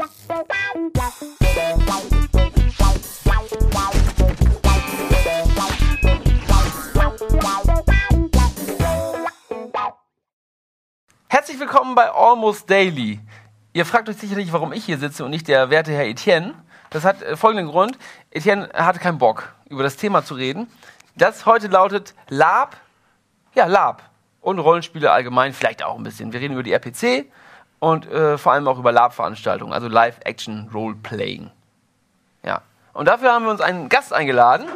Herzlich 0.00 0.16
willkommen 11.60 11.94
bei 11.94 12.10
Almost 12.10 12.70
Daily. 12.70 13.20
Ihr 13.74 13.84
fragt 13.84 14.08
euch 14.08 14.16
sicherlich, 14.16 14.50
warum 14.54 14.72
ich 14.72 14.86
hier 14.86 14.96
sitze 14.96 15.22
und 15.22 15.30
nicht 15.30 15.48
der 15.48 15.68
werte 15.68 15.92
Herr 15.92 16.06
Etienne. 16.06 16.54
Das 16.88 17.04
hat 17.04 17.20
äh, 17.20 17.36
folgenden 17.36 17.68
Grund. 17.68 17.98
Etienne 18.30 18.70
hatte 18.72 19.00
keinen 19.00 19.18
Bock, 19.18 19.52
über 19.68 19.82
das 19.82 19.98
Thema 19.98 20.24
zu 20.24 20.32
reden. 20.32 20.66
Das 21.16 21.44
heute 21.44 21.68
lautet 21.68 22.14
Lab, 22.30 22.78
ja, 23.54 23.66
Lab 23.66 24.02
und 24.40 24.60
Rollenspiele 24.60 25.10
allgemein, 25.10 25.52
vielleicht 25.52 25.82
auch 25.82 25.98
ein 25.98 26.04
bisschen. 26.04 26.32
Wir 26.32 26.40
reden 26.40 26.54
über 26.54 26.62
die 26.62 26.72
RPC 26.72 27.30
und 27.80 28.06
äh, 28.06 28.38
vor 28.38 28.52
allem 28.52 28.68
auch 28.68 28.78
über 28.78 28.92
Lab-Veranstaltungen, 28.92 29.72
also 29.72 29.88
Live-Action-Role-Playing. 29.88 31.50
Ja. 32.44 32.62
Und 32.92 33.06
dafür 33.06 33.32
haben 33.32 33.44
wir 33.44 33.50
uns 33.50 33.60
einen 33.60 33.88
Gast 33.88 34.12
eingeladen, 34.12 34.66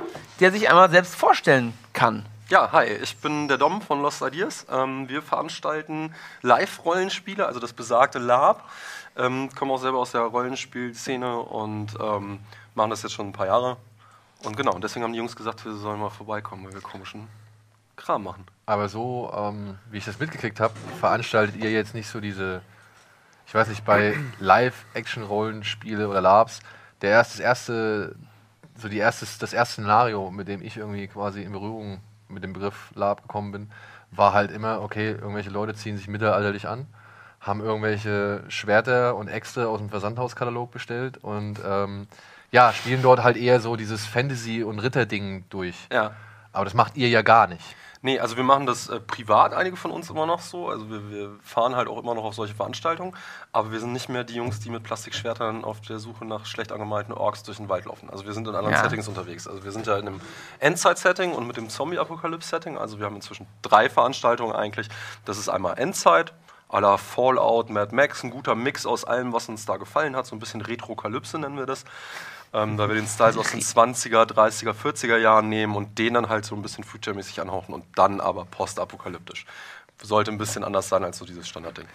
der 0.40 0.50
sich 0.50 0.68
einmal 0.68 0.90
selbst 0.90 1.14
vorstellen 1.14 1.72
kann. 1.92 2.26
Ja, 2.48 2.72
hi, 2.72 2.84
ich 2.84 3.16
bin 3.18 3.48
der 3.48 3.56
Dom 3.56 3.80
von 3.80 4.02
Lost 4.02 4.22
Ideas. 4.22 4.66
Ähm, 4.70 5.08
wir 5.08 5.22
veranstalten 5.22 6.14
Live-Rollenspiele, 6.42 7.46
also 7.46 7.60
das 7.60 7.72
besagte 7.72 8.18
Lab. 8.18 8.68
Ähm, 9.16 9.48
kommen 9.54 9.70
auch 9.70 9.78
selber 9.78 9.98
aus 9.98 10.12
der 10.12 10.22
Rollenspielszene 10.22 11.38
und 11.38 11.96
ähm, 12.00 12.40
machen 12.74 12.90
das 12.90 13.02
jetzt 13.02 13.12
schon 13.12 13.28
ein 13.28 13.32
paar 13.32 13.46
Jahre. 13.46 13.76
Und 14.42 14.56
genau, 14.56 14.74
und 14.74 14.84
deswegen 14.84 15.04
haben 15.04 15.12
die 15.12 15.18
Jungs 15.18 15.36
gesagt, 15.36 15.64
wir 15.64 15.72
sollen 15.72 16.00
mal 16.00 16.10
vorbeikommen, 16.10 16.66
weil 16.66 16.74
wir 16.74 16.80
komischen 16.80 17.28
Kram 17.96 18.24
machen. 18.24 18.44
Aber 18.66 18.88
so, 18.88 19.32
ähm, 19.34 19.78
wie 19.90 19.98
ich 19.98 20.04
das 20.04 20.18
mitgekriegt 20.18 20.60
habe, 20.60 20.74
veranstaltet 21.00 21.56
ihr 21.56 21.70
jetzt 21.70 21.94
nicht 21.94 22.08
so 22.08 22.20
diese, 22.20 22.60
ich 23.46 23.54
weiß 23.54 23.68
nicht, 23.68 23.84
bei 23.84 24.16
Live-Action-Rollenspiele 24.40 26.08
oder 26.08 26.20
Labs, 26.20 26.60
der 27.02 27.10
erste, 27.10 27.38
das 27.38 27.44
erste, 27.44 28.16
so 28.76 28.88
die 28.88 28.98
erste, 28.98 29.26
das 29.38 29.52
erste 29.52 29.74
Szenario, 29.74 30.30
mit 30.30 30.48
dem 30.48 30.62
ich 30.62 30.76
irgendwie 30.76 31.06
quasi 31.06 31.42
in 31.42 31.52
Berührung 31.52 32.00
mit 32.28 32.42
dem 32.42 32.52
Begriff 32.52 32.90
Lab 32.94 33.22
gekommen 33.22 33.52
bin, 33.52 33.70
war 34.10 34.32
halt 34.32 34.50
immer, 34.50 34.80
okay, 34.80 35.10
irgendwelche 35.10 35.50
Leute 35.50 35.74
ziehen 35.74 35.96
sich 35.96 36.08
mittelalterlich 36.08 36.68
an, 36.68 36.86
haben 37.40 37.60
irgendwelche 37.60 38.44
Schwerter 38.48 39.16
und 39.16 39.28
Äxte 39.28 39.68
aus 39.68 39.78
dem 39.78 39.90
Versandhauskatalog 39.90 40.70
bestellt 40.70 41.18
und 41.18 41.60
ähm, 41.64 42.06
ja, 42.50 42.72
spielen 42.72 43.02
dort 43.02 43.22
halt 43.22 43.36
eher 43.36 43.60
so 43.60 43.76
dieses 43.76 44.06
Fantasy- 44.06 44.62
und 44.62 44.78
Ritter-Ding 44.78 45.44
durch. 45.50 45.76
Ja. 45.92 46.12
Aber 46.52 46.64
das 46.64 46.74
macht 46.74 46.96
ihr 46.96 47.08
ja 47.08 47.22
gar 47.22 47.48
nicht. 47.48 47.76
Nee, 48.04 48.20
also 48.20 48.36
wir 48.36 48.44
machen 48.44 48.66
das 48.66 48.90
äh, 48.90 49.00
privat, 49.00 49.54
einige 49.54 49.76
von 49.76 49.90
uns 49.90 50.10
immer 50.10 50.26
noch 50.26 50.40
so. 50.40 50.68
Also 50.68 50.90
wir, 50.90 51.10
wir 51.10 51.30
fahren 51.42 51.74
halt 51.74 51.88
auch 51.88 51.96
immer 51.96 52.14
noch 52.14 52.24
auf 52.24 52.34
solche 52.34 52.54
Veranstaltungen. 52.54 53.16
Aber 53.50 53.72
wir 53.72 53.80
sind 53.80 53.94
nicht 53.94 54.10
mehr 54.10 54.24
die 54.24 54.34
Jungs, 54.34 54.60
die 54.60 54.68
mit 54.68 54.82
Plastikschwertern 54.82 55.64
auf 55.64 55.80
der 55.80 55.98
Suche 55.98 56.26
nach 56.26 56.44
schlecht 56.44 56.70
angemalten 56.70 57.14
Orks 57.14 57.44
durch 57.44 57.56
den 57.56 57.70
Wald 57.70 57.86
laufen. 57.86 58.10
Also 58.10 58.26
wir 58.26 58.34
sind 58.34 58.46
in 58.46 58.54
anderen 58.54 58.74
Ja. 58.74 58.82
Settings 58.82 59.08
unterwegs. 59.08 59.48
Also 59.48 59.64
wir 59.64 59.72
sind 59.72 59.86
ja 59.86 59.96
in 59.96 60.06
einem 60.06 60.20
Endzeit-Setting 60.60 61.32
und 61.32 61.46
mit 61.46 61.56
dem 61.56 61.70
Zombie-Apokalypse-Setting. 61.70 62.76
Also 62.76 62.98
wir 62.98 63.06
haben 63.06 63.16
inzwischen 63.16 63.46
drei 63.62 63.88
Veranstaltungen 63.88 64.52
eigentlich. 64.52 64.90
Das 65.24 65.38
ist 65.38 65.48
einmal 65.48 65.78
Endzeit, 65.78 66.34
à 66.68 66.80
la 66.82 66.98
Fallout, 66.98 67.70
Mad 67.70 67.94
Max, 67.94 68.22
ein 68.22 68.28
guter 68.28 68.54
Mix 68.54 68.84
aus 68.84 69.06
allem, 69.06 69.32
was 69.32 69.48
uns 69.48 69.64
da 69.64 69.78
gefallen 69.78 70.14
hat. 70.14 70.26
So 70.26 70.36
ein 70.36 70.40
bisschen 70.40 70.60
Retrokalypse 70.60 71.38
nennen 71.38 71.56
wir 71.56 71.64
das. 71.64 71.86
Ähm, 72.54 72.78
weil 72.78 72.88
wir 72.88 72.94
den 72.94 73.06
Style 73.08 73.32
so 73.32 73.40
aus 73.40 73.50
den 73.50 73.60
20er, 73.60 74.26
30er, 74.26 74.72
40er 74.72 75.16
Jahren 75.16 75.48
nehmen 75.48 75.74
und 75.74 75.98
den 75.98 76.14
dann 76.14 76.28
halt 76.28 76.44
so 76.44 76.54
ein 76.54 76.62
bisschen 76.62 76.84
future-mäßig 76.84 77.40
anhauchen 77.40 77.74
und 77.74 77.84
dann 77.96 78.20
aber 78.20 78.44
postapokalyptisch. 78.44 79.44
Sollte 80.02 80.30
ein 80.30 80.38
bisschen 80.38 80.62
anders 80.64 80.88
sein 80.88 81.02
als 81.04 81.18
so 81.18 81.24
dieses 81.24 81.48
Standardding. 81.48 81.86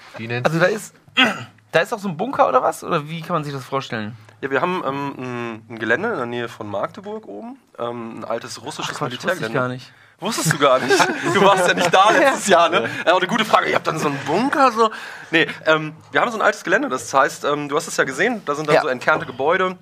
Also 0.43 0.59
da 0.59 0.65
ist, 0.65 0.93
da 1.71 1.79
ist 1.79 1.93
auch 1.93 1.99
so 1.99 2.09
ein 2.09 2.17
Bunker 2.17 2.47
oder 2.49 2.61
was? 2.61 2.83
Oder 2.83 3.07
wie 3.09 3.21
kann 3.21 3.33
man 3.33 3.43
sich 3.43 3.53
das 3.53 3.63
vorstellen? 3.63 4.15
Ja, 4.41 4.49
wir 4.51 4.61
haben 4.61 4.83
ähm, 4.85 5.13
ein, 5.17 5.65
ein 5.69 5.79
Gelände 5.79 6.09
in 6.09 6.15
der 6.17 6.25
Nähe 6.25 6.49
von 6.49 6.67
Magdeburg 6.67 7.27
oben. 7.27 7.57
Ähm, 7.77 8.19
ein 8.19 8.23
altes 8.25 8.61
russisches 8.61 8.97
Quatsch, 8.97 9.11
wusste 9.13 9.15
ich 9.15 9.23
Militärgelände. 9.39 9.59
gar 9.59 9.67
nicht. 9.69 9.91
Wusstest 10.21 10.51
du 10.51 10.57
gar 10.57 10.79
nicht. 10.79 10.97
Du 11.33 11.41
warst 11.41 11.65
ja 11.67 11.73
nicht 11.73 11.93
da 11.93 12.09
letztes 12.11 12.47
Jahr, 12.47 12.67
ne? 12.69 12.89
Ja, 13.05 13.11
aber 13.11 13.19
eine 13.19 13.27
gute 13.27 13.45
Frage. 13.45 13.69
Ihr 13.69 13.75
habt 13.75 13.87
dann 13.87 13.99
so 13.99 14.07
einen 14.09 14.17
Bunker, 14.25 14.71
so. 14.73 14.91
Nee, 15.31 15.47
ähm, 15.65 15.93
wir 16.11 16.19
haben 16.19 16.29
so 16.31 16.37
ein 16.37 16.41
altes 16.41 16.63
Gelände. 16.65 16.89
Das 16.89 17.13
heißt, 17.13 17.45
ähm, 17.45 17.69
du 17.69 17.75
hast 17.77 17.87
es 17.87 17.95
ja 17.95 18.03
gesehen, 18.03 18.41
da 18.45 18.55
sind 18.55 18.67
dann 18.67 18.75
Ja. 18.75 18.81
so 18.81 18.87
entkernte 18.89 19.25
Gebäude. 19.25 19.77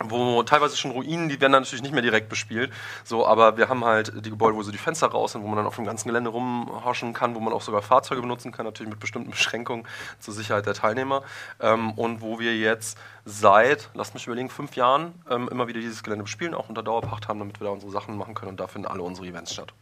Wo 0.00 0.42
teilweise 0.42 0.76
schon 0.76 0.90
Ruinen, 0.90 1.28
die 1.28 1.40
werden 1.40 1.52
dann 1.52 1.62
natürlich 1.62 1.82
nicht 1.82 1.92
mehr 1.92 2.02
direkt 2.02 2.28
bespielt. 2.28 2.72
So, 3.04 3.24
aber 3.26 3.56
wir 3.56 3.68
haben 3.68 3.84
halt 3.84 4.12
die 4.24 4.30
Gebäude, 4.30 4.56
wo 4.56 4.62
so 4.62 4.72
die 4.72 4.78
Fenster 4.78 5.06
raus 5.06 5.32
sind, 5.32 5.42
wo 5.42 5.46
man 5.46 5.56
dann 5.56 5.66
auf 5.66 5.76
dem 5.76 5.84
ganzen 5.84 6.08
Gelände 6.08 6.30
rumhorchen 6.30 7.12
kann, 7.12 7.36
wo 7.36 7.40
man 7.40 7.52
auch 7.52 7.62
sogar 7.62 7.80
Fahrzeuge 7.80 8.20
benutzen 8.20 8.50
kann, 8.50 8.66
natürlich 8.66 8.90
mit 8.90 8.98
bestimmten 8.98 9.30
Beschränkungen 9.32 9.86
zur 10.18 10.34
Sicherheit 10.34 10.66
der 10.66 10.74
Teilnehmer. 10.74 11.22
Ähm, 11.60 11.92
und 11.92 12.22
wo 12.22 12.40
wir 12.40 12.56
jetzt 12.56 12.98
seit, 13.24 13.90
lasst 13.94 14.14
mich 14.14 14.26
überlegen, 14.26 14.50
fünf 14.50 14.74
Jahren 14.74 15.14
ähm, 15.30 15.48
immer 15.48 15.68
wieder 15.68 15.80
dieses 15.80 16.02
Gelände 16.02 16.24
bespielen, 16.24 16.54
auch 16.54 16.68
unter 16.68 16.82
Dauerpacht 16.82 17.28
haben, 17.28 17.38
damit 17.38 17.60
wir 17.60 17.66
da 17.66 17.72
unsere 17.72 17.92
Sachen 17.92 18.16
machen 18.16 18.34
können 18.34 18.50
und 18.50 18.60
da 18.60 18.66
finden 18.66 18.88
alle 18.88 19.02
unsere 19.02 19.28
Events 19.28 19.52
statt. 19.52 19.72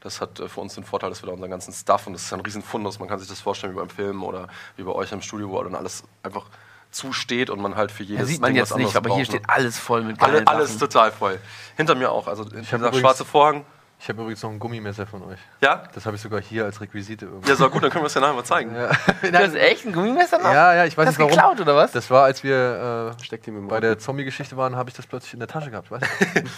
Das 0.00 0.20
hat 0.20 0.40
äh, 0.40 0.48
für 0.48 0.60
uns 0.60 0.74
den 0.74 0.84
Vorteil, 0.84 1.08
dass 1.08 1.22
wir 1.22 1.28
da 1.28 1.32
unseren 1.32 1.50
ganzen 1.50 1.72
Stuff 1.72 2.06
und 2.06 2.12
das 2.12 2.22
ist 2.22 2.32
ein 2.32 2.40
riesen 2.40 2.62
Fundus. 2.62 2.98
Man 2.98 3.08
kann 3.08 3.18
sich 3.18 3.28
das 3.28 3.40
vorstellen 3.40 3.72
wie 3.72 3.78
beim 3.78 3.90
Film 3.90 4.22
oder 4.22 4.48
wie 4.76 4.82
bei 4.82 4.92
euch 4.92 5.10
im 5.12 5.22
Studio, 5.22 5.50
wo 5.50 5.62
dann 5.62 5.74
alles 5.74 6.04
einfach 6.22 6.46
zusteht 6.90 7.50
und 7.50 7.60
man 7.60 7.76
halt 7.76 7.90
für 7.92 8.02
jedes 8.02 8.20
Ja, 8.20 8.26
sieht 8.26 8.40
man 8.40 8.48
Ding 8.50 8.56
jetzt 8.56 8.70
was 8.70 8.78
nicht, 8.78 8.96
aber 8.96 9.10
hier 9.14 9.24
braucht, 9.24 9.32
ne? 9.32 9.38
steht 9.38 9.50
alles 9.50 9.78
voll 9.78 10.02
mit 10.02 10.20
Alle, 10.22 10.32
geilen 10.34 10.46
alles 10.48 10.68
Sachen. 10.74 10.80
total 10.80 11.12
voll. 11.12 11.38
Hinter 11.76 11.94
mir 11.94 12.10
auch. 12.10 12.26
Also 12.28 12.44
dieser 12.44 12.76
übrigens- 12.76 12.98
schwarze 12.98 13.24
Vorhang. 13.24 13.64
Ich 14.00 14.08
habe 14.08 14.20
übrigens 14.22 14.40
noch 14.44 14.50
ein 14.50 14.60
Gummimesser 14.60 15.08
von 15.08 15.24
euch. 15.24 15.40
Ja? 15.60 15.82
Das 15.92 16.06
habe 16.06 16.14
ich 16.14 16.22
sogar 16.22 16.40
hier 16.40 16.64
als 16.64 16.80
Requisite 16.80 17.24
irgendwie. 17.24 17.48
Ja, 17.50 17.56
so 17.56 17.68
gut, 17.68 17.82
dann 17.82 17.90
können 17.90 18.04
wir 18.04 18.06
es 18.06 18.14
ja 18.14 18.20
nachher 18.20 18.32
mal 18.34 18.44
zeigen. 18.44 18.72
Ja, 18.72 18.90
Du 19.22 19.36
hast 19.36 19.56
echt 19.56 19.86
ein 19.86 19.92
Gummimesser 19.92 20.38
noch? 20.38 20.52
ja, 20.52 20.72
ja, 20.72 20.84
ich 20.84 20.96
weiß 20.96 21.08
Hast 21.08 21.18
nicht 21.18 21.28
du 21.32 21.36
warum. 21.36 21.54
geklaut 21.56 21.60
oder 21.68 21.74
was? 21.74 21.90
Das 21.90 22.08
war, 22.08 22.22
als 22.22 22.44
wir 22.44 23.12
äh, 23.20 23.58
bei 23.68 23.80
der 23.80 23.98
Zombie-Geschichte 23.98 24.56
waren, 24.56 24.76
habe 24.76 24.88
ich 24.88 24.94
das 24.94 25.04
plötzlich 25.08 25.32
in 25.32 25.40
der 25.40 25.48
Tasche 25.48 25.72
gehabt. 25.72 25.90
Weißt 25.90 26.06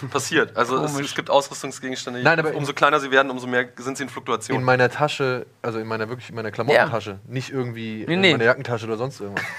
du? 0.01 0.07
Passiert. 0.09 0.55
Also 0.55 0.83
es, 0.83 0.93
es 0.99 1.15
gibt 1.15 1.31
Ausrüstungsgegenstände. 1.31 2.21
Nein, 2.21 2.39
aber- 2.39 2.53
umso 2.53 2.73
kleiner 2.73 2.99
sie 2.99 3.09
werden, 3.09 3.31
umso 3.31 3.47
mehr 3.47 3.65
sind 3.75 3.97
sie 3.97 4.03
in 4.03 4.09
Fluktuation. 4.09 4.59
In 4.59 4.63
meiner 4.63 4.89
Tasche, 4.91 5.47
also 5.63 5.79
in 5.79 5.87
meiner 5.87 6.09
wirklich 6.09 6.29
in 6.29 6.35
meiner 6.35 6.51
Klamottentasche, 6.51 7.17
nicht 7.25 7.49
irgendwie 7.49 8.05
Nee, 8.07 8.13
in 8.13 8.21
nee. 8.21 8.31
meiner 8.33 8.43
Jackentasche 8.45 8.85
oder 8.85 8.97
sonst 8.97 9.19
irgendwas. 9.19 9.43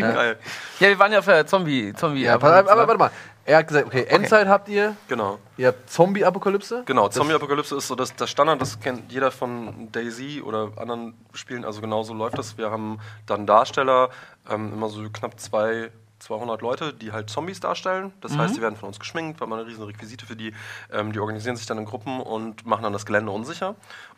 Geil. 0.00 0.38
Ja, 0.80 0.88
wir 0.88 0.98
waren 0.98 1.12
ja 1.12 1.18
auf 1.20 1.24
der 1.24 1.46
Zombie. 1.46 1.92
Zombie 1.94 2.22
Ja, 2.22 2.34
aber, 2.34 2.54
aber 2.56 2.86
warte 2.86 2.98
mal. 2.98 3.10
Er 3.44 3.58
hat 3.58 3.66
gesagt, 3.68 3.86
okay, 3.86 4.04
Endzeit 4.04 4.46
habt 4.46 4.68
ihr, 4.68 4.94
Genau. 5.08 5.38
ihr 5.56 5.68
habt 5.68 5.90
Zombie-Apokalypse. 5.90 6.84
Genau, 6.86 7.08
Zombie-Apokalypse 7.08 7.76
ist 7.76 7.88
so 7.88 7.96
das, 7.96 8.14
das 8.14 8.30
Standard, 8.30 8.60
das 8.60 8.78
kennt 8.78 9.10
jeder 9.10 9.32
von 9.32 9.90
Daisy 9.90 10.40
oder 10.40 10.70
anderen 10.76 11.14
Spielen, 11.34 11.64
also 11.64 11.80
genauso 11.80 12.14
läuft 12.14 12.38
das. 12.38 12.56
Wir 12.56 12.70
haben 12.70 13.00
dann 13.26 13.44
Darsteller, 13.46 14.10
ähm, 14.48 14.72
immer 14.72 14.88
so 14.88 15.02
knapp 15.12 15.40
zwei, 15.40 15.90
200 16.20 16.62
Leute, 16.62 16.92
die 16.94 17.10
halt 17.10 17.30
Zombies 17.30 17.58
darstellen. 17.58 18.12
Das 18.20 18.38
heißt, 18.38 18.56
die 18.56 18.62
werden 18.62 18.76
von 18.76 18.86
uns 18.86 19.00
geschminkt, 19.00 19.40
wir 19.40 19.44
haben 19.44 19.52
eine 19.54 19.66
riesen 19.66 19.82
Requisite 19.82 20.24
für 20.24 20.36
die. 20.36 20.54
Ähm, 20.92 21.10
die 21.12 21.18
organisieren 21.18 21.56
sich 21.56 21.66
dann 21.66 21.78
in 21.78 21.84
Gruppen 21.84 22.20
und 22.20 22.64
machen 22.64 22.84
dann 22.84 22.92
das 22.92 23.04
Gelände 23.06 23.32
unsicher. 23.32 23.74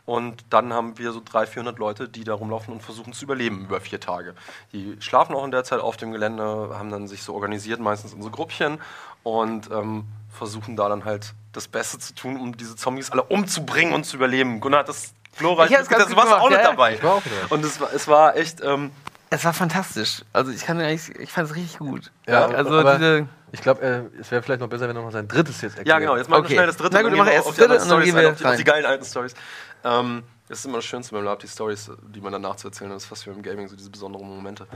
Und 0.06 0.44
dann 0.50 0.72
haben 0.72 0.98
wir 0.98 1.12
so 1.12 1.22
300, 1.24 1.48
400 1.48 1.78
Leute, 1.78 2.08
die 2.08 2.24
da 2.24 2.34
rumlaufen 2.34 2.74
und 2.74 2.82
versuchen 2.82 3.12
zu 3.14 3.24
überleben 3.24 3.62
über 3.64 3.80
vier 3.80 4.00
Tage. 4.00 4.34
Die 4.72 4.96
schlafen 5.00 5.34
auch 5.34 5.44
in 5.44 5.50
der 5.50 5.64
Zeit 5.64 5.80
auf 5.80 5.96
dem 5.96 6.12
Gelände, 6.12 6.44
haben 6.44 6.90
dann 6.90 7.08
sich 7.08 7.22
so 7.22 7.34
organisiert, 7.34 7.80
meistens 7.80 8.12
in 8.12 8.22
so 8.22 8.30
Gruppchen 8.30 8.78
und 9.22 9.70
ähm, 9.70 10.04
versuchen 10.30 10.76
da 10.76 10.88
dann 10.88 11.04
halt 11.06 11.34
das 11.52 11.68
Beste 11.68 11.98
zu 11.98 12.14
tun, 12.14 12.38
um 12.38 12.56
diese 12.56 12.76
Zombies 12.76 13.10
alle 13.10 13.22
umzubringen 13.22 13.94
und 13.94 14.04
zu 14.04 14.16
überleben. 14.16 14.60
Gunnar 14.60 14.80
hat 14.80 14.88
das 14.88 15.14
glorreich 15.38 15.70
Ich 15.70 15.78
mitgekriegt, 15.78 16.10
du 16.10 16.16
warst 16.16 16.32
auch 16.32 16.36
gemacht, 16.36 16.50
mit 16.50 16.60
ja, 16.60 16.70
dabei. 16.70 16.94
Ich 16.94 17.02
war 17.02 17.14
auch 17.14 17.22
dabei. 17.22 17.54
Und 17.54 17.64
es 17.64 17.80
war, 17.80 17.92
es 17.94 18.08
war 18.08 18.36
echt, 18.36 18.62
ähm, 18.62 18.90
Es 19.34 19.44
war 19.44 19.52
fantastisch. 19.52 20.22
Also 20.32 20.50
ich 20.52 20.64
kann 20.64 20.80
eigentlich, 20.80 21.14
ich 21.18 21.32
fand 21.32 21.48
es 21.50 21.56
richtig 21.56 21.78
gut. 21.78 22.12
Ja, 22.26 22.46
also 22.46 22.78
aber 22.78 22.94
diese, 22.96 23.26
ich 23.52 23.60
glaube, 23.60 23.82
äh, 23.82 24.20
es 24.20 24.30
wäre 24.30 24.42
vielleicht 24.42 24.60
noch 24.60 24.68
besser, 24.68 24.88
wenn 24.88 24.96
er 24.96 25.02
noch 25.02 25.10
sein 25.10 25.26
drittes 25.26 25.60
jetzt 25.60 25.76
erklärt. 25.76 25.88
ja 25.88 25.98
genau, 25.98 26.16
jetzt 26.16 26.28
machen 26.30 26.42
wir 26.42 26.46
Okay. 26.46 26.54
schnell 26.54 26.66
das 26.66 26.76
dritte. 26.76 26.94
Na 26.94 27.02
gut, 27.02 27.10
wir 27.10 27.18
machen 27.18 27.26
wir 27.28 27.34
erst 27.34 27.48
das 27.48 27.56
dritte 27.56 27.82
und 27.82 27.88
dann 27.88 28.02
gehen 28.02 28.16
wir 28.16 28.30
auf 28.30 28.36
die, 28.38 28.44
auf 28.44 28.50
die 28.56 28.62
rein. 28.62 28.64
geilen 28.64 28.86
alten 28.86 29.04
Stories. 29.04 29.34
Ähm, 29.82 30.22
das 30.48 30.58
ist 30.58 30.66
immer 30.66 30.76
das 30.78 30.84
Schönste 30.84 31.14
beim 31.14 31.24
Lab, 31.24 31.38
die 31.40 31.48
Stories, 31.48 31.90
die 32.14 32.20
man 32.20 32.30
danach 32.30 32.56
zu 32.56 32.68
erzählen 32.68 32.90
hat. 32.90 32.96
Das 32.96 33.04
ist 33.04 33.08
fast 33.08 33.26
wie 33.26 33.30
im 33.30 33.42
Gaming, 33.42 33.66
so 33.66 33.74
diese 33.76 33.90
besonderen 33.90 34.28
Momente. 34.28 34.66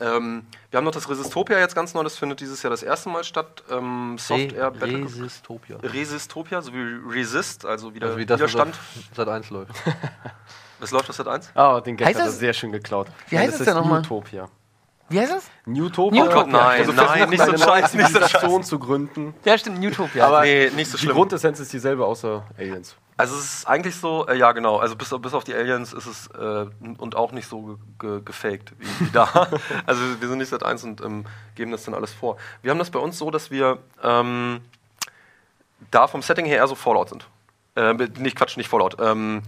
Ähm, 0.00 0.46
wir 0.70 0.78
haben 0.78 0.84
noch 0.84 0.90
das 0.92 1.08
Resistopia 1.08 1.58
jetzt 1.58 1.74
ganz 1.74 1.92
neu, 1.94 2.02
das 2.02 2.16
findet 2.16 2.40
dieses 2.40 2.62
Jahr 2.62 2.70
das 2.70 2.82
erste 2.82 3.08
Mal 3.10 3.24
statt. 3.24 3.62
Ähm, 3.70 4.16
Software 4.18 4.66
Re 4.68 4.70
Battle 4.72 5.04
Resistopia. 5.04 5.76
Resistopia, 5.82 6.62
so 6.62 6.72
wie 6.72 7.00
Resist, 7.14 7.66
also 7.66 7.94
wieder 7.94 8.06
Also 8.06 8.18
wie 8.18 8.26
das, 8.26 8.38
Widerstand. 8.40 8.78
Sat 9.14 9.28
1 9.28 9.50
läuft. 9.50 9.72
Das 10.80 10.90
läuft 10.90 11.08
auf 11.10 11.16
Sat 11.16 11.26
1? 11.28 11.50
Ah, 11.54 11.80
den 11.80 11.96
Gag 11.96 12.06
Heißt 12.06 12.18
hat 12.18 12.24
er 12.26 12.26
das- 12.30 12.38
sehr 12.38 12.52
schön 12.52 12.72
geklaut. 12.72 13.08
Wie 13.28 13.38
heißt 13.38 13.54
das 13.54 13.60
es 13.60 13.66
denn 13.66 13.74
nochmal? 13.74 14.00
Newtopia. 14.00 14.48
wie 15.08 15.20
heißt 15.20 15.32
das? 15.32 15.44
Newtopia? 15.66 16.24
Oh 16.24 16.28
Gott, 16.28 16.48
nein, 16.48 16.80
also 16.80 16.92
nein, 16.92 17.28
nicht 17.30 17.42
so 17.42 17.50
ein 17.52 17.58
Scheiß, 17.58 17.94
nicht 17.94 18.06
so 18.08 18.12
Zivilisation 18.18 18.62
zu 18.62 18.78
gründen. 18.78 19.34
Ja, 19.44 19.56
stimmt, 19.58 19.80
Newtopia. 19.80 20.26
Aber 20.26 20.42
Nee, 20.42 20.70
nicht 20.76 20.90
so 20.90 20.96
die 20.96 21.04
schlimm. 21.04 21.14
Grundessenz 21.16 21.58
ist 21.60 21.72
dieselbe, 21.72 22.04
außer 22.04 22.44
Aliens. 22.58 22.94
Also 23.16 23.34
es 23.36 23.42
ist 23.54 23.66
eigentlich 23.66 23.96
so, 23.96 24.28
äh, 24.28 24.36
ja 24.36 24.52
genau, 24.52 24.76
also 24.78 24.94
bis, 24.94 25.12
bis 25.20 25.34
auf 25.34 25.42
die 25.42 25.52
Aliens 25.52 25.92
ist 25.92 26.06
es 26.06 26.28
äh, 26.28 26.66
und 26.98 27.16
auch 27.16 27.32
nicht 27.32 27.48
so 27.48 27.62
ge 27.62 27.76
ge 27.98 28.20
gefaked 28.24 28.72
wie, 28.78 28.86
wie 29.06 29.10
da. 29.10 29.48
also 29.86 30.00
wir 30.20 30.28
sind 30.28 30.38
nicht 30.38 30.50
seit 30.50 30.62
eins 30.62 30.84
und 30.84 31.00
ähm, 31.00 31.24
geben 31.56 31.72
das 31.72 31.82
dann 31.82 31.94
alles 31.94 32.12
vor. 32.12 32.36
Wir 32.62 32.70
haben 32.70 32.78
das 32.78 32.90
bei 32.90 33.00
uns 33.00 33.18
so, 33.18 33.32
dass 33.32 33.50
wir 33.50 33.78
ähm, 34.04 34.60
da 35.90 36.06
vom 36.06 36.22
Setting 36.22 36.46
her 36.46 36.58
eher 36.58 36.68
so 36.68 36.76
Fallout 36.76 37.08
sind. 37.08 37.26
Äh, 37.74 37.92
nicht 38.18 38.36
Quatsch, 38.36 38.56
nicht 38.56 38.68
Fallout, 38.68 38.96
ähm, 39.00 39.42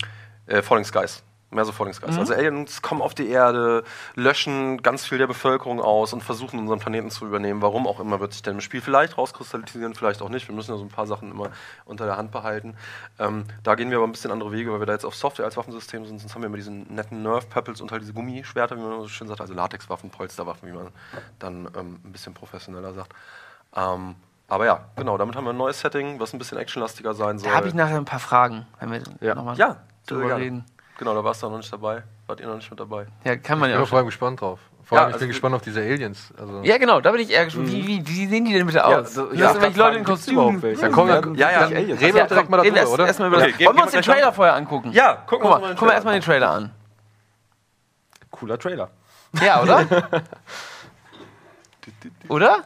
äh, 0.50 0.62
Falling 0.62 0.84
Skies. 0.84 1.22
Mehr 1.52 1.64
so 1.64 1.72
Vorlingsgeist. 1.72 2.12
Mhm. 2.14 2.20
Also 2.20 2.34
Aliens 2.34 2.80
kommen 2.80 3.02
auf 3.02 3.12
die 3.12 3.28
Erde, 3.28 3.82
löschen 4.14 4.80
ganz 4.84 5.04
viel 5.04 5.18
der 5.18 5.26
Bevölkerung 5.26 5.80
aus 5.80 6.12
und 6.12 6.22
versuchen 6.22 6.60
unseren 6.60 6.78
Planeten 6.78 7.10
zu 7.10 7.26
übernehmen. 7.26 7.60
Warum 7.60 7.88
auch 7.88 7.98
immer 7.98 8.20
wird 8.20 8.32
sich 8.34 8.42
dann 8.42 8.54
im 8.54 8.60
Spiel 8.60 8.80
vielleicht 8.80 9.18
rauskristallisieren, 9.18 9.94
vielleicht 9.94 10.22
auch 10.22 10.28
nicht. 10.28 10.46
Wir 10.46 10.54
müssen 10.54 10.70
ja 10.70 10.76
so 10.76 10.84
ein 10.84 10.90
paar 10.90 11.08
Sachen 11.08 11.32
immer 11.32 11.50
unter 11.86 12.06
der 12.06 12.16
Hand 12.16 12.30
behalten. 12.30 12.76
Ähm, 13.18 13.46
da 13.64 13.74
gehen 13.74 13.90
wir 13.90 13.96
aber 13.98 14.06
ein 14.06 14.12
bisschen 14.12 14.30
andere 14.30 14.52
Wege, 14.52 14.72
weil 14.72 14.78
wir 14.78 14.86
da 14.86 14.92
jetzt 14.92 15.04
auf 15.04 15.16
Software 15.16 15.44
als 15.44 15.56
Waffensystem 15.56 16.06
sind. 16.06 16.20
Sonst 16.20 16.36
haben 16.36 16.42
wir 16.42 16.46
immer 16.46 16.56
diesen 16.56 16.86
netten 16.94 17.24
Nerf-Pebbles 17.24 17.80
und 17.80 17.90
halt 17.90 18.02
diese 18.02 18.12
Gummischwerter, 18.12 18.76
wie 18.76 18.82
man 18.82 19.00
so 19.00 19.08
schön 19.08 19.26
sagt, 19.26 19.40
also 19.40 19.52
Latexwaffen, 19.52 20.08
Polsterwaffen, 20.10 20.68
wie 20.68 20.72
man 20.76 20.90
dann 21.40 21.68
ähm, 21.76 21.98
ein 22.04 22.12
bisschen 22.12 22.32
professioneller 22.32 22.92
sagt. 22.94 23.12
Ähm, 23.74 24.14
aber 24.46 24.66
ja, 24.66 24.84
genau, 24.94 25.18
damit 25.18 25.34
haben 25.34 25.44
wir 25.44 25.52
ein 25.52 25.56
neues 25.56 25.80
Setting, 25.80 26.20
was 26.20 26.32
ein 26.32 26.38
bisschen 26.38 26.58
actionlastiger 26.58 27.12
sein 27.14 27.40
soll. 27.40 27.50
Da 27.50 27.56
habe 27.56 27.66
ich 27.66 27.74
nachher 27.74 27.96
ein 27.96 28.04
paar 28.04 28.20
Fragen, 28.20 28.66
wenn 28.78 28.92
wir 28.92 29.02
Ja. 29.20 29.34
nochmal 29.34 29.56
ja, 29.56 29.78
drüber 30.06 30.26
gerne. 30.26 30.44
reden. 30.44 30.64
Genau, 30.98 31.14
da 31.14 31.24
warst 31.24 31.42
du 31.42 31.48
noch 31.48 31.56
nicht 31.56 31.72
dabei. 31.72 32.02
Wart 32.26 32.40
ihr 32.40 32.46
noch 32.46 32.56
nicht 32.56 32.70
mit 32.70 32.78
dabei? 32.78 33.06
Ja, 33.24 33.36
kann 33.36 33.58
man 33.58 33.68
Ich 33.70 33.72
ja 33.72 33.78
bin 33.78 33.84
auch. 33.84 33.88
vor 33.88 33.98
allem 33.98 34.06
gespannt 34.06 34.40
drauf. 34.40 34.60
Vor 34.84 34.96
Ja, 34.98 35.02
allem, 35.04 35.10
ich 35.10 35.14
also 35.14 35.22
bin 35.24 35.28
gespannt 35.30 35.54
auf 35.54 35.62
diese 35.62 35.80
Aliens. 35.80 36.32
Also, 36.38 36.60
Ja, 36.62 36.76
genau, 36.78 37.00
da 37.00 37.12
bin 37.12 37.20
ich 37.22 37.30
eher 37.30 37.44
gespannt. 37.44 37.68
Wie, 37.68 37.86
wie, 37.86 38.06
wie 38.06 38.26
sehen 38.26 38.44
die 38.44 38.52
denn 38.52 38.66
bitte 38.66 38.84
aus? 38.84 39.14
so- 39.14 39.28
Sind 39.30 39.38
ja, 39.38 39.52
das 39.52 39.62
welche 39.62 39.78
Leute 39.78 39.98
in 39.98 40.04
Kostümen? 40.04 40.60
welche? 40.62 40.82
Dann 40.82 40.92
komm, 40.92 41.08
Werden 41.08 41.34
ja, 41.36 41.50
ja. 41.50 41.58
Aliens? 41.60 42.00
Reden 42.00 42.16
wir 42.16 42.24
direkt 42.26 42.50
mal 42.50 42.56
darüber, 42.58 42.88
oder? 42.90 43.06
erst, 43.06 43.08
erst 43.08 43.20
mal 43.20 43.28
über 43.28 43.36
Okay, 43.38 43.66
Wollen 43.66 43.76
wir 43.76 43.82
uns 43.84 43.92
den 43.92 44.02
Trailer 44.02 44.32
vorher 44.32 44.54
angucken? 44.54 44.92
Ja, 44.92 45.14
gucken 45.14 45.26
Guck 45.28 45.42
wir 45.42 45.48
mal, 45.48 45.54
uns 45.54 45.62
mal 45.62 45.68
den 45.68 45.76
gucken 45.76 45.88
wir 45.88 45.94
erstmal 45.94 46.14
den 46.14 46.22
Trailer 46.22 46.50
an. 46.50 46.70
Cooler 48.30 48.58
Trailer. 48.58 48.90
Ja, 49.42 49.62
oder? 49.62 49.86
oder? 52.28 52.64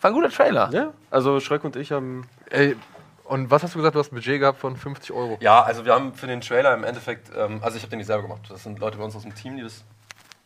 War 0.00 0.10
ein 0.10 0.14
guter 0.14 0.30
Trailer. 0.30 0.70
Ja, 0.72 0.92
also 1.10 1.40
Schröck 1.40 1.64
und 1.64 1.76
ich 1.76 1.92
haben. 1.92 2.26
Ey, 2.50 2.76
und 3.24 3.50
was 3.50 3.62
hast 3.62 3.74
du 3.74 3.78
gesagt? 3.78 3.94
Du 3.94 3.98
hast 3.98 4.12
ein 4.12 4.16
Budget 4.16 4.40
gehabt 4.40 4.58
von 4.60 4.76
50 4.76 5.12
Euro. 5.12 5.38
Ja, 5.40 5.62
also 5.62 5.84
wir 5.84 5.94
haben 5.94 6.14
für 6.14 6.26
den 6.26 6.40
Trailer 6.40 6.74
im 6.74 6.84
Endeffekt, 6.84 7.30
ähm, 7.36 7.60
also 7.62 7.76
ich 7.76 7.82
habe 7.82 7.90
den 7.90 7.98
nicht 7.98 8.06
selber 8.06 8.22
gemacht. 8.22 8.42
Das 8.48 8.62
sind 8.62 8.78
Leute 8.78 8.98
bei 8.98 9.04
uns 9.04 9.16
aus 9.16 9.22
dem 9.22 9.34
Team, 9.34 9.56
die 9.56 9.62
das. 9.62 9.84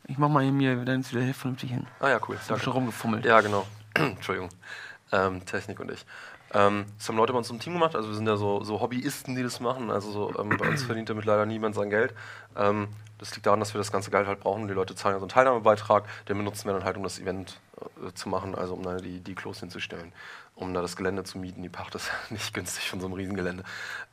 Ich 0.06 0.16
mach 0.16 0.28
mal 0.28 0.42
hier 0.42 0.52
mir 0.52 0.76
dann 0.84 1.00
ist 1.00 1.14
wieder 1.14 1.34
vernünftig 1.34 1.70
hin. 1.70 1.86
Ah 2.00 2.08
ja, 2.08 2.20
cool. 2.28 2.36
Ich 2.36 2.42
hab 2.42 2.48
Danke. 2.48 2.64
schon 2.64 2.72
rumgefummelt. 2.72 3.24
Ja, 3.24 3.40
genau. 3.40 3.66
Entschuldigung. 3.94 4.48
Ähm, 5.12 5.44
Technik 5.44 5.80
und 5.80 5.90
ich. 5.90 6.06
Ähm, 6.54 6.86
das 6.96 7.08
haben 7.08 7.16
Leute 7.16 7.32
bei 7.32 7.38
uns 7.38 7.50
im 7.50 7.58
Team 7.60 7.74
gemacht. 7.74 7.94
Also 7.94 8.08
wir 8.08 8.16
sind 8.16 8.26
ja 8.26 8.36
so, 8.36 8.62
so 8.64 8.80
Hobbyisten, 8.80 9.34
die 9.34 9.42
das 9.42 9.60
machen. 9.60 9.90
Also 9.90 10.10
so, 10.10 10.38
ähm, 10.38 10.56
bei 10.56 10.68
uns 10.68 10.82
verdient 10.82 11.10
damit 11.10 11.24
leider 11.24 11.44
niemand 11.44 11.74
sein 11.74 11.90
Geld. 11.90 12.14
Ähm, 12.56 12.88
das 13.18 13.34
liegt 13.34 13.46
daran, 13.46 13.60
dass 13.60 13.74
wir 13.74 13.78
das 13.78 13.92
ganze 13.92 14.10
Geld 14.10 14.26
halt 14.26 14.40
brauchen. 14.40 14.68
Die 14.68 14.74
Leute 14.74 14.94
zahlen 14.94 15.14
ja 15.14 15.18
so 15.18 15.24
einen 15.24 15.30
Teilnahmebeitrag. 15.30 16.04
Den 16.28 16.38
benutzen 16.38 16.68
wir 16.68 16.72
dann 16.72 16.84
halt, 16.84 16.96
um 16.96 17.02
das 17.02 17.18
Event 17.18 17.60
zu 18.14 18.28
machen, 18.28 18.54
also 18.54 18.74
um 18.74 18.82
da 18.82 18.96
die, 18.96 19.20
die 19.20 19.34
Klos 19.34 19.60
hinzustellen. 19.60 20.12
Um 20.54 20.74
da 20.74 20.82
das 20.82 20.96
Gelände 20.96 21.22
zu 21.22 21.38
mieten. 21.38 21.62
Die 21.62 21.68
Pacht 21.68 21.94
ist 21.94 22.10
nicht 22.30 22.52
günstig 22.52 22.90
von 22.90 23.00
so 23.00 23.06
einem 23.06 23.14
Riesengelände. 23.14 23.62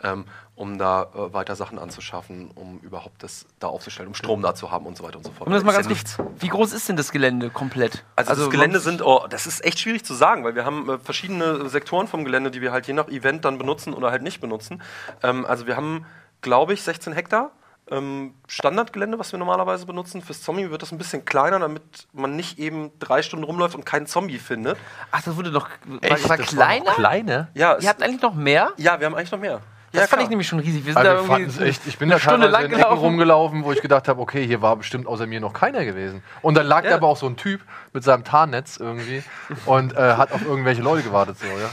Ähm, 0.03 0.25
um 0.55 0.77
da 0.77 1.03
äh, 1.13 1.33
weiter 1.33 1.55
Sachen 1.55 1.79
anzuschaffen, 1.79 2.51
um 2.53 2.79
überhaupt 2.79 3.23
das 3.23 3.45
da 3.59 3.67
aufzustellen, 3.67 4.07
um 4.07 4.15
Strom 4.15 4.41
da 4.41 4.53
zu 4.55 4.71
haben 4.71 4.85
und 4.85 4.97
so 4.97 5.03
weiter 5.03 5.17
und 5.17 5.25
so 5.25 5.31
fort. 5.31 5.47
Um 5.47 5.53
das 5.53 5.63
mal 5.63 5.73
ganz 5.73 5.87
ja 5.87 5.93
kurz. 5.93 6.17
Wie 6.39 6.47
groß 6.47 6.73
ist 6.73 6.87
denn 6.87 6.95
das 6.95 7.11
Gelände 7.11 7.49
komplett? 7.49 8.03
also, 8.15 8.43
das 8.43 8.49
Gelände 8.51 8.79
sind, 8.79 9.01
oh, 9.01 9.25
das 9.29 9.47
ist 9.47 9.63
echt 9.65 9.79
schwierig 9.79 10.05
zu 10.05 10.13
sagen, 10.13 10.43
weil 10.43 10.55
wir 10.55 10.65
haben 10.65 10.89
äh, 10.89 10.99
verschiedene 10.99 11.67
Sektoren 11.69 12.07
vom 12.07 12.23
Gelände, 12.25 12.51
die 12.51 12.61
wir 12.61 12.71
halt 12.71 12.87
je 12.87 12.93
nach 12.93 13.07
Event 13.07 13.45
dann 13.45 13.57
benutzen 13.57 13.93
oder 13.93 14.11
halt 14.11 14.21
nicht 14.21 14.39
benutzen. 14.39 14.81
Ähm, 15.23 15.45
also 15.45 15.67
wir 15.67 15.75
haben, 15.75 16.05
glaube 16.41 16.73
ich, 16.73 16.83
16 16.83 17.13
Hektar. 17.13 17.51
Ähm, 17.91 18.33
Standardgelände, 18.47 19.19
was 19.19 19.31
wir 19.31 19.37
normalerweise 19.37 19.85
benutzen. 19.85 20.21
Fürs 20.23 20.41
Zombie 20.41 20.71
wird 20.71 20.81
das 20.81 20.91
ein 20.91 20.97
bisschen 20.97 21.23
kleiner, 21.23 21.59
damit 21.59 22.07
man 22.13 22.35
nicht 22.35 22.57
eben 22.57 22.91
drei 22.97 23.21
Stunden 23.21 23.45
rumläuft 23.45 23.75
und 23.75 23.85
keinen 23.85 24.07
Zombie 24.07 24.39
findet. 24.39 24.77
Ach, 25.11 25.21
das 25.21 25.35
wurde 25.35 25.51
war, 25.53 25.69
Echt? 26.01 26.27
war 26.27 26.37
Das 26.37 26.47
kleiner? 26.47 26.85
noch 26.85 26.95
kleine? 26.95 27.49
Ja, 27.53 27.77
Ihr 27.77 27.87
habt 27.89 28.01
eigentlich 28.01 28.21
noch 28.23 28.33
mehr? 28.33 28.71
ja 28.77 28.99
wir 28.99 29.05
haben 29.05 29.13
eigentlich 29.15 29.31
noch 29.31 29.39
mehr. 29.39 29.61
Das 29.95 30.03
ja, 30.03 30.07
fand 30.07 30.23
ich 30.23 30.29
nämlich 30.29 30.47
schon 30.47 30.59
riesig. 30.59 30.85
Wir 30.85 30.93
sind 30.93 30.97
Also 30.97 31.09
da 31.09 31.15
wir 31.29 31.37
irgendwie 31.37 31.51
fanden's 31.51 31.59
echt, 31.77 31.87
ich 31.87 31.97
bin 31.97 32.07
eine 32.11 32.15
da 32.15 32.19
Stunde 32.19 32.47
lang 32.47 32.61
in 32.65 32.71
Ecken 32.71 32.77
gelaufen. 32.81 32.99
rumgelaufen, 32.99 33.63
wo 33.63 33.71
ich 33.71 33.81
gedacht 33.81 34.07
habe, 34.07 34.21
okay, 34.21 34.45
hier 34.45 34.61
war 34.61 34.75
bestimmt 34.75 35.07
außer 35.07 35.25
mir 35.27 35.39
noch 35.39 35.53
keiner 35.53 35.85
gewesen. 35.85 36.23
Und 36.41 36.55
dann 36.55 36.65
lag 36.67 36.83
Ja. 36.83 36.91
da 36.91 36.95
aber 36.97 37.07
auch 37.07 37.17
so 37.17 37.25
ein 37.27 37.35
Typ 37.37 37.61
mit 37.93 38.03
seinem 38.03 38.23
Tarnnetz 38.23 38.77
irgendwie 38.77 39.23
und 39.65 39.93
äh, 39.95 40.15
hat 40.15 40.31
auf 40.33 40.41
irgendwelche 40.45 40.81
Leute 40.81 41.03
gewartet. 41.03 41.37
So, 41.39 41.47
ja. 41.47 41.69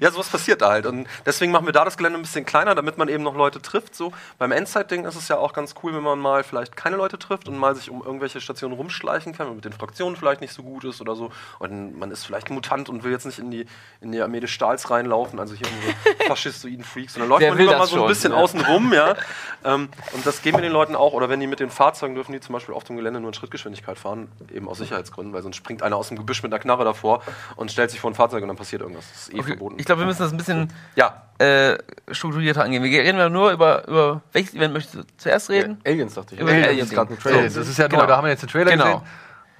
Ja, 0.00 0.10
sowas 0.10 0.28
passiert 0.28 0.62
da 0.62 0.70
halt. 0.70 0.86
Und 0.86 1.06
deswegen 1.26 1.52
machen 1.52 1.66
wir 1.66 1.72
da 1.72 1.84
das 1.84 1.96
Gelände 1.96 2.18
ein 2.18 2.22
bisschen 2.22 2.44
kleiner, 2.44 2.74
damit 2.74 2.98
man 2.98 3.08
eben 3.08 3.22
noch 3.22 3.34
Leute 3.36 3.60
trifft. 3.62 3.94
So. 3.94 4.12
Beim 4.38 4.52
Endzeit-Ding 4.52 5.04
ist 5.04 5.14
es 5.16 5.28
ja 5.28 5.36
auch 5.38 5.52
ganz 5.52 5.74
cool, 5.82 5.94
wenn 5.94 6.02
man 6.02 6.18
mal 6.18 6.42
vielleicht 6.44 6.76
keine 6.76 6.96
Leute 6.96 7.18
trifft 7.18 7.48
und 7.48 7.56
mal 7.56 7.74
sich 7.76 7.90
um 7.90 8.02
irgendwelche 8.02 8.40
Stationen 8.40 8.74
rumschleichen 8.74 9.32
kann, 9.32 9.40
wenn 9.46 9.48
man 9.48 9.56
mit 9.56 9.64
den 9.64 9.72
Fraktionen 9.72 10.16
vielleicht 10.16 10.40
nicht 10.40 10.52
so 10.52 10.62
gut 10.62 10.84
ist 10.84 11.00
oder 11.00 11.14
so. 11.16 11.30
Und 11.58 11.98
man 11.98 12.10
ist 12.10 12.24
vielleicht 12.24 12.50
ein 12.50 12.54
Mutant 12.54 12.88
und 12.88 13.04
will 13.04 13.12
jetzt 13.12 13.26
nicht 13.26 13.38
in 13.38 13.50
die, 13.50 13.66
in 14.00 14.12
die 14.12 14.20
Armee 14.20 14.40
des 14.40 14.50
Stahls 14.50 14.90
reinlaufen, 14.90 15.38
also 15.38 15.54
hier 15.54 15.66
unsere 15.68 16.24
faschistoiden 16.26 16.84
Freaks. 16.84 17.14
Und 17.16 17.20
dann 17.20 17.28
läuft 17.28 17.42
Wer 17.42 17.50
man 17.50 17.58
will 17.60 17.66
lieber 17.66 17.78
mal 17.78 17.86
so 17.86 17.96
ein 17.96 17.98
schon, 18.00 18.08
bisschen 18.08 18.32
ja. 18.32 18.38
außen 18.38 18.60
rum, 18.62 18.92
ja. 18.92 19.14
ähm, 19.64 19.88
und 20.12 20.26
das 20.26 20.42
geben 20.42 20.58
wir 20.58 20.62
den 20.62 20.72
Leuten 20.72 20.96
auch. 20.96 21.12
Oder 21.12 21.28
wenn 21.28 21.40
die 21.40 21.46
mit 21.46 21.60
den 21.60 21.70
Fahrzeugen 21.70 22.14
dürfen, 22.14 22.32
die 22.32 22.40
zum 22.40 22.52
Beispiel 22.52 22.74
auf 22.74 22.84
dem 22.84 22.96
Gelände 22.96 23.20
nur 23.20 23.28
in 23.30 23.34
Schrittgeschwindigkeit 23.34 23.98
fahren, 23.98 24.28
eben 24.54 24.68
aus 24.68 24.78
Sicherheitsgründen, 24.78 25.32
weil 25.34 25.42
sonst 25.42 25.56
springt 25.56 25.82
einer 25.82 25.96
aus 25.96 26.08
dem 26.08 26.16
Gebüsch 26.16 26.42
mit 26.42 26.52
einer 26.52 26.60
Knarre 26.60 26.84
davor 26.84 27.22
und 27.56 27.70
stellt 27.70 27.90
sich 27.90 28.00
vor 28.00 28.10
ein 28.10 28.14
Fahrzeug 28.14 28.42
und 28.42 28.48
dann 28.48 28.56
passiert 28.56 28.82
irgendwas. 28.82 29.06
Das 29.10 29.22
ist 29.22 29.34
eh 29.34 29.38
Okay, 29.38 29.48
verboten. 29.48 29.76
Ich 29.78 29.86
glaube, 29.86 30.00
wir 30.02 30.06
müssen 30.06 30.22
das 30.22 30.32
ein 30.32 30.38
bisschen 30.38 30.72
Ja, 30.96 31.22
äh, 31.38 31.78
strukturierter 32.10 32.64
angehen. 32.64 32.82
Wir 32.82 33.00
reden 33.02 33.18
ja 33.18 33.28
nur 33.28 33.52
über, 33.52 33.86
über 33.88 34.20
welches 34.32 34.54
Event 34.54 34.74
möchtest 34.74 34.94
du 34.96 35.02
zuerst 35.16 35.50
reden? 35.50 35.80
Aliens, 35.86 36.14
dachte 36.14 36.34
ich. 36.34 36.40
Über 36.40 36.50
Aliens 36.50 36.96
Aliens. 36.96 37.20
Trailer. 37.22 37.42
das 37.42 37.56
ist 37.56 37.78
ja 37.78 37.86
Genau. 37.88 38.02
neu, 38.02 38.06
da 38.08 38.16
haben 38.16 38.24
wir 38.24 38.30
jetzt 38.30 38.42
den 38.42 38.48
Trailer 38.50 38.70
Genau. 38.72 38.84
gesehen. 38.84 39.00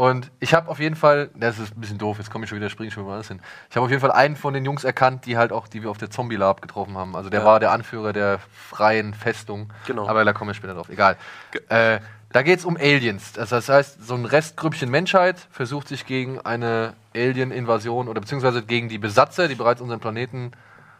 Und 0.00 0.30
ich 0.40 0.54
habe 0.54 0.70
auf 0.70 0.78
jeden 0.80 0.96
Fall, 0.96 1.28
das 1.34 1.58
ist 1.58 1.76
ein 1.76 1.80
bisschen 1.82 1.98
doof, 1.98 2.16
jetzt 2.16 2.30
komme 2.30 2.44
ich 2.44 2.48
schon 2.48 2.56
wieder, 2.56 2.70
springe 2.70 2.88
ich 2.88 2.94
schon 2.94 3.04
mal 3.04 3.12
anders 3.12 3.28
hin. 3.28 3.38
Ich 3.68 3.76
habe 3.76 3.84
auf 3.84 3.90
jeden 3.90 4.00
Fall 4.00 4.12
einen 4.12 4.34
von 4.34 4.54
den 4.54 4.64
Jungs 4.64 4.82
erkannt, 4.82 5.26
die 5.26 5.36
halt 5.36 5.52
auch, 5.52 5.68
die 5.68 5.82
wir 5.82 5.90
auf 5.90 5.98
der 5.98 6.08
Zombie 6.08 6.36
Lab 6.36 6.62
getroffen 6.62 6.96
haben. 6.96 7.14
Also 7.14 7.28
der 7.28 7.40
Ja. 7.40 7.44
war 7.46 7.60
der 7.60 7.70
Anführer 7.70 8.14
der 8.14 8.38
freien 8.50 9.12
Festung. 9.12 9.70
Genau. 9.86 10.08
Aber 10.08 10.24
da 10.24 10.32
kommen 10.32 10.48
wir 10.48 10.54
später 10.54 10.72
drauf. 10.72 10.88
Egal. 10.88 11.18
Äh, 11.68 11.98
da 12.32 12.40
geht 12.40 12.60
es 12.60 12.64
um 12.64 12.78
Aliens. 12.78 13.34
Das 13.34 13.50
das 13.50 13.68
heißt, 13.68 14.02
so 14.02 14.14
ein 14.14 14.24
Restgrüppchen 14.24 14.90
Menschheit 14.90 15.38
versucht 15.50 15.88
sich 15.88 16.06
gegen 16.06 16.40
eine 16.40 16.94
Alien-Invasion 17.14 18.08
oder 18.08 18.22
beziehungsweise 18.22 18.62
gegen 18.62 18.88
die 18.88 18.96
Besatzer, 18.96 19.48
die 19.48 19.54
bereits 19.54 19.82
unseren 19.82 20.00
Planeten 20.00 20.52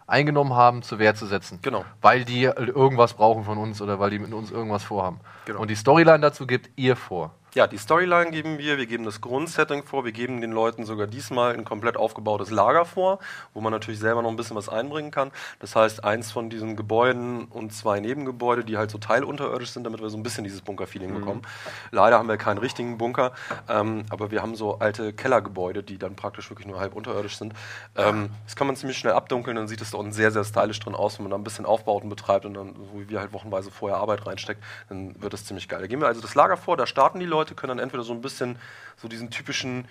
eingenommen 0.07 0.53
haben, 0.53 0.83
zur 0.83 0.99
Wehr 0.99 1.15
zu 1.15 1.25
setzen. 1.25 1.59
Genau. 1.63 1.87
Weil 2.03 2.27
die 2.27 2.43
irgendwas 2.43 3.15
brauchen 3.15 3.45
von 3.45 3.57
uns 3.57 3.81
oder 3.81 3.99
weil 3.99 4.11
die 4.11 4.19
mit 4.19 4.35
uns 4.35 4.51
irgendwas 4.51 4.83
vorhaben. 4.83 5.21
Genau. 5.47 5.61
Und 5.61 5.69
die 5.71 5.77
Storyline 5.77 6.21
dazu 6.21 6.47
gibt 6.47 6.69
ihr 6.77 6.97
vor. 6.97 7.35
Ja, 7.53 7.67
die 7.67 7.79
Storyline 7.79 8.31
geben 8.31 8.59
wir, 8.59 8.79
wir 8.79 8.87
geben 8.87 9.05
das 9.05 9.21
Grundsetting 9.21 9.83
vor, 9.83 10.05
wir 10.05 10.13
geben 10.13 10.41
den 10.41 10.53
Leuten 10.53 10.85
sogar 10.85 11.09
diesmal 11.09 11.55
ein 11.55 11.65
komplett 11.65 11.97
aufgebautes 11.97 12.51
Lager 12.51 12.85
vor, 12.85 13.19
wo 13.55 13.61
man 13.61 13.73
natürlich 13.73 13.99
selber 13.99 14.23
noch 14.23 14.31
ein 14.31 14.37
bisschen 14.37 14.57
was 14.57 14.69
einbringen 14.69 15.11
kann. 15.11 15.33
Das 15.59 15.75
heißt, 15.75 16.05
eins 16.05 16.31
von 16.31 16.49
diesen 16.49 16.77
Gebäuden 16.77 17.47
und 17.47 17.75
zwei 17.75 17.99
Nebengebäude, 17.99 18.65
die 18.65 18.77
halt 18.77 18.93
so 18.93 18.99
teilunterirdisch 18.99 19.71
sind, 19.71 19.83
damit 19.83 20.01
wir 20.01 20.11
so 20.11 20.17
ein 20.17 20.23
bisschen 20.23 20.45
dieses 20.45 20.61
Bunker-Feeling 20.61 21.13
bekommen. 21.13 21.43
Leider 21.91 22.19
haben 22.19 22.29
wir 22.29 22.37
keinen 22.37 22.59
richtigen 22.59 22.99
Bunker, 22.99 23.33
ähm, 23.69 24.05
aber 24.11 24.31
wir 24.31 24.43
haben 24.43 24.55
so 24.55 24.79
alte 24.79 25.13
Kellergebäude, 25.13 25.83
die 25.83 25.99
dann 25.99 26.15
praktisch 26.15 26.51
wirklich 26.51 26.69
nur 26.69 26.79
halb 26.79 26.95
unterirdisch 26.95 27.37
sind. 27.37 27.55
Ähm, 27.97 28.31
das 28.45 28.55
kann 28.55 28.69
man 28.69 28.77
ziemlich 28.77 28.97
schnell 28.97 29.15
abdunkeln, 29.15 29.57
dann 29.57 29.67
sieht 29.67 29.81
es 29.81 29.91
da 29.91 29.99
unten 29.99 30.13
sehr, 30.13 30.31
sehr 30.31 30.45
stylisch 30.45 30.79
drin 30.79 30.95
aus, 30.95 31.19
wenn 31.19 31.25
man 31.25 31.31
da 31.33 31.37
ein 31.37 31.45
bisschen 31.45 31.67
Aufbauten 31.67 32.09
betreibt 32.09 32.45
und 32.47 32.55
dann, 32.55 32.77
so 32.77 33.01
wie 33.01 33.09
wir 33.09 33.19
halt 33.19 33.33
wochenweise 33.33 33.73
vorher 33.73 33.99
Arbeit 33.99 34.25
reinsteckt, 34.25 34.63
dann 34.89 35.21
wird 35.21 35.33
das 35.33 35.45
ziemlich 35.45 35.69
geil. 35.69 35.81
Da 35.81 35.89
geben 35.89 36.01
wir 36.01 36.07
also 36.07 36.21
das 36.21 36.37
Lager 36.37 36.57
vor, 36.57 36.77
da 36.77 36.87
starten 36.87 37.19
die 37.19 37.27
Leute, 37.27 37.40
können 37.45 37.77
dann 37.77 37.79
entweder 37.79 38.03
so 38.03 38.13
ein 38.13 38.21
bisschen 38.21 38.57
so 38.97 39.09
diesen 39.09 39.31
typischen 39.31 39.87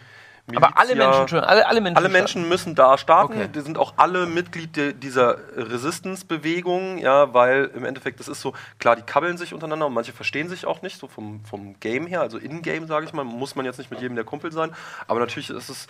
Aber 0.55 0.77
alle 0.77 0.95
Menschen 0.95 1.39
alle, 1.39 1.67
alle 1.67 1.81
Menschen. 1.81 1.97
alle 1.97 2.09
Menschen 2.09 2.49
müssen 2.49 2.73
da 2.75 2.97
starten. 2.97 3.33
Okay. 3.33 3.49
Die 3.53 3.61
sind 3.61 3.77
auch 3.77 3.93
alle 3.97 4.25
Mitglied 4.25 4.75
de- 4.75 4.93
dieser 4.93 5.37
Resistance-Bewegung, 5.55 6.97
ja, 6.97 7.33
weil 7.33 7.65
im 7.75 7.85
Endeffekt, 7.85 8.19
das 8.19 8.27
ist 8.27 8.41
so, 8.41 8.53
klar, 8.79 8.95
die 8.95 9.01
kabbeln 9.03 9.37
sich 9.37 9.53
untereinander 9.53 9.85
und 9.87 9.93
manche 9.93 10.11
verstehen 10.13 10.49
sich 10.49 10.65
auch 10.65 10.81
nicht, 10.81 10.99
so 10.99 11.07
vom, 11.07 11.43
vom 11.45 11.79
Game 11.79 12.07
her, 12.07 12.21
also 12.21 12.37
in-game, 12.37 12.87
sage 12.87 13.05
ich 13.05 13.13
mal, 13.13 13.23
muss 13.25 13.55
man 13.55 13.65
jetzt 13.65 13.77
nicht 13.77 13.91
mit 13.91 14.01
jedem 14.01 14.15
der 14.15 14.25
Kumpel 14.25 14.51
sein, 14.51 14.71
aber 15.07 15.19
natürlich 15.19 15.49
ist 15.49 15.69
es 15.69 15.87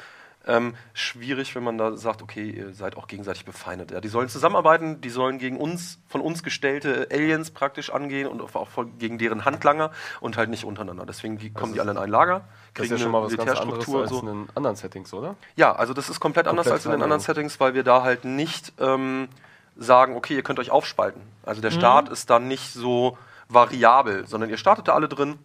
ähm, 0.47 0.73
schwierig, 0.93 1.53
wenn 1.55 1.63
man 1.63 1.77
da 1.77 1.95
sagt, 1.97 2.21
okay, 2.21 2.49
ihr 2.49 2.73
seid 2.73 2.95
auch 2.97 3.07
gegenseitig 3.07 3.45
befeindet. 3.45 3.91
Ja, 3.91 3.99
die 4.01 4.07
sollen 4.07 4.29
zusammenarbeiten, 4.29 5.01
die 5.01 5.09
sollen 5.09 5.37
gegen 5.37 5.57
uns, 5.57 5.99
von 6.07 6.21
uns 6.21 6.43
gestellte 6.43 7.07
Aliens 7.11 7.51
praktisch 7.51 7.91
angehen 7.91 8.27
und 8.27 8.41
auch 8.41 8.67
von- 8.69 8.97
gegen 8.97 9.17
deren 9.17 9.45
Handlanger 9.45 9.91
und 10.21 10.37
halt 10.37 10.49
nicht 10.49 10.63
untereinander. 10.63 11.05
Deswegen 11.05 11.37
die, 11.37 11.51
kommen 11.51 11.73
die 11.73 11.81
alle 11.81 11.91
in 11.91 11.97
ein 11.97 12.09
Lager, 12.09 12.39
Das 12.39 12.45
ist 12.45 12.73
kriegen 12.73 12.91
ja 12.93 12.97
schon 13.03 13.11
mal 13.11 13.17
eine 13.19 13.37
was 13.37 13.45
ganz 13.45 13.59
anderes 13.59 13.89
als 13.93 14.09
so. 14.09 14.19
in 14.21 14.25
den 14.25 14.47
anderen 14.55 14.75
Settings, 14.75 15.13
oder? 15.13 15.35
Ja, 15.55 15.73
also 15.75 15.93
das 15.93 16.09
ist 16.09 16.19
komplett, 16.19 16.47
anders 16.47 16.65
Komplett 16.65 16.73
als 16.79 16.85
in 16.85 16.91
den 16.91 16.93
andere. 16.95 17.05
anderen 17.15 17.21
Settings, 17.21 17.59
weil 17.59 17.73
wir 17.73 17.83
da 17.83 18.01
halt 18.03 18.23
nicht 18.25 18.73
ähm, 18.79 19.27
sagen, 19.75 20.15
okay, 20.15 20.35
ihr 20.35 20.43
könnt 20.43 20.59
euch 20.59 20.71
aufspalten. 20.71 21.21
Also 21.45 21.61
der 21.61 21.71
Start 21.71 22.09
ist 22.09 22.29
dann 22.29 22.47
nicht 22.47 22.73
so 22.73 23.17
variabel, 23.49 24.25
sondern 24.27 24.49
ihr 24.49 24.57
startet 24.57 24.87
da 24.87 24.93
alle 24.93 25.07
drin. 25.09 25.37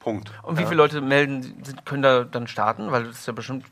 Punkt. 0.00 0.30
Und 0.42 0.58
wie 0.58 0.64
viele 0.64 0.76
Leute 0.76 1.00
melden, 1.00 1.62
können 1.86 2.02
da 2.02 2.24
dann 2.24 2.46
starten? 2.46 2.92
Weil 2.92 3.04
das 3.04 3.20
ist 3.20 3.26
ja 3.26 3.32
bestimmt 3.32 3.64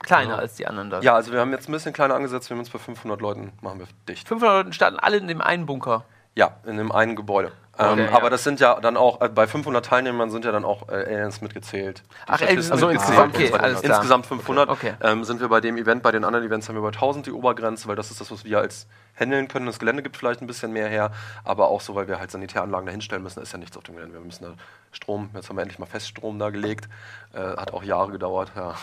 kleiner 0.00 0.38
als 0.38 0.54
die 0.54 0.66
anderen 0.66 0.90
da. 0.90 1.00
Ja, 1.00 1.14
also 1.14 1.32
wir 1.32 1.40
haben 1.40 1.52
jetzt 1.52 1.68
ein 1.68 1.72
bisschen 1.72 1.92
kleiner 1.92 2.14
angesetzt, 2.14 2.48
wir 2.50 2.54
haben 2.54 2.60
uns 2.60 2.70
bei 2.70 2.78
500 2.78 3.20
Leuten 3.20 3.52
machen 3.60 3.80
wir 3.80 3.86
dicht. 4.08 4.28
500 4.28 4.64
Leute 4.64 4.72
starten 4.72 4.98
alle 4.98 5.16
in 5.16 5.28
dem 5.28 5.40
einen 5.40 5.66
Bunker. 5.66 6.04
Ja, 6.34 6.56
in 6.66 6.76
dem 6.76 6.92
einen 6.92 7.16
Gebäude. 7.16 7.52
Ähm, 7.78 7.92
Okay, 7.92 8.08
aber 8.10 8.24
ja. 8.24 8.30
das 8.30 8.44
sind 8.44 8.60
ja 8.60 8.78
dann 8.80 8.96
auch, 8.96 9.20
äh, 9.20 9.28
bei 9.28 9.46
500 9.46 9.84
Teilnehmern 9.84 10.30
sind 10.30 10.44
ja 10.44 10.52
dann 10.52 10.64
auch 10.64 10.88
äh, 10.88 10.92
Aliens 10.92 11.40
mitgezählt. 11.40 12.02
Ach, 12.26 12.36
Statisten 12.36 12.72
also 12.72 12.88
insgesamt, 12.88 13.34
okay. 13.34 13.50
Insgesamt 13.82 14.26
500 14.26 14.68
Okay. 14.68 14.94
ähm, 15.02 15.24
sind 15.24 15.40
wir 15.40 15.48
bei 15.48 15.60
dem 15.60 15.76
Event. 15.76 16.02
Bei 16.02 16.12
den 16.12 16.24
anderen 16.24 16.44
Events 16.46 16.68
haben 16.68 16.76
wir 16.76 16.82
bei 16.82 16.88
1000 16.88 17.26
die 17.26 17.32
Obergrenze, 17.32 17.88
weil 17.88 17.96
das 17.96 18.10
ist 18.10 18.20
das, 18.20 18.30
was 18.30 18.44
wir 18.44 18.58
als 18.58 18.86
handeln 19.18 19.48
können. 19.48 19.66
Das 19.66 19.78
Gelände 19.78 20.02
gibt 20.02 20.16
vielleicht 20.16 20.40
ein 20.42 20.46
bisschen 20.46 20.72
mehr 20.72 20.88
her, 20.88 21.10
aber 21.44 21.68
auch 21.68 21.80
so, 21.80 21.94
weil 21.94 22.08
wir 22.08 22.18
halt 22.18 22.30
Sanitäranlagen 22.30 22.86
da 22.86 22.92
hinstellen 22.92 23.22
müssen, 23.22 23.42
ist 23.42 23.52
ja 23.52 23.58
nichts 23.58 23.76
auf 23.76 23.84
dem 23.84 23.96
Gelände. 23.96 24.14
Wir 24.18 24.24
müssen 24.24 24.44
da 24.44 24.54
Strom, 24.92 25.30
jetzt 25.34 25.48
haben 25.48 25.56
wir 25.56 25.62
endlich 25.62 25.78
mal 25.78 25.86
Feststrom 25.86 26.38
da 26.38 26.50
gelegt. 26.50 26.88
Äh, 27.34 27.40
hat 27.40 27.72
auch 27.72 27.82
Jahre 27.82 28.12
gedauert, 28.12 28.52
ja. 28.56 28.74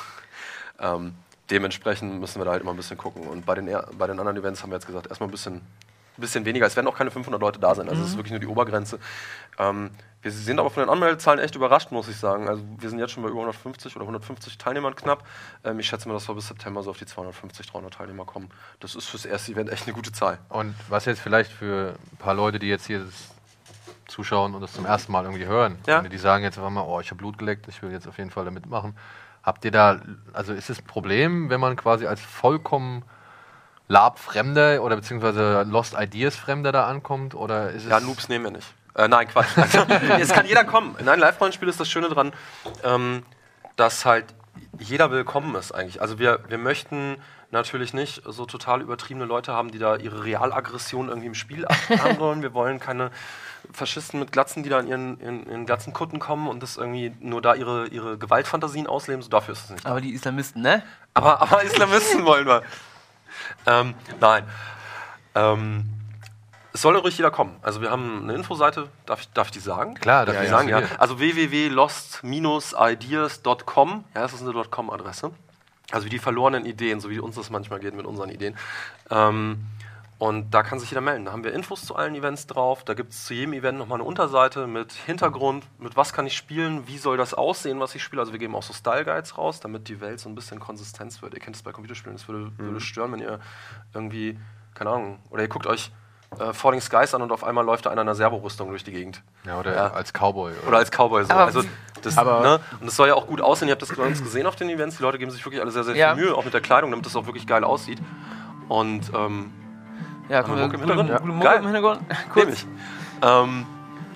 Ähm, 0.79 1.15
dementsprechend 1.49 2.19
müssen 2.19 2.39
wir 2.39 2.45
da 2.45 2.51
halt 2.51 2.61
immer 2.61 2.71
ein 2.71 2.77
bisschen 2.77 2.97
gucken. 2.97 3.27
Und 3.27 3.45
bei 3.45 3.55
den, 3.55 3.65
bei 3.97 4.07
den 4.07 4.19
anderen 4.19 4.37
Events 4.37 4.63
haben 4.63 4.71
wir 4.71 4.75
jetzt 4.77 4.87
gesagt, 4.87 5.07
erstmal 5.07 5.27
ein 5.29 5.31
bisschen, 5.31 5.61
bisschen 6.17 6.45
weniger. 6.45 6.65
Es 6.65 6.75
werden 6.75 6.87
auch 6.87 6.97
keine 6.97 7.11
500 7.11 7.39
Leute 7.41 7.59
da 7.59 7.75
sein. 7.75 7.89
Also 7.89 8.01
es 8.01 8.09
ist 8.09 8.15
wirklich 8.17 8.31
nur 8.31 8.39
die 8.39 8.47
Obergrenze. 8.47 8.99
Ähm, 9.59 9.91
wir 10.21 10.31
sind 10.31 10.57
aber 10.57 10.69
von 10.69 10.83
den 10.83 10.89
Anmeldezahlen 10.89 11.39
echt 11.41 11.53
überrascht, 11.55 11.91
muss 11.91 12.07
ich 12.07 12.15
sagen. 12.15 12.47
Also 12.47 12.63
wir 12.79 12.89
sind 12.89 12.97
jetzt 12.99 13.11
schon 13.11 13.23
bei 13.23 13.29
über 13.29 13.39
150 13.39 13.95
oder 13.97 14.03
150 14.03 14.57
Teilnehmern 14.57 14.95
knapp. 14.95 15.27
Ähm, 15.65 15.79
ich 15.79 15.87
schätze 15.87 16.07
mal, 16.07 16.13
dass 16.13 16.27
wir 16.29 16.35
bis 16.35 16.47
September 16.47 16.81
so 16.81 16.91
auf 16.91 16.97
die 16.97 17.05
250, 17.05 17.67
300 17.69 17.93
Teilnehmer 17.93 18.23
kommen. 18.25 18.49
Das 18.79 18.95
ist 18.95 19.07
fürs 19.09 19.25
erste 19.25 19.51
Event 19.51 19.69
echt 19.69 19.85
eine 19.85 19.93
gute 19.93 20.11
Zahl. 20.13 20.39
Und 20.49 20.75
was 20.87 21.05
jetzt 21.05 21.19
vielleicht 21.19 21.51
für 21.51 21.95
ein 22.13 22.17
paar 22.17 22.35
Leute, 22.35 22.57
die 22.57 22.67
jetzt 22.67 22.87
hier 22.87 23.05
zuschauen 24.07 24.53
und 24.55 24.61
das 24.61 24.73
zum 24.73 24.85
ersten 24.85 25.11
Mal 25.11 25.23
irgendwie 25.25 25.45
hören, 25.45 25.77
Ja. 25.87 26.01
die 26.01 26.17
sagen 26.17 26.43
jetzt 26.43 26.57
einfach 26.57 26.69
mal, 26.69 26.81
oh, 26.83 26.99
ich 26.99 27.09
habe 27.09 27.17
Blut 27.17 27.37
geleckt, 27.37 27.67
ich 27.67 27.81
will 27.81 27.91
jetzt 27.91 28.07
auf 28.07 28.17
jeden 28.17 28.29
Fall 28.29 28.45
da 28.45 28.51
mitmachen. 28.51 28.95
Habt 29.43 29.65
ihr 29.65 29.71
da, 29.71 29.99
also 30.31 30.53
ist 30.53 30.69
es 30.69 30.79
ein 30.79 30.85
Problem, 30.85 31.49
wenn 31.49 31.59
man 31.59 31.75
quasi 31.75 32.07
als 32.07 32.21
vollkommen 32.21 33.03
Lab-Fremder 33.89 34.81
oder 34.81 34.95
beziehungsweise 34.95 35.63
Lost 35.63 35.95
Ideas-Fremder 35.99 36.71
da 36.71 36.87
ankommt? 36.87 37.35
Oder 37.35 37.71
ist 37.71 37.83
es 37.83 37.89
Ja, 37.89 37.99
Noobs 37.99 38.29
nehmen 38.29 38.45
wir 38.45 38.51
nicht. 38.51 38.73
Äh, 38.95 39.07
nein, 39.07 39.27
Quatsch. 39.27 39.49
Also, 39.57 39.79
es 40.19 40.29
kann 40.29 40.45
jeder 40.45 40.63
kommen. 40.63 40.95
In 40.97 41.09
einem 41.09 41.19
Live-Rollenspiel 41.21 41.67
ist 41.67 41.79
das 41.79 41.89
Schöne 41.89 42.07
dran, 42.09 42.31
ähm, 42.83 43.23
dass 43.75 44.05
halt 44.05 44.25
jeder 44.79 45.11
willkommen 45.11 45.55
ist 45.55 45.71
eigentlich. 45.71 46.01
Also 46.01 46.19
wir, 46.19 46.39
wir 46.47 46.57
möchten 46.57 47.17
natürlich 47.51 47.93
nicht 47.93 48.23
so 48.25 48.45
total 48.45 48.81
übertriebene 48.81 49.25
Leute 49.25 49.53
haben, 49.53 49.71
die 49.71 49.79
da 49.79 49.95
ihre 49.97 50.23
Realaggression 50.23 51.09
irgendwie 51.09 51.27
im 51.27 51.35
Spiel 51.35 51.65
wollen. 52.17 52.41
Wir 52.41 52.53
wollen 52.53 52.79
keine 52.79 53.11
Faschisten 53.73 54.19
mit 54.19 54.31
Glatzen, 54.31 54.63
die 54.63 54.69
da 54.69 54.79
in 54.79 54.87
ihren, 54.87 55.19
in, 55.19 55.43
in 55.43 55.65
Glatzenkutten 55.65 56.19
kommen 56.19 56.47
und 56.47 56.63
das 56.63 56.77
irgendwie 56.77 57.13
nur 57.19 57.41
da 57.41 57.55
ihre, 57.55 57.87
ihre 57.87 58.17
Gewaltfantasien 58.17 58.87
ausleben. 58.87 59.21
So 59.21 59.29
dafür 59.29 59.53
ist 59.53 59.65
es 59.65 59.69
nicht. 59.71 59.85
Aber 59.85 60.01
die 60.01 60.11
Islamisten, 60.11 60.61
ne? 60.61 60.83
Aber, 61.13 61.41
aber 61.41 61.63
Islamisten 61.63 62.25
wollen 62.25 62.45
wir. 62.45 62.63
Ähm, 63.65 63.93
nein. 64.19 64.43
Ähm, 65.35 65.89
es 66.73 66.81
soll 66.81 66.97
ruhig 66.97 67.15
jeder 67.17 67.31
kommen. 67.31 67.55
Also 67.61 67.81
wir 67.81 67.91
haben 67.91 68.23
eine 68.23 68.33
Infoseite, 68.33 68.89
darf 69.05 69.21
ich, 69.21 69.29
darf 69.29 69.47
ich 69.47 69.53
die 69.53 69.59
sagen? 69.59 69.93
Klar, 69.95 70.25
darf 70.25 70.35
das 70.35 70.43
ich 70.45 70.51
ja, 70.51 70.57
sagen, 70.57 70.69
ja. 70.69 70.81
ja. 70.81 70.87
Also 70.97 71.19
www.lost-ideas.com, 71.19 74.03
ja, 74.15 74.21
das 74.21 74.33
ist 74.33 74.41
eine 74.41 74.53
.com-Adresse. 74.53 75.29
Also 75.91 76.05
wie 76.07 76.09
die 76.09 76.17
verlorenen 76.17 76.65
Ideen, 76.65 76.99
so 76.99 77.11
wie 77.11 77.19
uns 77.19 77.35
das 77.35 77.51
manchmal 77.51 77.79
geht 77.79 77.93
mit 77.93 78.07
unseren 78.07 78.29
Ideen. 78.29 78.57
Ähm, 79.11 79.67
und 80.23 80.51
da 80.53 80.63
kann 80.63 80.79
sich 80.79 80.89
jeder 80.89 81.01
melden. 81.01 81.25
Da 81.25 81.31
haben 81.33 81.43
wir 81.43 81.51
Infos 81.53 81.81
zu 81.85 81.95
allen 81.97 82.15
Events 82.15 82.47
drauf. 82.47 82.83
Da 82.85 82.93
gibt 82.93 83.11
es 83.11 83.25
zu 83.25 83.33
jedem 83.33 83.51
Event 83.53 83.77
nochmal 83.77 83.97
eine 83.99 84.07
Unterseite 84.07 84.67
mit 84.67 84.93
Hintergrund, 84.93 85.65
mit 85.79 85.97
was 85.97 86.13
kann 86.13 86.25
ich 86.25 86.37
spielen, 86.37 86.87
wie 86.87 86.97
soll 86.97 87.17
das 87.17 87.33
aussehen, 87.33 87.79
was 87.81 87.93
ich 87.95 88.01
spiele. 88.03 88.21
Also 88.21 88.31
wir 88.31 88.39
geben 88.39 88.55
auch 88.55 88.63
so 88.63 88.73
Style 88.73 89.03
Guides 89.03 89.37
raus, 89.37 89.59
damit 89.59 89.89
die 89.89 89.99
Welt 89.99 90.21
so 90.21 90.29
ein 90.29 90.35
bisschen 90.35 90.59
Konsistenz 90.61 91.21
wird. 91.21 91.33
Ihr 91.33 91.41
kennt 91.41 91.57
es 91.57 91.61
bei 91.63 91.71
Computerspielen, 91.73 92.15
es 92.15 92.27
würde, 92.29 92.51
würde 92.57 92.79
stören, 92.79 93.11
wenn 93.11 93.19
ihr 93.19 93.39
irgendwie, 93.93 94.39
keine 94.75 94.91
Ahnung, 94.91 95.19
oder 95.29 95.41
ihr 95.41 95.49
guckt 95.49 95.67
euch 95.67 95.91
äh, 96.39 96.53
Falling 96.53 96.79
Skies 96.81 97.13
an 97.13 97.21
und 97.21 97.31
auf 97.33 97.43
einmal 97.43 97.65
läuft 97.65 97.85
da 97.85 97.89
einer 97.89 98.01
in 98.03 98.07
einer 98.07 98.15
Servorüstung 98.15 98.69
durch 98.69 98.83
die 98.85 98.91
Gegend. 98.93 99.21
ja, 99.45 99.59
oder 99.59 99.75
Ja. 99.75 99.87
als 99.91 100.13
Cowboy? 100.13 100.53
Oder 100.67 100.77
als 100.77 100.89
Cowboy 100.89 101.25
so. 101.25 101.31
Aber 101.33 101.45
also 101.45 101.63
das, 102.01 102.17
aber- 102.17 102.39
ne? 102.41 102.59
Und 102.79 102.85
das 102.87 102.95
soll 102.95 103.09
ja 103.09 103.13
auch 103.15 103.27
gut 103.27 103.41
aussehen. 103.41 103.67
Ihr 103.67 103.73
habt 103.73 103.81
das 103.81 103.93
bei 103.93 104.03
uns 104.03 104.23
gesehen 104.23 104.47
auf 104.47 104.55
den 104.55 104.69
Events. 104.69 104.97
Die 104.97 105.03
Leute 105.03 105.17
geben 105.19 105.31
sich 105.31 105.45
wirklich 105.45 105.61
alle 105.61 105.71
sehr, 105.71 105.83
sehr 105.83 105.95
Ja. 105.95 106.15
viel 106.15 106.23
Mühe, 106.25 106.33
auch 106.35 106.45
mit 106.45 106.53
der 106.53 106.61
Kleidung, 106.61 106.91
damit 106.91 107.05
das 107.05 107.15
auch 107.17 107.25
wirklich 107.25 107.45
geil 107.45 107.63
aussieht. 107.65 107.99
Und 108.69 109.11
ähm, 109.13 109.51
Ja, 110.29 110.41
mal, 110.47 110.57
Mucke 110.61 110.75
im 110.75 110.79
Hintergrund? 110.81 111.09
gute 111.11 111.23
Mucke 111.25 111.43
Geil. 111.45 111.57
im 111.59 111.63
Hintergrund. 111.65 112.01
Nehm 112.35 112.49
ich. 112.53 112.65
Ähm, 113.21 113.65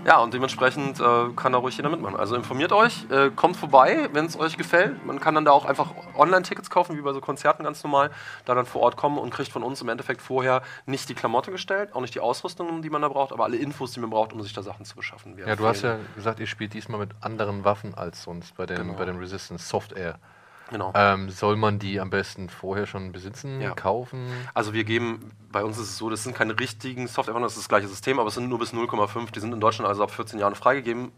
ja, 0.05 0.19
und 0.19 0.33
dementsprechend 0.33 1.01
äh, 1.01 1.03
kann 1.35 1.51
da 1.51 1.57
ruhig 1.57 1.75
jeder 1.75 1.89
mitmachen. 1.89 2.15
Also 2.15 2.35
informiert 2.37 2.71
euch, 2.71 3.05
äh, 3.11 3.29
kommt 3.29 3.57
vorbei, 3.57 4.07
wenn 4.13 4.25
es 4.25 4.39
euch 4.39 4.55
gefällt. 4.57 5.05
Man 5.05 5.19
kann 5.19 5.35
dann 5.35 5.43
da 5.43 5.51
auch 5.51 5.65
einfach 5.65 5.91
Online-Tickets 6.15 6.69
kaufen, 6.69 6.95
wie 6.97 7.01
bei 7.01 7.11
so 7.11 7.19
Konzerten 7.19 7.63
ganz 7.65 7.83
normal. 7.83 8.09
Da 8.45 8.55
dann 8.55 8.65
vor 8.65 8.83
Ort 8.83 8.95
kommen 8.95 9.17
und 9.17 9.31
kriegt 9.33 9.51
von 9.51 9.63
uns 9.63 9.81
im 9.81 9.89
Endeffekt 9.89 10.21
vorher 10.21 10.61
nicht 10.85 11.09
die 11.09 11.13
Klamotte 11.13 11.51
gestellt, 11.51 11.93
auch 11.93 11.99
nicht 11.99 12.15
die 12.15 12.21
Ausrüstung, 12.21 12.81
die 12.81 12.89
man 12.89 13.01
da 13.01 13.09
braucht, 13.09 13.33
aber 13.33 13.43
alle 13.43 13.57
Infos, 13.57 13.91
die 13.91 13.99
man 13.99 14.09
braucht, 14.09 14.31
um 14.31 14.41
sich 14.41 14.53
da 14.53 14.63
Sachen 14.63 14.85
zu 14.85 14.95
beschaffen. 14.95 15.35
Wir 15.35 15.45
Ja, 15.45 15.57
du 15.57 15.65
hast 15.67 15.81
ja 15.81 15.97
gesagt, 16.15 16.39
ihr 16.39 16.47
spielt 16.47 16.73
diesmal 16.73 16.99
mit 16.99 17.09
anderen 17.19 17.65
Waffen 17.65 17.93
als 17.93 18.23
sonst 18.23 18.55
bei 18.55 18.65
den, 18.65 18.77
Genau. 18.77 18.93
bei 18.93 19.03
den 19.03 19.17
Resistance 19.17 19.67
Soft 19.67 19.91
Air. 19.91 20.19
Genau. 20.69 20.91
Ähm, 20.95 21.29
soll 21.29 21.55
man 21.55 21.79
die 21.79 21.99
am 21.99 22.09
besten 22.09 22.49
vorher 22.49 22.85
schon 22.87 23.11
besitzen, 23.13 23.61
Ja. 23.61 23.71
kaufen? 23.71 24.27
Also 24.53 24.73
wir 24.73 24.83
geben, 24.83 25.31
bei 25.51 25.63
uns 25.63 25.77
ist 25.77 25.89
es 25.89 25.97
so, 25.97 26.09
das 26.09 26.23
sind 26.23 26.35
keine 26.35 26.59
richtigen 26.59 27.07
Software, 27.07 27.39
das 27.39 27.53
ist 27.53 27.59
das 27.59 27.69
gleiche 27.69 27.87
System, 27.87 28.19
aber 28.19 28.27
es 28.27 28.35
sind 28.35 28.49
nur 28.49 28.59
bis 28.59 28.73
0,5. 28.73 29.31
Die 29.31 29.39
sind 29.39 29.53
in 29.53 29.61
Deutschland 29.61 29.87
also 29.87 30.03
ab 30.03 30.11
14 30.11 30.39
Jahren 30.39 30.55
freigegeben. 30.55 31.11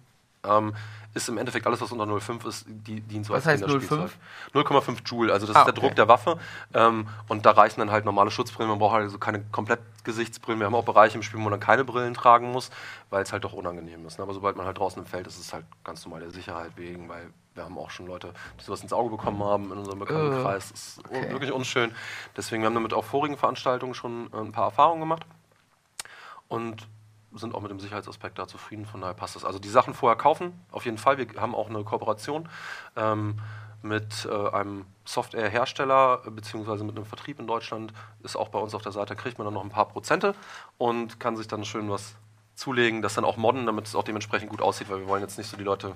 Ähm, 0.45 0.73
ist 1.15 1.27
im 1.27 1.37
Endeffekt 1.37 1.65
alles, 1.67 1.81
was 1.81 1.91
unter 1.91 2.05
0,5 2.05 2.47
ist, 2.47 2.65
die 2.67 3.01
dient 3.01 3.25
so 3.25 3.33
Was 3.33 3.45
als 3.47 3.59
heißt 3.61 3.65
Kinderspielzeug. 3.65 4.11
0,5 4.53 4.99
Joule, 5.05 5.33
also 5.33 5.45
das 5.47 5.55
Ah, 5.55 5.61
ist 5.61 5.65
der 5.65 5.73
okay. 5.73 5.81
Druck 5.87 5.95
der 5.95 6.07
Waffe. 6.07 6.37
Ähm, 6.73 7.07
und 7.27 7.45
da 7.45 7.51
reichen 7.51 7.79
dann 7.81 7.91
halt 7.91 8.05
normale 8.05 8.29
Schutzbrillen. 8.31 8.69
Man 8.69 8.79
braucht 8.79 8.95
also 8.95 9.17
keine 9.17 9.41
Komplettgesichtsbrillen. 9.51 10.59
Wir 10.59 10.67
haben 10.67 10.75
auch 10.75 10.85
Bereiche 10.85 11.15
im 11.17 11.23
Spiel, 11.23 11.39
wo 11.39 11.43
man 11.43 11.51
dann 11.51 11.59
keine 11.59 11.83
Brillen 11.83 12.13
tragen 12.13 12.51
muss, 12.51 12.69
weil 13.09 13.23
es 13.23 13.33
halt 13.33 13.43
doch 13.43 13.53
unangenehm 13.53 14.05
ist. 14.05 14.17
ne? 14.19 14.23
Aber 14.23 14.33
sobald 14.33 14.55
man 14.55 14.65
halt 14.65 14.77
draußen 14.77 15.01
im 15.01 15.07
Feld 15.07 15.27
ist, 15.27 15.35
ist 15.35 15.47
es 15.47 15.53
halt 15.53 15.65
ganz 15.83 16.05
normal 16.05 16.21
der 16.21 16.31
Sicherheit 16.31 16.71
wegen, 16.75 17.09
weil 17.09 17.31
wir 17.55 17.65
haben 17.65 17.77
auch 17.77 17.89
schon 17.89 18.07
Leute, 18.07 18.33
die 18.59 18.63
sowas 18.63 18.81
ins 18.81 18.93
Auge 18.93 19.09
bekommen 19.09 19.43
haben 19.43 19.71
in 19.71 19.77
unserem 19.77 19.99
Bekanntenkreis. 19.99 20.69
Das 20.69 20.97
ist 20.97 21.09
un- 21.09 21.29
wirklich 21.31 21.51
unschön. 21.51 21.91
Deswegen, 22.37 22.61
wir 22.61 22.67
haben 22.67 22.75
damit 22.75 22.93
auf 22.93 23.05
vorigen 23.05 23.37
Veranstaltungen 23.37 23.93
schon 23.93 24.29
äh, 24.31 24.37
ein 24.37 24.51
paar 24.51 24.65
Erfahrungen 24.65 25.01
gemacht 25.01 25.25
und 26.47 26.87
sind 27.33 27.53
auch 27.53 27.61
mit 27.61 27.69
dem 27.69 27.79
Sicherheitsaspekt 27.79 28.39
da 28.39 28.47
zufrieden, 28.47 28.85
von 28.85 29.01
daher 29.01 29.13
passt 29.13 29.35
das. 29.35 29.45
Also 29.45 29.59
die 29.59 29.69
Sachen 29.69 29.93
vorher 29.93 30.17
kaufen, 30.17 30.59
auf 30.71 30.85
jeden 30.85 30.97
Fall. 30.97 31.17
Wir 31.17 31.27
haben 31.39 31.53
auch 31.53 31.69
eine 31.69 31.83
Kooperation 31.83 32.49
ähm, 32.95 33.39
mit 33.83 34.25
äh, 34.25 34.49
einem 34.49 34.85
Software-Hersteller 35.05 36.23
äh, 36.25 36.29
beziehungsweise 36.31 36.83
mit 36.83 36.95
einem 36.95 37.05
Vertrieb 37.05 37.39
in 37.39 37.45
Deutschland. 37.45 37.93
Ist 38.23 38.35
auch 38.35 38.49
bei 38.49 38.59
uns 38.59 38.73
auf 38.73 38.81
der 38.81 38.91
Seite, 38.91 39.15
kriegt 39.15 39.37
man 39.37 39.45
dann 39.45 39.53
noch 39.53 39.63
ein 39.63 39.69
paar 39.69 39.87
Prozente 39.87 40.33
und 40.79 41.19
kann 41.19 41.37
sich 41.37 41.47
dann 41.47 41.65
schön 41.65 41.89
was 41.89 42.15
zulegen, 42.55 43.01
das 43.01 43.13
dann 43.13 43.25
auch 43.25 43.37
modden, 43.37 43.67
damit 43.67 43.85
es 43.85 43.95
auch 43.95 44.03
dementsprechend 44.03 44.49
gut 44.49 44.61
aussieht, 44.61 44.89
weil 44.89 44.99
wir 44.99 45.07
wollen 45.07 45.21
jetzt 45.21 45.37
nicht 45.37 45.49
so 45.49 45.55
die 45.57 45.63
Leute... 45.63 45.93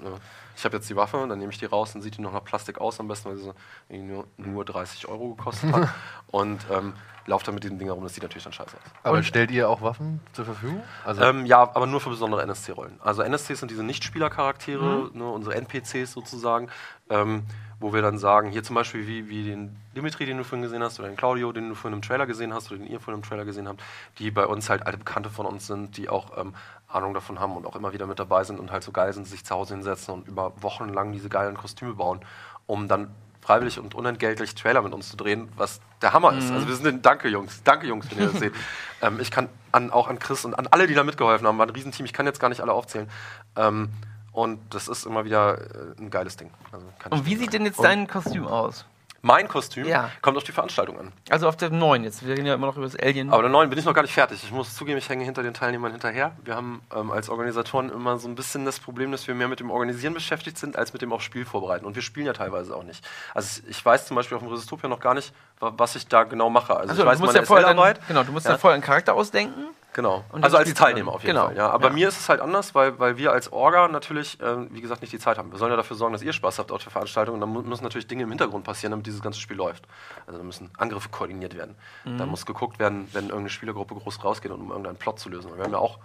Ne, 0.00 0.20
ich 0.56 0.64
habe 0.64 0.76
jetzt 0.76 0.88
die 0.88 0.96
Waffe, 0.96 1.24
dann 1.28 1.38
nehme 1.38 1.52
ich 1.52 1.58
die 1.58 1.66
raus, 1.66 1.92
dann 1.92 2.02
sieht 2.02 2.16
die 2.16 2.22
noch 2.22 2.32
nach 2.32 2.44
Plastik 2.44 2.80
aus, 2.80 3.00
am 3.00 3.08
besten, 3.08 3.30
weil 3.30 3.36
sie 3.36 3.44
so 3.44 3.54
nur, 3.88 4.26
nur 4.36 4.64
30 4.64 5.08
Euro 5.08 5.34
gekostet 5.34 5.72
hat. 5.72 5.88
und 6.28 6.64
ähm, 6.70 6.94
laufe 7.26 7.44
dann 7.44 7.54
mit 7.54 7.64
diesen 7.64 7.78
Dingen 7.78 7.90
rum, 7.90 8.02
das 8.02 8.14
sieht 8.14 8.22
natürlich 8.22 8.44
dann 8.44 8.52
scheiße 8.52 8.76
aus. 8.76 8.82
Aber 9.02 9.22
stellt 9.22 9.50
ihr 9.50 9.68
auch 9.68 9.82
Waffen 9.82 10.20
zur 10.32 10.44
Verfügung? 10.44 10.82
Also, 11.04 11.22
Ähm, 11.22 11.46
ja, 11.46 11.60
aber 11.60 11.86
nur 11.86 12.00
für 12.00 12.10
besondere 12.10 12.42
NSC-Rollen. 12.42 13.00
Also 13.02 13.22
NSCs 13.22 13.60
sind 13.60 13.70
diese 13.70 13.82
Nichtspielercharaktere, 13.82 15.10
ne, 15.12 15.30
unsere 15.30 15.54
NPCs 15.56 16.12
sozusagen, 16.12 16.68
ähm, 17.10 17.44
wo 17.84 17.92
wir 17.92 18.00
dann 18.00 18.16
sagen, 18.16 18.48
hier 18.48 18.62
zum 18.62 18.76
Beispiel 18.76 19.06
wie, 19.06 19.28
wie 19.28 19.44
den 19.44 19.76
Dimitri, 19.94 20.24
den 20.24 20.38
du 20.38 20.44
vorhin 20.44 20.62
gesehen 20.62 20.82
hast, 20.82 20.98
oder 20.98 21.06
den 21.06 21.18
Claudio, 21.18 21.52
den 21.52 21.68
du 21.68 21.74
vorhin 21.74 21.98
im 21.98 22.00
Trailer 22.00 22.24
gesehen 22.24 22.54
hast, 22.54 22.70
oder 22.70 22.78
den 22.78 22.90
ihr 22.90 22.98
vorhin 22.98 23.20
im 23.20 23.28
Trailer 23.28 23.44
gesehen 23.44 23.68
habt, 23.68 23.82
die 24.18 24.30
bei 24.30 24.46
uns 24.46 24.70
halt 24.70 24.86
alte 24.86 24.96
Bekannte 24.96 25.28
von 25.28 25.44
uns 25.44 25.66
sind, 25.66 25.98
die 25.98 26.08
auch 26.08 26.38
ähm, 26.38 26.54
Ahnung 26.88 27.12
davon 27.12 27.40
haben 27.40 27.54
und 27.54 27.66
auch 27.66 27.76
immer 27.76 27.92
wieder 27.92 28.06
mit 28.06 28.18
dabei 28.18 28.42
sind 28.44 28.58
und 28.58 28.72
halt 28.72 28.84
so 28.84 28.90
geil 28.90 29.12
sind, 29.12 29.26
sich 29.26 29.44
zu 29.44 29.54
Hause 29.54 29.74
hinsetzen 29.74 30.14
und 30.14 30.28
über 30.28 30.54
Wochen 30.62 30.88
lang 30.88 31.12
diese 31.12 31.28
geilen 31.28 31.58
Kostüme 31.58 31.92
bauen, 31.92 32.20
um 32.64 32.88
dann 32.88 33.10
freiwillig 33.42 33.78
und 33.78 33.94
unentgeltlich 33.94 34.54
Trailer 34.54 34.80
mit 34.80 34.94
uns 34.94 35.10
zu 35.10 35.18
drehen, 35.18 35.50
was 35.58 35.82
der 36.00 36.14
Hammer 36.14 36.32
ist. 36.38 36.50
Also 36.50 36.66
wir 36.66 36.74
sind 36.76 36.86
den 36.86 37.02
Danke 37.02 37.28
Jungs, 37.28 37.62
danke 37.64 37.86
Jungs, 37.86 38.10
wenn 38.10 38.18
ihr 38.18 38.28
das 38.28 38.40
seht. 38.40 38.54
Ähm, 39.02 39.20
ich 39.20 39.30
kann 39.30 39.50
an, 39.72 39.90
auch 39.90 40.08
an 40.08 40.18
Chris 40.18 40.46
und 40.46 40.54
an 40.54 40.66
alle, 40.68 40.86
die 40.86 40.94
da 40.94 41.04
mitgeholfen 41.04 41.46
haben, 41.46 41.58
war 41.58 41.66
ein 41.66 41.70
Riesenteam, 41.70 42.06
ich 42.06 42.14
kann 42.14 42.24
jetzt 42.24 42.40
gar 42.40 42.48
nicht 42.48 42.62
alle 42.62 42.72
aufzählen. 42.72 43.10
Ähm, 43.54 43.90
und 44.34 44.60
das 44.74 44.88
ist 44.88 45.06
immer 45.06 45.24
wieder 45.24 45.58
äh, 45.58 46.00
ein 46.00 46.10
geiles 46.10 46.36
Ding. 46.36 46.50
Also 46.72 46.86
Und 47.10 47.24
wie 47.24 47.36
sieht 47.36 47.52
denn 47.54 47.64
jetzt 47.64 47.82
dein 47.82 48.06
Kostüm 48.06 48.46
aus? 48.46 48.84
Mein 49.26 49.48
Kostüm 49.48 49.86
Ja. 49.86 50.10
kommt 50.20 50.36
auf 50.36 50.44
die 50.44 50.52
Veranstaltung 50.52 50.98
an. 50.98 51.10
Also 51.30 51.48
auf 51.48 51.56
der 51.56 51.70
neuen 51.70 52.04
jetzt. 52.04 52.26
Wir 52.26 52.34
reden 52.34 52.44
ja 52.44 52.52
immer 52.52 52.66
noch 52.66 52.76
über 52.76 52.84
das 52.84 52.94
Alien. 52.94 53.30
Aber 53.30 53.40
der 53.40 53.50
neuen 53.50 53.70
bin 53.70 53.78
ich 53.78 53.86
noch 53.86 53.94
gar 53.94 54.02
nicht 54.02 54.12
fertig. 54.12 54.44
Ich 54.44 54.50
muss 54.52 54.76
zugeben, 54.76 54.98
ich 54.98 55.08
hänge 55.08 55.24
hinter 55.24 55.42
den 55.42 55.54
Teilnehmern 55.54 55.92
hinterher. 55.92 56.32
Wir 56.44 56.54
haben 56.54 56.82
ähm, 56.94 57.10
als 57.10 57.30
Organisatoren 57.30 57.88
immer 57.88 58.18
so 58.18 58.28
ein 58.28 58.34
bisschen 58.34 58.66
das 58.66 58.78
Problem, 58.78 59.12
dass 59.12 59.26
wir 59.26 59.34
mehr 59.34 59.48
mit 59.48 59.60
dem 59.60 59.70
Organisieren 59.70 60.12
beschäftigt 60.12 60.58
sind, 60.58 60.76
als 60.76 60.92
mit 60.92 61.00
dem 61.00 61.10
auch 61.10 61.22
Spiel 61.22 61.46
vorbereiten. 61.46 61.86
Und 61.86 61.94
wir 61.94 62.02
spielen 62.02 62.26
ja 62.26 62.34
teilweise 62.34 62.76
auch 62.76 62.82
nicht. 62.82 63.02
Also 63.32 63.62
ich 63.66 63.82
weiß 63.82 64.06
zum 64.08 64.14
Beispiel 64.16 64.36
auf 64.36 64.42
dem 64.42 64.50
Resistopia 64.52 64.90
noch 64.90 65.00
gar 65.00 65.14
nicht, 65.14 65.32
was 65.60 65.96
ich 65.96 66.06
da 66.08 66.24
genau 66.24 66.50
mache. 66.50 66.76
Also 66.76 66.90
Achso, 66.92 67.02
ich 67.02 67.08
weiß 67.08 67.18
du 67.18 67.24
musst 67.24 67.34
meine 67.36 67.46
ja 67.46 67.56
SL-Arbeit. 67.72 68.00
genau, 68.08 68.22
du 68.24 68.32
musst 68.32 68.46
Ja. 68.46 68.58
vorher 68.58 68.74
einen 68.74 68.82
Charakter 68.82 69.14
ausdenken. 69.14 69.66
Genau. 69.94 70.24
Also 70.42 70.56
als 70.56 70.74
Teilnehmer 70.74 71.12
auf 71.12 71.22
jeden 71.22 71.36
Genau. 71.36 71.46
Fall. 71.46 71.56
Ja. 71.56 71.70
Aber 71.70 71.86
Ja. 71.86 71.92
mir 71.94 72.08
ist 72.08 72.18
es 72.18 72.28
halt 72.28 72.40
anders, 72.40 72.74
weil, 72.74 72.98
weil 72.98 73.16
wir 73.16 73.30
als 73.30 73.52
Orga 73.52 73.86
natürlich, 73.86 74.40
äh, 74.40 74.68
wie 74.74 74.80
gesagt, 74.80 75.02
nicht 75.02 75.12
die 75.12 75.20
Zeit 75.20 75.38
haben. 75.38 75.52
Wir 75.52 75.58
sollen 75.60 75.70
ja 75.70 75.76
dafür 75.76 75.96
sorgen, 75.96 76.12
dass 76.12 76.22
ihr 76.22 76.32
Spaß 76.32 76.58
habt 76.58 76.72
auf 76.72 76.82
der 76.82 76.90
Veranstaltung. 76.90 77.36
Und 77.36 77.40
dann 77.40 77.50
mu- 77.50 77.62
müssen 77.62 77.84
natürlich 77.84 78.08
Dinge 78.08 78.24
im 78.24 78.28
Hintergrund 78.30 78.64
passieren, 78.64 78.90
damit 78.90 79.06
dieses 79.06 79.22
ganze 79.22 79.38
Spiel 79.38 79.56
läuft. 79.56 79.84
Also 80.26 80.38
da 80.38 80.44
müssen 80.44 80.72
Angriffe 80.78 81.10
koordiniert 81.10 81.56
werden. 81.56 81.76
Mhm. 82.04 82.18
Da 82.18 82.26
muss 82.26 82.44
geguckt 82.44 82.80
werden, 82.80 83.08
wenn 83.12 83.26
irgendeine 83.26 83.50
Spielergruppe 83.50 83.94
groß 83.94 84.24
rausgeht, 84.24 84.50
um 84.50 84.68
irgendeinen 84.70 84.96
Plot 84.96 85.20
zu 85.20 85.28
lösen. 85.28 85.52
Und 85.52 85.58
wir 85.58 85.64
haben 85.64 85.72
ja 85.72 85.78
auch 85.78 86.00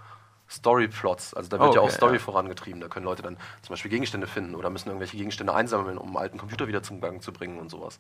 Story-Plots. 0.50 1.34
Also 1.34 1.50
da 1.50 1.60
wird 1.60 1.72
Oh, 1.72 1.74
ja 1.76 1.82
auch 1.82 1.86
okay, 1.86 1.94
Story 1.96 2.14
ja. 2.14 2.20
vorangetrieben. 2.20 2.82
Da 2.82 2.88
können 2.88 3.06
Leute 3.06 3.22
dann 3.22 3.38
zum 3.62 3.74
Beispiel 3.74 3.92
Gegenstände 3.92 4.28
finden 4.28 4.56
oder 4.56 4.70
müssen 4.70 4.90
irgendwelche 4.90 5.18
Gegenstände 5.18 5.54
einsammeln, 5.54 5.98
um 5.98 6.10
einen 6.10 6.18
alten 6.18 6.38
Computer 6.38 6.68
wieder 6.68 6.84
zum 6.84 7.02
Gang 7.02 7.22
zu 7.22 7.32
bringen 7.32 7.60
und 7.60 7.70
sowas. 7.70 8.00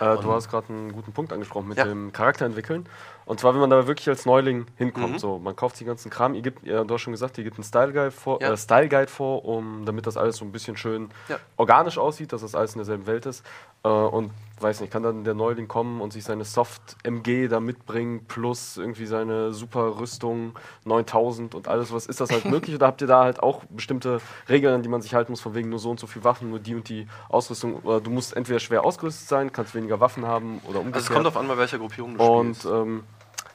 Äh, 0.00 0.16
du 0.18 0.32
hast 0.32 0.50
gerade 0.50 0.68
einen 0.68 0.92
guten 0.92 1.12
Punkt 1.12 1.32
angesprochen 1.32 1.68
mit 1.68 1.78
Ja. 1.78 1.84
dem 1.84 2.12
Charakter 2.12 2.44
entwickeln. 2.44 2.88
Und 3.26 3.40
zwar, 3.40 3.52
wenn 3.54 3.60
man 3.60 3.70
da 3.70 3.86
wirklich 3.88 4.08
als 4.08 4.24
Neuling 4.24 4.66
hinkommt. 4.76 5.14
Mhm. 5.14 5.18
So, 5.18 5.38
man 5.40 5.54
kauft 5.56 5.78
den 5.80 5.86
ganzen 5.88 6.10
Kram. 6.10 6.34
Ihr 6.34 6.42
gibt, 6.42 6.64
ja, 6.64 6.84
du 6.84 6.94
hast 6.94 7.02
schon 7.02 7.12
gesagt, 7.12 7.36
ihr 7.38 7.44
gibt 7.44 7.56
einen 7.56 7.64
Style 7.64 7.92
Guide 7.92 8.12
vor, 8.12 8.40
Ja. 8.40 8.52
äh, 8.52 8.56
Style 8.56 8.88
Guide 8.88 9.08
vor 9.08 9.44
um, 9.44 9.84
damit 9.84 10.06
das 10.06 10.16
alles 10.16 10.36
so 10.36 10.44
ein 10.44 10.52
bisschen 10.52 10.76
schön 10.76 11.10
Ja. 11.28 11.38
organisch 11.56 11.98
aussieht, 11.98 12.32
dass 12.32 12.42
das 12.42 12.54
alles 12.54 12.74
in 12.74 12.78
derselben 12.78 13.06
Welt 13.08 13.26
ist. 13.26 13.44
Äh, 13.82 13.88
und 13.88 14.30
weiß 14.60 14.80
nicht, 14.80 14.92
kann 14.92 15.02
dann 15.02 15.24
der 15.24 15.34
Neuling 15.34 15.66
kommen 15.68 16.00
und 16.00 16.12
sich 16.12 16.22
seine 16.24 16.44
Soft 16.44 16.96
MG 17.02 17.48
da 17.48 17.58
mitbringen, 17.60 18.24
plus 18.26 18.76
irgendwie 18.76 19.06
seine 19.06 19.52
super 19.52 19.98
Rüstung 19.98 20.56
9000 20.84 21.54
und 21.56 21.68
alles 21.68 21.92
was. 21.92 22.06
Ist 22.06 22.20
das 22.20 22.30
halt 22.30 22.44
möglich 22.46 22.76
oder 22.76 22.86
habt 22.86 23.00
ihr 23.00 23.08
da 23.08 23.24
halt 23.24 23.42
auch 23.42 23.64
bestimmte 23.68 24.20
Regeln, 24.48 24.72
an 24.72 24.82
die 24.82 24.88
man 24.88 25.02
sich 25.02 25.14
halten 25.14 25.32
muss, 25.32 25.40
von 25.40 25.54
wegen 25.54 25.68
nur 25.68 25.78
so 25.80 25.90
und 25.90 25.98
so 26.00 26.06
viel 26.06 26.22
Waffen, 26.24 26.48
nur 26.50 26.60
die 26.60 26.74
und 26.76 26.88
die 26.88 27.08
Ausrüstung? 27.28 27.74
Oder 27.82 28.00
du 28.00 28.10
musst 28.10 28.36
entweder 28.36 28.60
schwer 28.60 28.84
ausgerüstet 28.84 29.28
sein, 29.28 29.52
kannst 29.52 29.74
weniger 29.74 29.98
Waffen 30.00 30.26
haben 30.26 30.60
oder 30.68 30.78
umgekehrt. 30.78 30.94
Also 30.94 31.06
es 31.08 31.12
kommt 31.12 31.26
auf 31.26 31.36
an, 31.36 31.48
bei 31.48 31.58
welcher 31.58 31.78
Gruppierung 31.78 32.16
du 32.16 32.24
Und 32.24 32.56
spielst. 32.56 32.66
ähm, 32.72 33.02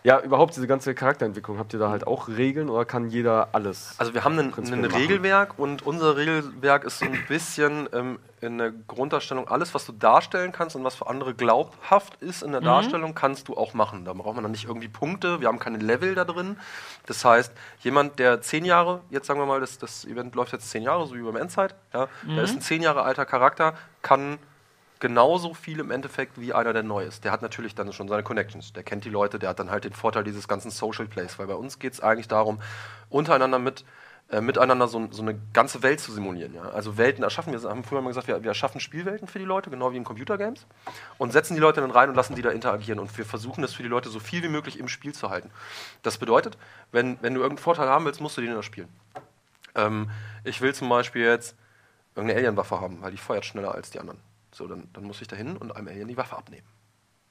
ja, 0.03 0.19
überhaupt 0.19 0.55
diese 0.55 0.67
ganze 0.67 0.95
Charakterentwicklung, 0.95 1.59
habt 1.59 1.73
ihr 1.73 1.79
da 1.79 1.89
halt 1.89 2.07
auch 2.07 2.27
Regeln 2.27 2.69
oder 2.69 2.85
kann 2.85 3.09
jeder 3.09 3.49
alles? 3.51 3.95
Also 3.99 4.13
wir 4.13 4.23
haben 4.23 4.37
ein. 4.39 4.51
Regelwerk 4.53 5.59
und 5.59 5.85
unser 5.85 6.17
Regelwerk 6.17 6.83
ist 6.83 6.99
so 6.99 7.05
ein 7.05 7.17
bisschen 7.27 7.87
ähm, 7.93 8.19
in 8.41 8.57
der 8.57 8.71
Grunddarstellung, 8.71 9.47
alles, 9.47 9.75
was 9.75 9.85
du 9.85 9.91
darstellen 9.91 10.51
kannst 10.51 10.75
und 10.75 10.83
was 10.83 10.95
für 10.95 11.05
andere 11.05 11.35
glaubhaft 11.35 12.15
ist 12.21 12.41
in 12.41 12.51
der 12.51 12.61
Darstellung, 12.61 13.13
kannst 13.13 13.47
du 13.47 13.55
auch 13.55 13.75
machen. 13.75 14.03
Da 14.03 14.13
braucht 14.13 14.33
man 14.33 14.43
dann 14.43 14.51
nicht 14.51 14.65
irgendwie 14.65 14.87
Punkte, 14.87 15.39
wir 15.39 15.47
haben 15.47 15.59
keine 15.59 15.77
Level 15.77 16.15
da 16.15 16.25
drin. 16.25 16.57
Das 17.05 17.23
heißt, 17.23 17.53
jemand, 17.81 18.17
der 18.17 18.41
zehn 18.41 18.65
Jahre, 18.65 19.01
jetzt 19.11 19.27
sagen 19.27 19.39
wir 19.39 19.45
mal, 19.45 19.59
das, 19.59 19.77
das 19.77 20.05
Event 20.05 20.33
läuft 20.33 20.53
jetzt 20.53 20.69
zehn 20.71 20.81
Jahre, 20.81 21.05
so 21.05 21.15
wie 21.15 21.21
beim 21.21 21.35
Endzeit, 21.35 21.75
ja, 21.93 22.07
der 22.23 22.43
ist 22.43 22.55
ein 22.55 22.61
zehn 22.61 22.81
Jahre 22.81 23.03
alter 23.03 23.25
Charakter, 23.25 23.75
kann 24.01 24.39
genauso 25.01 25.53
viel 25.53 25.79
im 25.79 25.91
Endeffekt 25.91 26.39
wie 26.39 26.53
einer, 26.53 26.71
der 26.71 26.83
neu 26.83 27.03
ist. 27.03 27.25
Der 27.25 27.33
hat 27.33 27.41
natürlich 27.41 27.75
dann 27.75 27.91
schon 27.91 28.07
seine 28.07 28.23
Connections, 28.23 28.71
der 28.71 28.83
kennt 28.83 29.03
die 29.03 29.09
Leute, 29.09 29.39
der 29.39 29.49
hat 29.49 29.59
dann 29.59 29.69
halt 29.69 29.83
den 29.83 29.93
Vorteil 29.93 30.23
dieses 30.23 30.47
ganzen 30.47 30.71
Social 30.71 31.07
Plays, 31.07 31.37
weil 31.37 31.47
bei 31.47 31.55
uns 31.55 31.79
geht 31.79 31.93
es 31.93 31.99
eigentlich 31.99 32.29
darum, 32.29 32.61
untereinander 33.09 33.59
mit 33.59 33.83
äh, 34.31 34.39
miteinander 34.39 34.87
so, 34.87 35.09
so 35.11 35.21
eine 35.23 35.37
ganze 35.51 35.83
Welt 35.83 35.99
zu 35.99 36.13
simulieren. 36.13 36.53
Ja? 36.53 36.69
Also 36.69 36.97
Welten 36.97 37.21
erschaffen. 37.21 37.51
Wir 37.51 37.69
haben 37.69 37.83
früher 37.83 38.01
mal 38.01 38.07
gesagt, 38.09 38.27
wir, 38.27 38.41
wir 38.43 38.51
erschaffen 38.51 38.79
Spielwelten 38.79 39.27
für 39.27 39.39
die 39.39 39.45
Leute, 39.45 39.69
genau 39.69 39.91
wie 39.91 39.97
in 39.97 40.05
Computergames, 40.05 40.65
und 41.17 41.33
setzen 41.33 41.55
die 41.55 41.59
Leute 41.59 41.81
dann 41.81 41.91
rein 41.91 42.07
und 42.07 42.15
lassen 42.15 42.35
die 42.35 42.41
da 42.41 42.49
interagieren. 42.51 42.99
Und 42.99 43.17
wir 43.17 43.25
versuchen 43.25 43.61
das 43.61 43.73
für 43.73 43.83
die 43.83 43.89
Leute 43.89 44.07
so 44.07 44.21
viel 44.21 44.41
wie 44.41 44.47
möglich 44.47 44.79
im 44.79 44.87
Spiel 44.87 45.13
zu 45.13 45.29
halten. 45.29 45.51
Das 46.01 46.17
bedeutet, 46.17 46.57
wenn, 46.93 47.17
wenn 47.21 47.33
du 47.33 47.41
irgendeinen 47.41 47.63
Vorteil 47.63 47.89
haben 47.89 48.05
willst, 48.05 48.21
musst 48.21 48.37
du 48.37 48.41
den 48.41 48.53
da 48.53 48.63
spielen. 48.63 48.87
Ähm, 49.75 50.09
ich 50.45 50.61
will 50.61 50.73
zum 50.73 50.87
Beispiel 50.87 51.23
jetzt 51.23 51.57
irgendeine 52.15 52.39
Alien-Waffe 52.39 52.79
haben, 52.79 53.01
weil 53.01 53.11
die 53.11 53.17
feuert 53.17 53.45
schneller 53.45 53.75
als 53.75 53.89
die 53.89 53.99
anderen. 53.99 54.19
So, 54.53 54.67
dann, 54.67 54.87
dann 54.93 55.03
muss 55.05 55.21
ich 55.21 55.27
da 55.27 55.35
hin 55.35 55.57
und 55.57 55.75
einem 55.75 55.87
Alien 55.87 56.07
die 56.07 56.17
Waffe 56.17 56.35
abnehmen. 56.37 56.67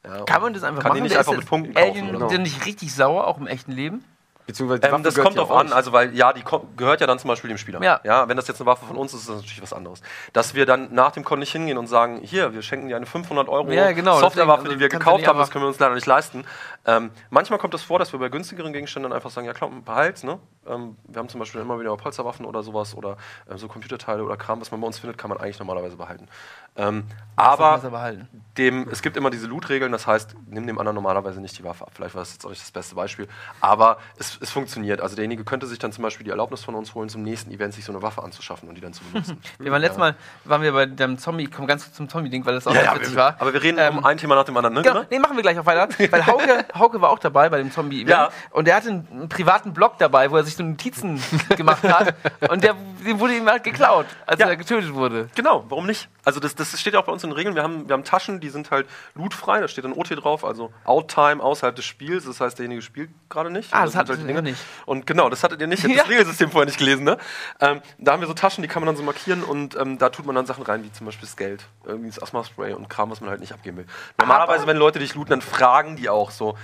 Ja, 0.05 0.25
Kann 0.25 0.41
man 0.41 0.55
das 0.55 0.63
einfach 0.63 0.83
kann 0.83 0.89
machen? 0.91 0.97
den 0.97 1.03
nicht 1.05 1.13
Der 1.13 1.21
einfach 1.21 1.33
ist 1.33 1.39
mit 1.41 1.49
Punkten 1.49 1.77
Alien, 1.77 2.07
kaufen. 2.07 2.17
oder? 2.17 2.29
der 2.29 2.39
nicht 2.39 2.65
richtig 2.65 2.95
sauer, 2.95 3.27
auch 3.27 3.39
im 3.39 3.47
echten 3.47 3.73
Leben? 3.73 4.03
Beziehungsweise 4.47 4.81
die 4.81 4.87
Ähm, 4.87 4.93
Waffe 4.95 5.03
das 5.05 5.15
kommt 5.15 5.37
ja 5.37 5.43
drauf 5.43 5.53
an, 5.53 5.73
also 5.73 5.93
weil 5.93 6.17
ja, 6.17 6.33
die 6.33 6.43
gehört 6.77 7.01
ja 7.01 7.07
dann 7.07 7.19
zum 7.19 7.29
Beispiel 7.29 7.49
dem 7.49 7.59
Spieler. 7.59 7.83
Ja. 7.83 8.29
wenn 8.29 8.37
das 8.37 8.49
jetzt 8.49 8.61
eine 8.61 8.67
Waffe 8.67 8.87
von 8.87 8.97
uns 8.97 9.13
ist, 9.13 9.21
ist 9.21 9.29
das 9.29 9.37
natürlich 9.37 9.63
was 9.63 9.73
anderes. 9.73 10.01
Dass 10.33 10.55
wir 10.55 10.67
dann 10.67 10.93
nach 10.95 11.13
dem 11.13 11.23
Con 11.25 11.39
nicht 11.39 11.53
hingehen 11.53 11.79
und 11.79 11.87
sagen, 11.87 12.21
hier, 12.23 12.53
wir 12.55 12.63
schenken 12.63 12.89
dir 12.89 12.97
eine 12.97 13.07
500 13.07 13.49
Euro 13.49 13.71
Ja, 13.71 13.93
genau, 13.93 14.19
Softwarewaffe, 14.19 14.63
deswegen, 14.65 14.79
die 14.79 14.81
wir 14.81 14.87
also 14.87 14.99
gekauft 14.99 15.27
haben, 15.29 15.39
das 15.39 15.51
können 15.51 15.65
wir 15.65 15.69
uns 15.69 15.79
leider 15.79 15.95
nicht 15.95 16.07
leisten. 16.07 16.45
Ähm, 16.87 17.11
manchmal 17.29 17.59
kommt 17.59 17.75
es 17.75 17.83
vor, 17.83 17.99
dass 17.99 18.13
wir 18.13 18.19
bei 18.19 18.29
günstigeren 18.31 18.73
Gegenständen 18.73 19.13
einfach 19.13 19.31
sagen, 19.31 19.47
ja 19.47 19.53
klar, 19.53 19.71
behalt's, 19.85 20.25
ne? 20.25 20.41
Ähm, 20.71 20.97
wir 21.05 21.19
haben 21.19 21.29
zum 21.29 21.41
Beispiel 21.41 21.61
immer 21.61 21.79
wieder 21.81 21.97
Polsterwaffen 21.97 22.47
oder 22.47 22.63
sowas 22.63 22.95
oder 22.95 23.17
äh, 23.49 23.57
so 23.57 23.69
Computerteile 23.69 24.23
oder 24.23 24.37
Kram, 24.37 24.61
was 24.61 24.71
man 24.71 24.81
bei 24.81 24.87
uns 24.87 24.99
findet, 24.99 25.19
kann 25.19 25.29
man 25.29 25.39
eigentlich 25.39 25.59
normalerweise 25.59 25.97
behalten. 25.97 26.29
Ähm, 26.77 27.05
aber 27.37 27.79
behalten. 27.79 28.29
dem, 28.57 28.89
es 28.91 29.03
gibt 29.03 29.17
immer 29.17 29.31
diese 29.31 29.47
Loot-Regeln, 29.47 29.93
das 29.93 30.07
heißt, 30.07 30.37
nimm 30.49 30.67
dem 30.67 30.79
anderen 30.79 30.95
normalerweise 30.95 31.41
nicht 31.41 31.59
die 31.59 31.65
Waffe 31.65 31.85
ab. 31.85 31.93
Vielleicht 31.95 32.15
war 32.15 32.23
das 32.23 32.33
jetzt 32.33 32.45
auch 32.45 32.51
nicht 32.51 32.63
das 32.63 32.71
beste 32.71 32.95
Beispiel, 32.95 33.29
aber 33.61 33.99
es, 34.19 34.39
es 34.41 34.51
funktioniert. 34.51 35.01
Also 35.01 35.17
derjenige 35.17 35.45
könnte 35.45 35.67
sich 35.67 35.79
dann 35.79 35.93
zum 35.93 36.03
Beispiel 36.03 36.25
die 36.25 36.31
Erlaubnis 36.31 36.63
von 36.63 36.75
uns 36.75 36.95
holen, 36.95 37.09
zum 37.09 37.23
nächsten 37.23 37.51
Event 37.51 37.75
sich 37.75 37.85
so 37.85 37.93
eine 37.93 38.03
Waffe 38.03 38.23
anzuschaffen 38.23 38.69
und 38.69 38.77
die 38.77 38.81
dann 38.81 38.93
zu 38.93 39.03
benutzen. 39.05 39.41
Wir 39.59 39.73
waren 39.73 39.81
letztes 39.81 39.99
Mal, 39.99 40.15
waren 40.45 40.63
wir 40.63 40.73
bei 40.73 40.87
dem 40.87 41.19
Zombie, 41.19 41.45
ich 41.45 41.51
komme 41.51 41.67
ganz 41.67 41.85
kurz 41.85 41.97
zum 41.97 42.09
Zombie-Ding, 42.09 42.45
weil 42.47 42.55
das 42.55 42.67
auch 42.67 42.75
ja, 42.75 42.83
ja, 42.83 42.95
witzig 42.95 43.15
wir, 43.15 43.23
war. 43.23 43.37
aber 43.39 43.53
wir 43.53 43.63
reden 43.63 43.79
Ähm, 43.79 43.99
um 43.99 44.05
ein 44.05 44.17
Thema 44.17 44.35
nach 44.35 44.45
dem 44.45 44.57
anderen, 44.57 44.75
ne? 44.75 44.83
Genau, 44.83 45.03
nee, 45.11 45.19
machen 45.19 45.37
wir 45.37 45.43
gleich 45.43 45.59
auch 45.59 45.67
weiter. 45.67 45.89
Weil 46.11 46.27
Hauke, 46.27 46.65
Hauke 46.79 47.01
war 47.01 47.11
auch 47.11 47.19
dabei 47.19 47.49
bei 47.49 47.59
dem 47.59 47.71
Zombie-Event. 47.71 48.11
Ja. 48.11 48.31
Und 48.51 48.67
der 48.67 48.77
hatte 48.77 48.89
einen, 48.89 49.09
einen 49.11 49.29
privaten 49.29 49.73
Blog 49.73 49.99
dabei, 49.99 50.31
wo 50.31 50.37
er 50.37 50.45
sich 50.45 50.57
so 50.63 50.69
Notizen 50.69 51.23
gemacht 51.57 51.83
hat. 51.85 52.15
Und 52.51 52.63
der, 52.65 52.75
dem 53.05 53.19
wurde 53.21 53.35
ihm 53.37 53.49
halt 53.49 53.65
geklaut, 53.65 54.07
als 54.27 54.41
Ja. 54.41 54.49
er 54.49 54.57
getötet 54.57 54.95
wurde. 54.95 55.29
Genau, 55.35 55.65
warum 55.69 55.87
nicht? 55.87 56.09
Also 56.25 56.39
das, 56.41 56.55
das 56.55 56.79
steht 56.79 56.95
ja 56.95 57.01
auch 57.01 57.05
bei 57.05 57.13
uns 57.13 57.25
in 57.25 57.31
den 57.31 57.37
Regeln. 57.37 57.55
Wir 57.55 57.63
haben, 57.63 57.89
wir 57.89 57.95
haben 57.95 58.05
Taschen, 58.05 58.41
die 58.41 58.51
sind 58.51 58.71
halt 58.71 58.87
lootfrei, 59.15 59.61
da 59.61 59.69
steht 59.69 59.85
dann 59.85 59.93
OT 59.93 60.11
drauf, 60.23 60.45
also 60.45 60.73
Outtime 60.85 61.43
außerhalb 61.43 61.75
des 61.75 61.85
Spiels. 61.85 62.25
Das 62.27 62.41
heißt, 62.41 62.59
derjenige 62.59 62.83
spielt 62.83 63.11
gerade 63.29 63.51
nicht. 63.51 63.73
Ah, 63.73 63.79
Und 63.79 63.85
das 63.87 63.93
sind 63.93 63.99
hattet 64.01 64.11
halt 64.17 64.21
ihr 64.21 64.27
Dinge. 64.27 64.43
nicht. 64.43 64.61
Und 64.87 65.07
genau, 65.07 65.29
das 65.31 65.43
hattet 65.43 65.61
ihr 65.61 65.67
nicht. 65.67 65.85
Ich 65.85 65.91
Ja. 65.95 66.03
das 66.03 66.11
Regelsystem 66.11 66.51
vorher 66.51 66.67
nicht 66.67 66.79
gelesen, 66.79 67.05
ne? 67.05 67.17
Ähm, 67.61 67.81
da 67.99 68.13
haben 68.13 68.21
wir 68.21 68.29
so 68.29 68.35
Taschen, 68.35 68.63
die 68.63 68.69
kann 68.69 68.83
man 68.83 68.87
dann 68.89 68.97
so 68.97 69.03
markieren 69.03 69.43
und 69.43 69.77
ähm, 69.77 69.99
da 69.99 70.11
tut 70.11 70.27
man 70.27 70.35
dann 70.35 70.47
Sachen 70.47 70.63
rein, 70.65 70.85
wie 70.85 70.93
zum 70.93 71.07
Beispiel 71.07 71.27
das 71.27 71.37
Geld, 71.37 71.65
irgendwie 71.85 72.09
das 72.11 72.23
Asthma-Spray 72.23 72.75
und 72.75 72.89
Kram, 72.91 73.11
was 73.11 73.21
man 73.21 73.31
halt 73.31 73.41
nicht 73.41 73.53
abgeben 73.53 73.79
will. 73.79 73.87
Normalerweise, 74.19 74.67
wenn 74.67 74.77
Leute 74.77 74.99
dich 74.99 75.15
looten, 75.15 75.31
dann 75.31 75.43
fragen 75.43 75.97
die 75.97 76.09
auch 76.09 76.31
so, 76.31 76.57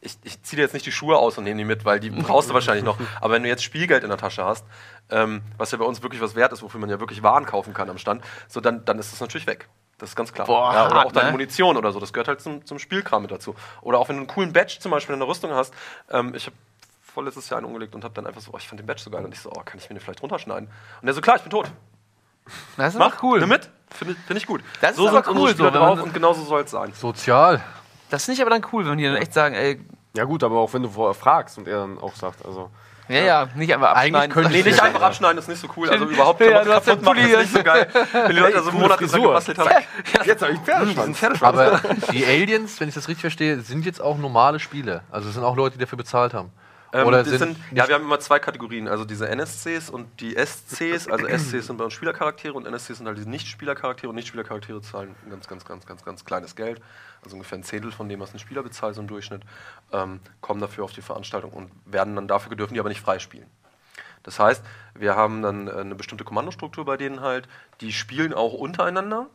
ich, 0.00 0.16
ich 0.22 0.42
ziehe 0.42 0.56
dir 0.56 0.62
jetzt 0.62 0.74
nicht 0.74 0.86
die 0.86 0.92
Schuhe 0.92 1.16
aus 1.16 1.38
und 1.38 1.44
nehme 1.44 1.58
die 1.58 1.64
mit, 1.64 1.84
weil 1.84 1.98
die 1.98 2.10
brauchst 2.10 2.50
du 2.50 2.54
wahrscheinlich 2.54 2.84
noch. 2.84 2.98
Aber 3.20 3.34
wenn 3.34 3.42
du 3.42 3.48
jetzt 3.48 3.64
Spielgeld 3.64 4.04
in 4.04 4.10
der 4.10 4.18
Tasche 4.18 4.44
hast, 4.44 4.64
ähm, 5.10 5.42
was 5.56 5.72
ja 5.72 5.78
bei 5.78 5.84
uns 5.84 6.02
wirklich 6.02 6.20
was 6.20 6.34
wert 6.34 6.52
ist, 6.52 6.62
wofür 6.62 6.80
man 6.80 6.88
ja 6.88 7.00
wirklich 7.00 7.22
Waren 7.22 7.46
kaufen 7.46 7.74
kann 7.74 7.90
am 7.90 7.98
Stand, 7.98 8.22
so 8.46 8.60
dann, 8.60 8.84
dann 8.84 8.98
ist 8.98 9.12
das 9.12 9.20
natürlich 9.20 9.46
weg. 9.46 9.68
Das 9.98 10.10
ist 10.10 10.16
ganz 10.16 10.32
klar. 10.32 10.46
Boah, 10.46 10.72
ja, 10.72 10.86
oder 10.86 10.94
hart, 10.94 11.06
auch 11.06 11.12
deine 11.12 11.26
ne? 11.26 11.32
Munition 11.32 11.76
oder 11.76 11.90
so, 11.90 11.98
das 11.98 12.12
gehört 12.12 12.28
halt 12.28 12.40
zum, 12.40 12.64
zum 12.64 12.78
Spielkram 12.78 13.22
mit 13.22 13.32
dazu. 13.32 13.56
Oder 13.82 13.98
auch 13.98 14.08
wenn 14.08 14.16
du 14.16 14.20
einen 14.20 14.28
coolen 14.28 14.52
Badge 14.52 14.78
zum 14.78 14.92
Beispiel 14.92 15.14
in 15.14 15.18
der 15.18 15.28
Rüstung 15.28 15.50
hast. 15.50 15.74
Ähm, 16.10 16.34
ich 16.34 16.46
habe 16.46 16.56
vorletztes 17.02 17.48
Jahr 17.50 17.58
einen 17.58 17.66
umgelegt 17.66 17.96
und 17.96 18.04
habe 18.04 18.14
dann 18.14 18.26
einfach 18.26 18.40
so, 18.40 18.52
oh, 18.52 18.58
ich 18.58 18.68
fand 18.68 18.78
den 18.78 18.86
Badge 18.86 19.02
so 19.02 19.10
geil. 19.10 19.24
Und 19.24 19.34
ich 19.34 19.40
so, 19.40 19.50
oh, 19.50 19.62
kann 19.64 19.78
ich 19.78 19.88
mir 19.90 19.96
den 19.96 20.00
vielleicht 20.00 20.22
runterschneiden? 20.22 20.68
Und 20.68 21.06
der 21.06 21.14
so, 21.14 21.20
klar, 21.20 21.36
ich 21.36 21.42
bin 21.42 21.50
tot. 21.50 21.68
Das 22.76 22.94
ist 22.94 22.98
Mach, 22.98 23.22
cool. 23.22 23.40
Nimm 23.40 23.48
mit. 23.48 23.68
Finde 23.90 24.14
ich, 24.14 24.20
find 24.20 24.38
ich 24.38 24.46
gut. 24.46 24.62
Das 24.80 24.92
ist 24.92 24.96
so 24.96 25.08
aber 25.08 25.24
sind 25.24 25.36
cool, 25.36 25.56
so, 25.56 25.68
drauf 25.68 26.02
und 26.02 26.14
genauso 26.14 26.44
soll 26.44 26.62
es 26.62 26.70
sein. 26.70 26.92
Sozial. 26.92 27.62
Das 28.10 28.24
finde 28.24 28.36
ich 28.36 28.40
aber 28.42 28.50
dann 28.50 28.64
cool, 28.72 28.86
wenn 28.86 28.98
die 28.98 29.04
dann 29.04 29.16
echt 29.16 29.32
sagen, 29.34 29.54
ey, 29.54 29.80
Ja 30.16 30.24
gut, 30.24 30.42
aber 30.42 30.56
auch 30.58 30.72
wenn 30.72 30.82
du 30.82 30.88
vorher 30.88 31.14
fragst 31.14 31.58
und 31.58 31.68
er 31.68 31.78
dann 31.78 31.98
auch 31.98 32.14
sagt, 32.14 32.44
also 32.44 32.70
ja, 33.08 33.20
ja, 33.22 33.48
nicht 33.54 33.72
einfach 33.72 33.88
abschneiden. 33.92 34.16
Eigentlich 34.16 34.34
könnte 34.34 34.50
Nee, 34.50 34.58
ich- 34.58 34.64
nicht 34.66 34.82
einfach 34.82 35.00
abschneiden, 35.00 35.38
ist 35.38 35.48
nicht 35.48 35.60
so 35.60 35.68
cool. 35.76 35.88
Also 35.88 36.04
überhaupt 36.04 36.40
Ja, 36.42 36.62
du 36.62 36.74
hast 36.74 36.86
den 36.86 37.00
kaputt 37.00 37.16
machen 37.16 37.30
ist 37.30 37.38
nicht 37.38 37.52
so 37.54 37.62
geil. 37.62 37.88
Wenn 38.12 38.28
die 38.36 38.40
Leute 38.40 38.58
also 38.58 38.70
Monate 38.72 39.06
dran 39.06 39.22
gebastelt 39.22 39.58
haben. 39.58 39.70
jetzt 40.26 40.42
habe 40.42 40.52
ich 40.52 40.60
Pferdeschwanz. 40.60 41.22
Aber 41.42 41.80
die 42.12 42.26
Aliens, 42.26 42.78
wenn 42.80 42.88
ich 42.90 42.94
das 42.94 43.08
richtig 43.08 43.22
verstehe, 43.22 43.60
sind 43.60 43.86
jetzt 43.86 44.02
auch 44.02 44.18
normale 44.18 44.60
Spiele. 44.60 45.02
Also 45.10 45.28
es 45.28 45.34
sind 45.34 45.42
auch 45.44 45.56
Leute, 45.56 45.78
die 45.78 45.84
dafür 45.84 45.96
bezahlt 45.96 46.34
haben. 46.34 46.50
Ähm, 46.92 47.06
Oder 47.06 47.24
sind, 47.24 47.38
sind, 47.38 47.56
ja, 47.72 47.86
wir 47.88 47.94
haben 47.94 48.04
immer 48.04 48.18
zwei 48.20 48.38
Kategorien, 48.38 48.88
also 48.88 49.04
diese 49.06 49.26
NSCs 49.28 49.90
und 49.90 50.20
die 50.20 50.34
SCs. 50.36 51.08
Also 51.08 51.26
SCs 51.26 51.66
sind 51.66 51.76
bei 51.76 51.84
uns 51.84 51.92
Spielercharaktere 51.94 52.52
und 52.54 52.66
NSCs 52.66 52.98
sind 52.98 53.06
halt 53.06 53.16
diese 53.18 53.28
Nicht-Spielercharaktere 53.28 54.08
und 54.08 54.16
Nicht-Spielercharaktere 54.16 54.80
zahlen 54.82 55.14
ein 55.24 55.30
ganz, 55.30 55.48
ganz, 55.48 55.64
ganz, 55.64 55.86
ganz, 55.86 56.04
ganz 56.04 56.24
kleines 56.24 56.56
Geld. 56.56 56.80
Also 57.22 57.36
ungefähr 57.36 57.58
ein 57.58 57.64
Zehntel 57.64 57.92
von 57.92 58.08
dem, 58.08 58.20
was 58.20 58.32
ein 58.32 58.38
Spieler 58.38 58.62
bezahlt, 58.62 58.94
so 58.94 59.00
im 59.00 59.08
Durchschnitt, 59.08 59.42
ähm, 59.92 60.20
kommen 60.40 60.60
dafür 60.60 60.84
auf 60.84 60.92
die 60.92 61.02
Veranstaltung 61.02 61.52
und 61.52 61.70
werden 61.84 62.14
dann 62.14 62.28
dafür 62.28 62.54
dürfen 62.56 62.74
die 62.74 62.80
aber 62.80 62.88
nicht 62.88 63.00
freispielen. 63.00 63.48
Das 64.22 64.38
heißt, 64.38 64.62
wir 64.94 65.16
haben 65.16 65.42
dann 65.42 65.68
äh, 65.68 65.72
eine 65.72 65.94
bestimmte 65.94 66.24
Kommandostruktur 66.24 66.84
bei 66.84 66.96
denen 66.96 67.20
halt, 67.20 67.48
die 67.80 67.92
spielen 67.92 68.34
auch 68.34 68.52
untereinander. 68.52 69.26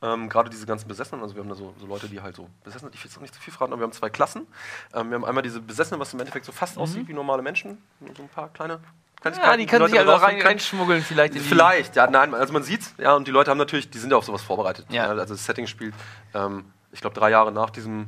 Ähm, 0.00 0.28
Gerade 0.28 0.48
diese 0.48 0.64
ganzen 0.64 0.86
Besessenen, 0.86 1.22
also 1.22 1.34
wir 1.34 1.42
haben 1.42 1.48
da 1.48 1.56
so, 1.56 1.74
so 1.78 1.86
Leute, 1.86 2.08
die 2.08 2.20
halt 2.20 2.36
so 2.36 2.48
besessen 2.62 2.86
sind, 2.86 2.94
ich 2.94 3.02
will 3.02 3.10
jetzt 3.10 3.18
auch 3.18 3.22
nicht 3.22 3.34
zu 3.34 3.40
viel 3.40 3.52
verraten, 3.52 3.72
aber 3.72 3.80
wir 3.80 3.84
haben 3.84 3.92
zwei 3.92 4.10
Klassen. 4.10 4.46
Ähm, 4.94 5.10
wir 5.10 5.16
haben 5.16 5.24
einmal 5.24 5.42
diese 5.42 5.60
Besessenen, 5.60 6.00
was 6.00 6.14
im 6.14 6.20
Endeffekt 6.20 6.46
so 6.46 6.52
fast 6.52 6.78
aussieht 6.78 7.08
wie 7.08 7.12
normale 7.12 7.42
Menschen, 7.42 7.82
so 8.16 8.22
ein 8.22 8.28
paar 8.28 8.48
kleine 8.50 8.78
Ja, 9.24 9.56
die 9.56 9.66
können 9.66 9.80
Leute 9.80 9.90
sich 9.90 10.00
also 10.00 10.14
rein, 10.14 10.40
reinschmuggeln 10.40 11.02
vielleicht 11.02 11.34
die... 11.34 11.40
Vielleicht, 11.40 11.96
ja, 11.96 12.08
nein, 12.08 12.32
also 12.32 12.52
man 12.52 12.62
sieht's, 12.62 12.94
ja, 12.96 13.14
und 13.14 13.26
die 13.26 13.32
Leute 13.32 13.50
haben 13.50 13.58
natürlich, 13.58 13.90
die 13.90 13.98
sind 13.98 14.10
ja 14.12 14.16
auf 14.16 14.24
sowas 14.24 14.42
vorbereitet. 14.42 14.86
Ja. 14.88 15.06
also 15.06 15.34
das 15.34 15.44
Setting 15.44 15.66
spielt, 15.66 15.94
ähm, 16.32 16.64
ich 16.92 17.00
glaube, 17.00 17.18
drei 17.18 17.30
Jahre 17.30 17.52
nach 17.52 17.70
diesem, 17.70 18.06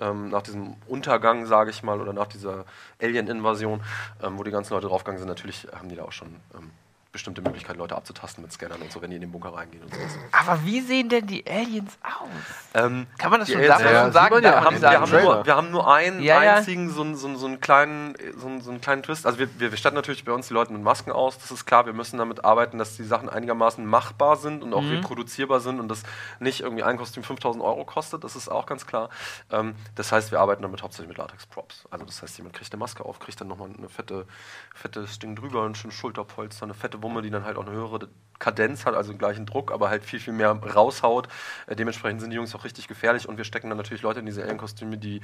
ähm, 0.00 0.30
nach 0.30 0.42
diesem 0.42 0.76
Untergang, 0.86 1.46
sage 1.46 1.70
ich 1.70 1.82
mal, 1.82 2.00
oder 2.00 2.12
nach 2.12 2.26
dieser 2.26 2.64
Alien-Invasion, 3.00 3.82
ähm, 4.22 4.38
wo 4.38 4.42
die 4.42 4.50
ganzen 4.50 4.74
Leute 4.74 4.88
draufgegangen 4.88 5.18
sind, 5.18 5.28
natürlich 5.28 5.66
haben 5.72 5.88
die 5.88 5.96
da 5.96 6.04
auch 6.04 6.12
schon 6.12 6.28
ähm, 6.54 6.70
bestimmte 7.16 7.40
Möglichkeiten, 7.42 7.78
Leute 7.78 7.96
abzutasten 7.96 8.42
mit 8.42 8.52
Scannern 8.52 8.80
und 8.82 8.92
so, 8.92 9.00
wenn 9.00 9.08
die 9.10 9.16
in 9.16 9.22
den 9.22 9.32
Bunker 9.32 9.54
reingehen 9.54 9.82
und 9.82 9.94
sowas. 9.94 10.12
Aber 10.32 10.64
wie 10.64 10.80
sehen 10.82 11.08
denn 11.08 11.26
die 11.26 11.44
Aliens 11.50 11.96
aus? 12.02 12.28
Ähm, 12.74 13.06
Kann 13.18 13.30
man 13.30 13.40
das 13.40 13.48
schon 13.50 13.58
Aliens- 13.60 13.78
sagen? 13.78 13.84
Ja, 13.94 14.02
schon 14.02 14.12
sagen? 14.12 14.44
ja. 14.44 14.64
haben, 14.64 14.80
wir, 14.82 14.90
haben 15.00 15.10
nur, 15.10 15.46
wir 15.46 15.56
haben 15.56 15.70
nur 15.70 15.92
einen 15.92 16.20
Ja, 16.22 16.42
ja. 16.42 16.54
einzigen, 16.56 16.90
so, 16.90 17.00
einen- 17.02 17.16
so, 17.16 17.26
einen- 17.26 17.36
so, 17.38 17.46
einen 17.46 17.60
kleinen, 17.60 18.14
so, 18.36 18.46
einen- 18.46 18.60
so 18.60 18.70
einen 18.70 18.80
kleinen 18.80 19.02
Twist. 19.02 19.24
Also 19.26 19.38
wir, 19.38 19.48
wir, 19.58 19.70
wir 19.70 19.78
statten 19.78 19.96
natürlich 19.96 20.24
bei 20.24 20.32
uns 20.32 20.48
die 20.48 20.54
Leute 20.54 20.72
mit 20.72 20.82
Masken 20.82 21.10
aus, 21.10 21.38
das 21.38 21.50
ist 21.50 21.64
klar. 21.66 21.86
Wir 21.86 21.92
müssen 21.94 22.18
damit 22.18 22.44
arbeiten, 22.44 22.76
dass 22.78 22.96
die 22.96 23.04
Sachen 23.04 23.28
einigermaßen 23.28 23.84
machbar 23.84 24.36
sind 24.36 24.62
und 24.62 24.74
auch 24.74 24.82
Mhm. 24.82 24.96
reproduzierbar 24.96 25.60
sind 25.60 25.80
und 25.80 25.88
das 25.88 26.02
nicht 26.40 26.60
irgendwie 26.60 26.82
ein 26.82 26.98
Kostüm 26.98 27.22
5000 27.22 27.64
Euro 27.64 27.84
kostet, 27.84 28.24
das 28.24 28.36
ist 28.36 28.48
auch 28.48 28.66
ganz 28.66 28.86
klar. 28.86 29.08
Ähm, 29.50 29.74
das 29.94 30.12
heißt, 30.12 30.30
wir 30.32 30.40
arbeiten 30.40 30.62
damit 30.62 30.82
hauptsächlich 30.82 31.08
mit 31.08 31.16
Latex-Props. 31.18 31.86
Also 31.90 32.04
das 32.04 32.20
heißt, 32.22 32.36
jemand 32.36 32.54
kriegt 32.54 32.72
eine 32.72 32.78
Maske 32.80 33.04
auf, 33.04 33.18
kriegt 33.18 33.40
dann 33.40 33.48
nochmal 33.48 33.70
eine 33.76 33.88
fette, 33.88 34.26
fettes 34.74 35.18
Ding 35.18 35.34
drüber, 35.36 35.64
ein 35.64 35.74
schönes 35.74 35.96
Schulterpolster, 35.96 36.64
eine 36.64 36.74
fette 36.74 37.02
Wumme, 37.06 37.22
die 37.22 37.30
dann 37.30 37.44
halt 37.44 37.56
auch 37.56 37.66
eine 37.66 37.70
höhere 37.70 38.08
Kadenz 38.38 38.84
hat, 38.84 38.94
also 38.94 39.12
den 39.12 39.18
gleichen 39.18 39.46
Druck, 39.46 39.70
aber 39.70 39.88
halt 39.88 40.04
viel, 40.04 40.18
viel 40.18 40.32
mehr 40.32 40.50
raushaut. 40.50 41.28
Äh, 41.66 41.76
dementsprechend 41.76 42.20
sind 42.20 42.30
die 42.30 42.36
Jungs 42.36 42.54
auch 42.54 42.64
richtig 42.64 42.88
gefährlich 42.88 43.28
und 43.28 43.36
wir 43.36 43.44
stecken 43.44 43.68
dann 43.68 43.78
natürlich 43.78 44.02
Leute 44.02 44.20
in 44.20 44.26
diese 44.26 44.42
Alien-Kostüme, 44.42 44.98
die, 44.98 45.20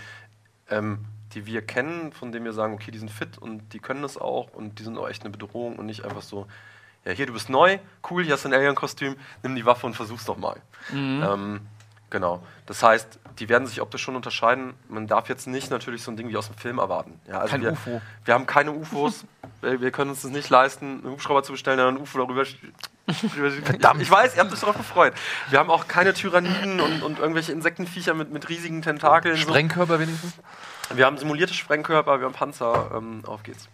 ähm, 0.71 1.05
die 1.35 1.45
wir 1.47 1.62
kennen, 1.62 2.12
von 2.12 2.31
denen 2.31 2.45
wir 2.45 2.53
sagen, 2.53 2.73
okay, 2.75 2.92
die 2.92 2.99
sind 2.99 3.11
fit 3.11 3.37
und 3.37 3.73
die 3.73 3.81
können 3.81 4.03
das 4.03 4.16
auch 4.16 4.53
und 4.53 4.79
die 4.79 4.85
sind 4.85 4.97
auch 4.97 5.09
echt 5.09 5.23
eine 5.23 5.31
Bedrohung 5.31 5.77
und 5.77 5.87
nicht 5.87 6.05
einfach 6.05 6.23
so, 6.23 6.47
ja, 7.05 7.12
hier, 7.12 7.27
du 7.27 7.33
bist 7.33 7.51
neu, 7.51 7.79
cool, 8.11 8.23
hier 8.23 8.35
hast 8.35 8.45
du 8.45 8.49
ein 8.49 8.55
Alien-Kostüm, 8.55 9.16
nimm 9.42 9.57
die 9.57 9.66
Waffe 9.66 9.87
und 9.87 9.95
versuch's 9.95 10.25
doch 10.25 10.38
mal. 10.38 10.62
Ähm, 11.23 11.61
genau. 12.12 12.40
Das 12.66 12.85
heißt, 12.85 13.18
die 13.40 13.48
werden 13.48 13.66
sich 13.66 13.81
optisch 13.81 14.03
schon 14.03 14.14
unterscheiden. 14.14 14.75
Man 14.88 15.09
darf 15.09 15.29
jetzt 15.29 15.48
nicht 15.48 15.70
natürlich 15.70 16.05
so 16.05 16.12
ein 16.12 16.16
Ding 16.16 16.29
wie 16.29 16.37
aus 16.37 16.46
dem 16.46 16.57
Film 16.57 16.79
erwarten. 16.79 17.20
Ja, 17.27 17.38
also 17.38 17.51
Kein 17.51 17.62
wir, 17.62 17.72
UFO. 17.72 18.01
Wir 18.25 18.35
haben 18.35 18.46
keine 18.46 18.70
UFOs. 18.70 19.25
wir 19.61 19.81
wir 19.81 19.90
können 19.90 20.11
uns 20.11 20.22
das 20.22 20.31
nicht 20.31 20.48
leisten, 20.51 21.01
einen 21.03 21.12
Hubschrauber 21.12 21.42
zu 21.42 21.53
bestellen, 21.53 21.79
der 21.79 21.88
ein 21.88 21.96
UFO 21.96 22.18
darüber. 22.18 22.44
Verdammt. 23.64 24.01
Ich 24.01 24.11
weiß, 24.11 24.37
ihr 24.37 24.42
habt 24.42 24.53
euch 24.53 24.61
darauf 24.61 24.77
gefreut. 24.77 25.14
Wir 25.51 25.59
haben 25.59 25.70
auch 25.70 25.88
keine 25.88 26.14
Tyranniden 26.14 26.81
und, 26.81 27.03
und 27.03 27.18
irgendwelche 27.18 27.51
Insektenviecher 27.51 28.14
mit, 28.14 28.31
mit 28.31 28.48
riesigen 28.48 28.83
Tentakeln. 28.83 29.35
So. 29.35 29.42
Sprengkörper 29.42 29.98
wenigstens? 29.98 30.35
Wir 30.94 31.07
haben 31.07 31.18
simulierte 31.18 31.55
Sprengkörper, 31.55 32.20
wir 32.20 32.27
haben 32.27 32.35
Panzer. 32.35 32.92
Ähm, 32.94 33.22
auf 33.27 33.42
geht's. 33.42 33.68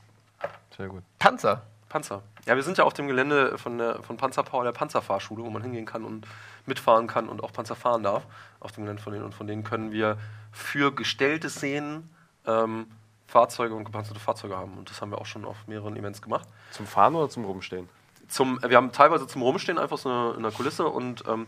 Sehr 0.77 0.87
gut. 0.87 1.03
Panzer. 1.18 1.62
Panzer. 1.88 2.22
Ja, 2.46 2.57
wir 2.57 2.62
sind 2.62 2.79
ja 2.79 2.85
auf 2.85 2.94
dem 2.94 3.09
Gelände 3.09 3.59
von, 3.59 3.79
der, 3.79 4.03
von 4.03 4.16
Panzerpower, 4.16 4.64
der 4.64 4.72
Panzerfahrschule, 4.72 5.42
wo 5.42 5.51
man 5.51 5.62
hingehen 5.62 5.87
kann 5.87 6.05
und 6.05 6.27
mitfahren 6.68 7.07
kann 7.07 7.28
und 7.28 7.42
auch 7.42 7.52
Panzer 7.52 7.76
fahren 7.76 8.02
darf. 8.02 8.26
Auf 8.61 8.72
dem 8.72 8.85
Gelände 8.85 9.02
von 9.02 9.12
denen. 9.12 9.24
Und 9.24 9.35
von 9.35 9.46
denen 9.46 9.64
können 9.64 9.92
wir 9.92 10.18
für 10.52 10.94
gestellte 10.94 11.50
Szenen 11.50 12.11
ähm, 12.46 12.87
Fahrzeuge 13.26 13.74
und 13.74 13.85
gepanzerte 13.85 14.20
Fahrzeuge 14.20 14.57
haben. 14.57 14.78
Und 14.78 14.90
das 14.90 15.00
haben 15.00 15.11
wir 15.11 15.18
auch 15.18 15.26
schon 15.26 15.44
auf 15.44 15.66
mehreren 15.66 15.96
Events 15.96 16.22
gemacht. 16.22 16.48
Zum 16.70 16.87
Fahren 16.87 17.14
oder 17.14 17.28
zum 17.28 17.44
Rumstehen? 17.44 17.88
Zum, 18.26 18.61
wir 18.62 18.76
haben 18.76 18.92
teilweise 18.92 19.26
zum 19.26 19.42
Rumstehen 19.42 19.78
einfach 19.78 19.98
so 19.98 20.09
eine, 20.09 20.35
in 20.35 20.42
der 20.42 20.52
Kulisse 20.52 20.87
und 20.87 21.24
ähm, 21.26 21.46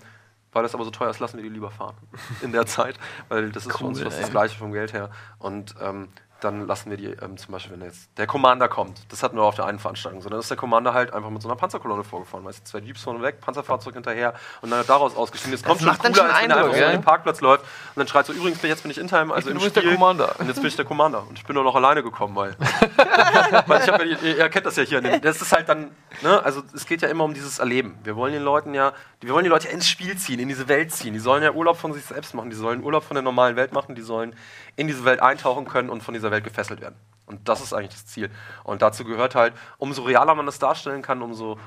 weil 0.53 0.63
das 0.63 0.75
aber 0.75 0.85
so 0.85 0.91
teuer 0.91 1.11
ist, 1.11 1.21
lassen 1.21 1.37
wir 1.37 1.45
die 1.45 1.49
lieber 1.49 1.71
fahren 1.71 1.97
in 2.43 2.53
der 2.53 2.67
Zeit, 2.67 2.99
weil 3.29 3.53
das 3.53 3.67
ist 3.67 3.77
für 3.77 3.85
uns 3.85 3.99
Cool, 3.99 4.05
fast 4.05 4.21
das 4.21 4.31
Gleiche 4.31 4.59
vom 4.59 4.73
Geld 4.73 4.93
her. 4.93 5.11
Und 5.39 5.75
ähm, 5.81 6.09
dann 6.41 6.67
lassen 6.67 6.91
wir 6.91 6.97
die 6.97 7.07
ähm, 7.07 7.37
zum 7.37 7.53
Beispiel, 7.53 7.73
wenn 7.79 7.87
jetzt 7.87 8.11
der 8.17 8.27
Commander 8.27 8.69
kommt, 8.69 9.01
das 9.11 9.23
hatten 9.23 9.37
wir 9.37 9.43
auf 9.43 9.55
der 9.55 9.67
einen 9.67 9.79
Veranstaltung, 9.79 10.23
sondern 10.23 10.41
ist 10.41 10.51
der 10.51 10.57
Commander 10.57 10.95
halt 10.95 11.13
einfach 11.13 11.31
mit 11.31 11.43
so 11.43 11.49
einer 11.49 11.57
Panzerkolonne 11.57 12.05
vorgefahren, 12.05 12.45
weißt 12.45 12.61
du, 12.61 12.65
zwei 12.65 12.79
Jeeps 12.79 13.03
vorne 13.03 13.23
weg, 13.23 13.41
Panzerfahrzeug 13.41 13.95
hinterher 13.95 14.35
und 14.63 14.71
dann 14.71 14.81
hat 14.81 14.89
daraus 14.89 15.17
ausgestiegen. 15.17 15.53
Das 15.53 15.63
kommt 15.63 15.81
schon 15.81 15.97
cooler, 15.97 16.15
schon 16.15 16.27
als 16.27 16.43
wenn 16.43 16.51
er 16.51 16.57
Eindruck, 16.57 16.59
einfach 16.59 16.75
so 16.75 16.81
ja? 16.81 16.89
über 16.89 16.99
den 16.99 17.05
Parkplatz 17.05 17.41
läuft 17.41 17.63
und 17.63 17.97
dann 17.97 18.09
schreit 18.09 18.27
so, 18.27 18.33
übrigens, 18.33 18.63
jetzt 18.63 18.83
bin 18.83 18.91
ich 18.91 18.99
in 18.99 19.09
Time, 19.09 19.35
also 19.35 19.47
bin 19.47 19.53
im 19.53 19.57
übrigens 19.57 19.75
der 19.75 19.81
Spiel. 19.83 19.95
Commander. 19.95 20.35
Und 20.39 20.47
jetzt 20.49 20.57
bin 20.57 20.67
ich 20.67 20.77
der 20.77 20.85
Commander 20.85 21.25
und 21.29 21.39
ich 21.39 21.45
bin 21.45 21.55
nur 21.55 21.65
noch 21.65 21.75
alleine 21.75 22.03
gekommen, 22.03 22.35
weil 22.37 22.57
weil 23.67 23.83
ich 23.83 23.89
hab 23.89 24.05
ihr, 24.05 24.23
ihr 24.23 24.49
kennt 24.49 24.67
das 24.67 24.77
ja 24.77 24.83
hier. 24.83 25.01
Das 25.21 25.41
ist 25.41 25.53
halt 25.53 25.69
dann, 25.69 25.91
ne, 26.23 26.43
also 26.45 26.63
es 26.75 26.87
geht 26.87 27.03
ja 27.03 27.09
immer 27.09 27.25
um 27.25 27.35
dieses 27.35 27.59
Erleben. 27.59 27.99
Wir 28.03 28.17
wollen 28.17 28.33
den 28.33 28.43
Leuten 28.43 28.75
ja, 28.75 28.93
wir 29.21 29.33
wollen 29.33 29.45
die 29.45 29.51
Leute 29.51 29.69
ja 29.69 29.75
ins 29.75 29.89
Spiel 29.89 30.17
ziehen, 30.17 30.41
in 30.41 30.49
diese 30.49 30.69
Welt 30.69 30.93
ziehen. 30.93 31.13
Die 31.13 31.21
sollen 31.21 31.43
ja 31.43 31.53
Urlaub 31.53 31.77
von 31.77 31.93
sich 31.93 32.05
selbst 32.05 32.35
machen, 32.35 32.51
die 32.51 32.57
sollen 32.57 32.83
Urlaub 32.83 33.05
von 33.05 33.15
der 33.15 33.23
normalen 33.23 33.57
Welt 33.57 33.73
machen, 33.73 33.95
die 33.95 34.03
sollen 34.03 34.35
in 34.77 34.87
diese 34.87 35.05
Welt 35.05 35.21
eintauchen 35.21 35.67
können 35.67 35.91
und 35.91 36.03
von 36.03 36.15
dieser 36.15 36.31
Welt 36.31 36.45
gefesselt 36.45 36.81
werden. 36.81 36.97
Und 37.27 37.49
das 37.49 37.61
ist 37.61 37.73
eigentlich 37.73 37.93
das 37.93 38.07
Ziel. 38.07 38.31
Und 38.65 38.83
dazu 38.83 39.05
gehört 39.05 39.35
halt, 39.35 39.55
umso 39.79 40.03
realer 40.03 40.35
man 40.35 40.47
das 40.47 40.59
darstellen 40.59 41.03
kann, 41.03 41.23
umso 41.23 41.59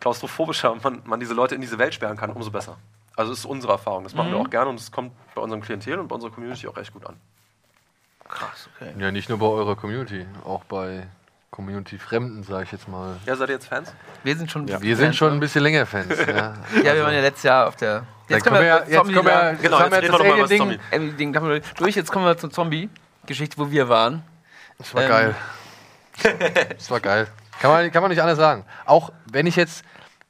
klaustrophobischer 0.00 0.76
man, 0.82 1.02
man 1.04 1.18
diese 1.18 1.34
Leute 1.34 1.54
in 1.54 1.60
diese 1.60 1.78
Welt 1.78 1.92
sperren 1.92 2.16
kann, 2.16 2.30
umso 2.30 2.50
besser. 2.50 2.76
Also 3.16 3.32
das 3.32 3.40
ist 3.40 3.44
unsere 3.46 3.72
Erfahrung. 3.72 4.04
Das 4.04 4.14
machen 4.14 4.30
wir 4.30 4.38
auch 4.38 4.48
gerne 4.48 4.70
und 4.70 4.78
es 4.78 4.92
kommt 4.92 5.12
bei 5.34 5.42
unserem 5.42 5.60
Klientel 5.60 5.98
und 5.98 6.06
bei 6.06 6.14
unserer 6.14 6.30
Community 6.30 6.68
auch 6.68 6.76
echt 6.76 6.92
gut 6.92 7.04
an. 7.04 7.16
Krass, 8.28 8.68
okay. 8.76 8.92
Ja, 8.96 9.10
nicht 9.10 9.28
nur 9.28 9.38
bei 9.38 9.46
eurer 9.46 9.74
Community, 9.74 10.26
auch 10.44 10.62
bei 10.64 11.08
Community-Fremden, 11.58 12.44
sage 12.44 12.62
ich 12.62 12.72
jetzt 12.72 12.86
mal. 12.86 13.16
Ja, 13.26 13.34
seid 13.34 13.48
ihr 13.48 13.56
jetzt 13.56 13.66
Fans? 13.66 13.92
Wir 14.22 14.36
sind 14.36 14.48
schon. 14.48 14.68
Wir 14.68 14.96
sind 14.96 15.16
schon 15.16 15.32
ein 15.32 15.40
bisschen 15.40 15.64
länger 15.64 15.86
Fans. 15.86 16.16
ja. 16.26 16.54
Ja, 16.84 16.94
wir 16.94 17.02
waren 17.02 17.12
ja 17.12 17.20
letztes 17.20 17.42
Jahr 17.42 17.66
auf 17.66 17.74
der. 17.74 18.04
Dann 18.28 18.40
können 18.42 18.60
wir 18.60 18.64
ja, 18.64 18.78
jetzt 18.86 18.96
kommen 18.96 19.26
wir, 19.26 19.50
jetzt 19.50 19.62
Genau, 19.62 19.80
haben 19.80 19.92
jetzt 19.92 20.02
wir 20.02 20.10
noch 20.12 20.18
mal 20.20 20.28
über 20.28 20.42
das 20.42 20.50
äh, 20.52 21.12
Ding 21.16 21.34
wir 21.34 21.60
durch. 21.76 21.96
Jetzt 21.96 22.12
kommen 22.12 22.26
wir 22.26 22.38
zur 22.38 22.52
Zombie-Geschichte, 22.52 23.58
wo 23.58 23.72
wir 23.72 23.88
waren. 23.88 24.22
Das 24.78 24.94
war 24.94 25.02
Ähm. 25.02 25.08
geil. 25.08 25.34
Das 26.76 26.90
war 26.92 27.00
geil. 27.00 27.26
Kann 27.60 27.72
man, 27.72 27.90
kann 27.90 28.02
man 28.02 28.10
nicht 28.12 28.22
anders 28.22 28.38
sagen. 28.38 28.64
Auch 28.84 29.10
wenn 29.26 29.48
ich 29.48 29.56
jetzt, 29.56 29.84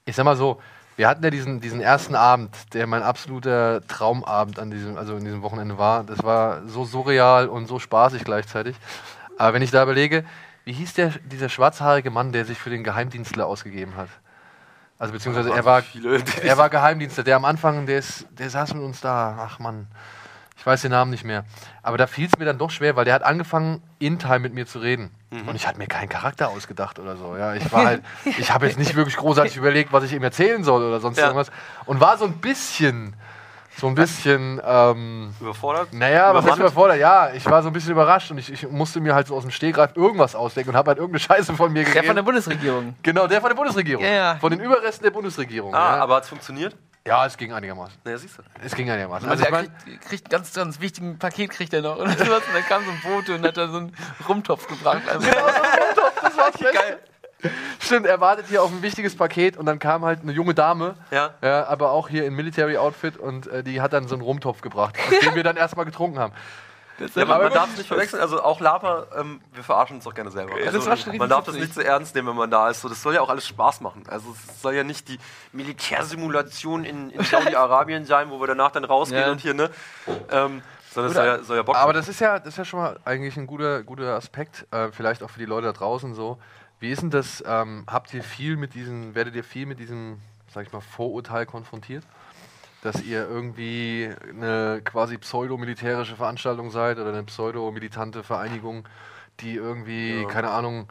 ich 0.06 0.16
sag 0.16 0.24
mal 0.24 0.36
so, 0.36 0.62
wir 0.96 1.08
hatten 1.08 1.22
ja 1.22 1.28
diesen, 1.28 1.60
diesen 1.60 1.82
ersten 1.82 2.14
Abend, 2.14 2.56
der 2.72 2.86
mein 2.86 3.02
absoluter 3.02 3.86
Traumabend 3.86 4.58
an 4.58 4.70
diesem, 4.70 4.96
also 4.96 5.14
in 5.16 5.26
diesem 5.26 5.42
Wochenende 5.42 5.76
war. 5.76 6.04
Das 6.04 6.24
war 6.24 6.66
so 6.66 6.86
surreal 6.86 7.48
und 7.48 7.66
so 7.66 7.78
spaßig 7.78 8.24
gleichzeitig. 8.24 8.76
Aber 9.36 9.52
wenn 9.52 9.62
ich 9.62 9.70
da 9.70 9.82
überlege, 9.82 10.24
wie 10.68 10.74
hieß 10.74 10.92
der, 10.92 11.14
dieser 11.24 11.48
schwarzhaarige 11.48 12.10
Mann, 12.10 12.30
der 12.30 12.44
sich 12.44 12.58
für 12.58 12.68
den 12.68 12.84
Geheimdienstler 12.84 13.46
ausgegeben 13.46 13.96
hat? 13.96 14.10
Also 14.98 15.14
beziehungsweise 15.14 15.50
er 15.50 15.64
war, 15.64 15.82
er 16.42 16.58
war 16.58 16.68
Geheimdienstler. 16.68 17.24
Der 17.24 17.36
am 17.36 17.46
Anfang, 17.46 17.86
der, 17.86 17.98
ist, 18.00 18.26
der 18.30 18.50
saß 18.50 18.74
mit 18.74 18.82
uns 18.82 19.00
da. 19.00 19.38
Ach 19.40 19.58
Mann, 19.60 19.86
ich 20.58 20.66
weiß 20.66 20.82
den 20.82 20.90
Namen 20.90 21.10
nicht 21.10 21.24
mehr. 21.24 21.46
Aber 21.82 21.96
da 21.96 22.06
fiel 22.06 22.26
es 22.26 22.38
mir 22.38 22.44
dann 22.44 22.58
doch 22.58 22.70
schwer, 22.70 22.96
weil 22.96 23.06
der 23.06 23.14
hat 23.14 23.22
angefangen, 23.22 23.82
in 23.98 24.18
Time 24.18 24.40
mit 24.40 24.52
mir 24.52 24.66
zu 24.66 24.78
reden. 24.78 25.10
Und 25.30 25.56
ich 25.56 25.66
hatte 25.66 25.78
mir 25.78 25.86
keinen 25.86 26.10
Charakter 26.10 26.50
ausgedacht 26.50 26.98
oder 26.98 27.16
so. 27.16 27.34
Ja, 27.38 27.54
ich 27.54 27.72
war 27.72 27.86
halt, 27.86 28.02
ich 28.38 28.52
habe 28.52 28.66
jetzt 28.66 28.78
nicht 28.78 28.94
wirklich 28.94 29.16
großartig 29.16 29.56
überlegt, 29.56 29.90
was 29.90 30.04
ich 30.04 30.12
ihm 30.12 30.22
erzählen 30.22 30.64
soll 30.64 30.82
oder 30.82 31.00
sonst 31.00 31.16
Ja. 31.16 31.28
irgendwas. 31.28 31.50
Und 31.86 31.98
war 32.00 32.18
so 32.18 32.26
ein 32.26 32.34
bisschen, 32.42 33.14
so 33.78 33.86
ein 33.86 33.94
bisschen, 33.94 34.60
ähm, 34.64 35.34
Überfordert? 35.40 35.92
naja, 35.92 36.34
was 36.34 36.44
heißt 36.46 36.58
überfordert? 36.58 36.98
Ja, 36.98 37.30
ich 37.32 37.46
war 37.46 37.62
so 37.62 37.68
ein 37.68 37.72
bisschen 37.72 37.92
überrascht 37.92 38.30
und 38.30 38.38
ich, 38.38 38.52
ich 38.52 38.68
musste 38.68 39.00
mir 39.00 39.14
halt 39.14 39.28
so 39.28 39.36
aus 39.36 39.42
dem 39.42 39.50
Stehgreif 39.52 39.96
irgendwas 39.96 40.34
ausdenken 40.34 40.70
und 40.70 40.76
habe 40.76 40.88
halt 40.88 40.98
irgendeine 40.98 41.20
Scheiße 41.20 41.54
von 41.54 41.72
mir 41.72 41.84
Der 41.84 41.92
gegeben. 41.92 42.06
von 42.06 42.16
der 42.16 42.22
Bundesregierung. 42.22 42.94
genau, 43.02 43.26
der 43.26 43.40
von 43.40 43.50
der 43.50 43.56
Bundesregierung. 43.56 44.04
Ja, 44.04 44.10
ja. 44.10 44.36
Von 44.40 44.50
den 44.50 44.60
Überresten 44.60 45.04
der 45.04 45.10
Bundesregierung. 45.12 45.74
Ah, 45.74 45.96
ja. 45.96 46.02
aber 46.02 46.16
hat 46.16 46.24
es 46.24 46.28
funktioniert? 46.28 46.76
ja, 47.06 47.24
es 47.24 47.36
ging 47.38 47.52
einigermaßen. 47.52 47.96
Naja, 48.04 48.18
siehst 48.18 48.36
du. 48.38 48.42
Es 48.62 48.74
ging 48.74 48.90
einigermaßen. 48.90 49.28
Also 49.30 49.44
Also 49.44 49.56
er 49.56 49.62
kriegt, 49.62 50.00
kriegt 50.08 50.30
ganz, 50.30 50.52
ganz 50.52 50.78
wichtigen 50.80 51.18
Paket 51.18 51.50
kriegt 51.50 51.72
er 51.72 51.80
noch. 51.80 51.96
Und, 51.96 52.08
dann 52.08 52.64
kam 52.68 52.84
so 52.84 52.90
ein 52.90 52.98
Foto 52.98 53.34
und 53.34 53.46
hat 53.46 53.56
da 53.56 53.68
so 53.68 53.78
einen 53.78 53.96
Rumtopf 54.28 54.66
gebracht. 54.66 55.02
Also, 55.08 55.26
das 55.26 56.36
war 56.36 56.50
geil. 56.72 56.98
Stimmt, 57.78 58.06
er 58.06 58.20
wartet 58.20 58.46
hier 58.48 58.62
auf 58.62 58.70
ein 58.72 58.82
wichtiges 58.82 59.16
Paket 59.16 59.56
und 59.56 59.66
dann 59.66 59.78
kam 59.78 60.04
halt 60.04 60.20
eine 60.22 60.32
junge 60.32 60.54
Dame, 60.54 60.94
Ja. 61.10 61.30
ja, 61.40 61.66
aber 61.68 61.92
auch 61.92 62.08
hier 62.08 62.24
in 62.26 62.34
Military 62.34 62.76
Outfit 62.78 63.16
und 63.16 63.46
äh, 63.46 63.62
die 63.62 63.80
hat 63.80 63.92
dann 63.92 64.08
so 64.08 64.14
einen 64.16 64.22
Rumtopf 64.22 64.60
gebracht, 64.60 64.96
aus 65.08 65.20
dem 65.20 65.34
wir 65.34 65.44
dann 65.44 65.56
erstmal 65.56 65.84
getrunken 65.84 66.18
haben. 66.18 66.32
Ja, 67.14 67.24
man, 67.26 67.40
man 67.42 67.52
darf 67.52 67.70
es 67.70 67.78
nicht 67.78 67.86
verwechseln. 67.86 68.20
Also 68.20 68.42
auch 68.42 68.58
Lapa, 68.58 69.06
ähm, 69.16 69.40
wir 69.54 69.62
verarschen 69.62 69.94
uns 69.94 70.04
doch 70.04 70.14
gerne 70.14 70.32
selber. 70.32 70.54
Also, 70.66 70.80
man 71.16 71.28
darf 71.30 71.44
das 71.44 71.54
nicht 71.54 71.72
so 71.72 71.80
ernst 71.80 72.12
nehmen, 72.16 72.26
wenn 72.26 72.34
man 72.34 72.50
da 72.50 72.68
ist. 72.70 72.80
So, 72.80 72.88
das 72.88 73.00
soll 73.00 73.14
ja 73.14 73.20
auch 73.20 73.28
alles 73.28 73.46
Spaß 73.46 73.82
machen. 73.82 74.02
Also 74.08 74.34
es 74.48 74.60
soll 74.60 74.74
ja 74.74 74.82
nicht 74.82 75.06
die 75.08 75.16
Militärsimulation 75.52 76.84
in, 76.84 77.10
in 77.10 77.22
Saudi-Arabien 77.24 78.04
sein, 78.04 78.30
wo 78.30 78.40
wir 78.40 78.48
danach 78.48 78.72
dann 78.72 78.84
rausgehen 78.84 79.22
Ja. 79.22 79.30
und 79.30 79.40
hier, 79.40 79.54
ne? 79.54 79.70
Ähm, 80.30 80.62
sondern 80.90 81.10
es 81.12 81.16
soll 81.16 81.26
ja, 81.26 81.38
soll 81.42 81.56
ja 81.56 81.62
Bock 81.62 81.76
Aber 81.76 81.86
machen. 81.88 81.96
das 81.98 82.08
ist 82.08 82.20
ja, 82.20 82.38
das 82.38 82.48
ist 82.48 82.56
ja 82.58 82.64
schon 82.64 82.80
mal 82.80 82.98
eigentlich 83.04 83.36
ein 83.36 83.46
guter, 83.46 83.82
guter 83.84 84.14
Aspekt, 84.16 84.66
äh, 84.72 84.88
vielleicht 84.90 85.22
auch 85.22 85.30
für 85.30 85.38
die 85.38 85.44
Leute 85.46 85.66
da 85.68 85.72
draußen 85.72 86.14
so. 86.14 86.38
Wie 86.80 86.90
ist 86.90 87.02
denn 87.02 87.10
das? 87.10 87.42
Ähm, 87.46 87.84
habt 87.86 88.12
ihr 88.14 88.22
viel 88.22 88.56
mit 88.56 88.74
diesen, 88.74 89.14
werdet 89.14 89.34
ihr 89.34 89.44
viel 89.44 89.66
mit 89.66 89.78
diesem, 89.80 90.18
sag 90.52 90.66
ich 90.66 90.72
mal, 90.72 90.80
Vorurteil 90.80 91.46
konfrontiert? 91.46 92.04
Dass 92.82 93.02
ihr 93.02 93.28
irgendwie 93.28 94.08
eine 94.28 94.80
quasi 94.84 95.18
pseudo-militärische 95.18 96.14
Veranstaltung 96.14 96.70
seid 96.70 96.98
oder 96.98 97.08
eine 97.10 97.24
pseudo-militante 97.24 98.22
Vereinigung, 98.22 98.86
die 99.40 99.54
irgendwie, 99.56 100.22
Ja. 100.22 100.28
keine 100.28 100.50
Ahnung, 100.50 100.88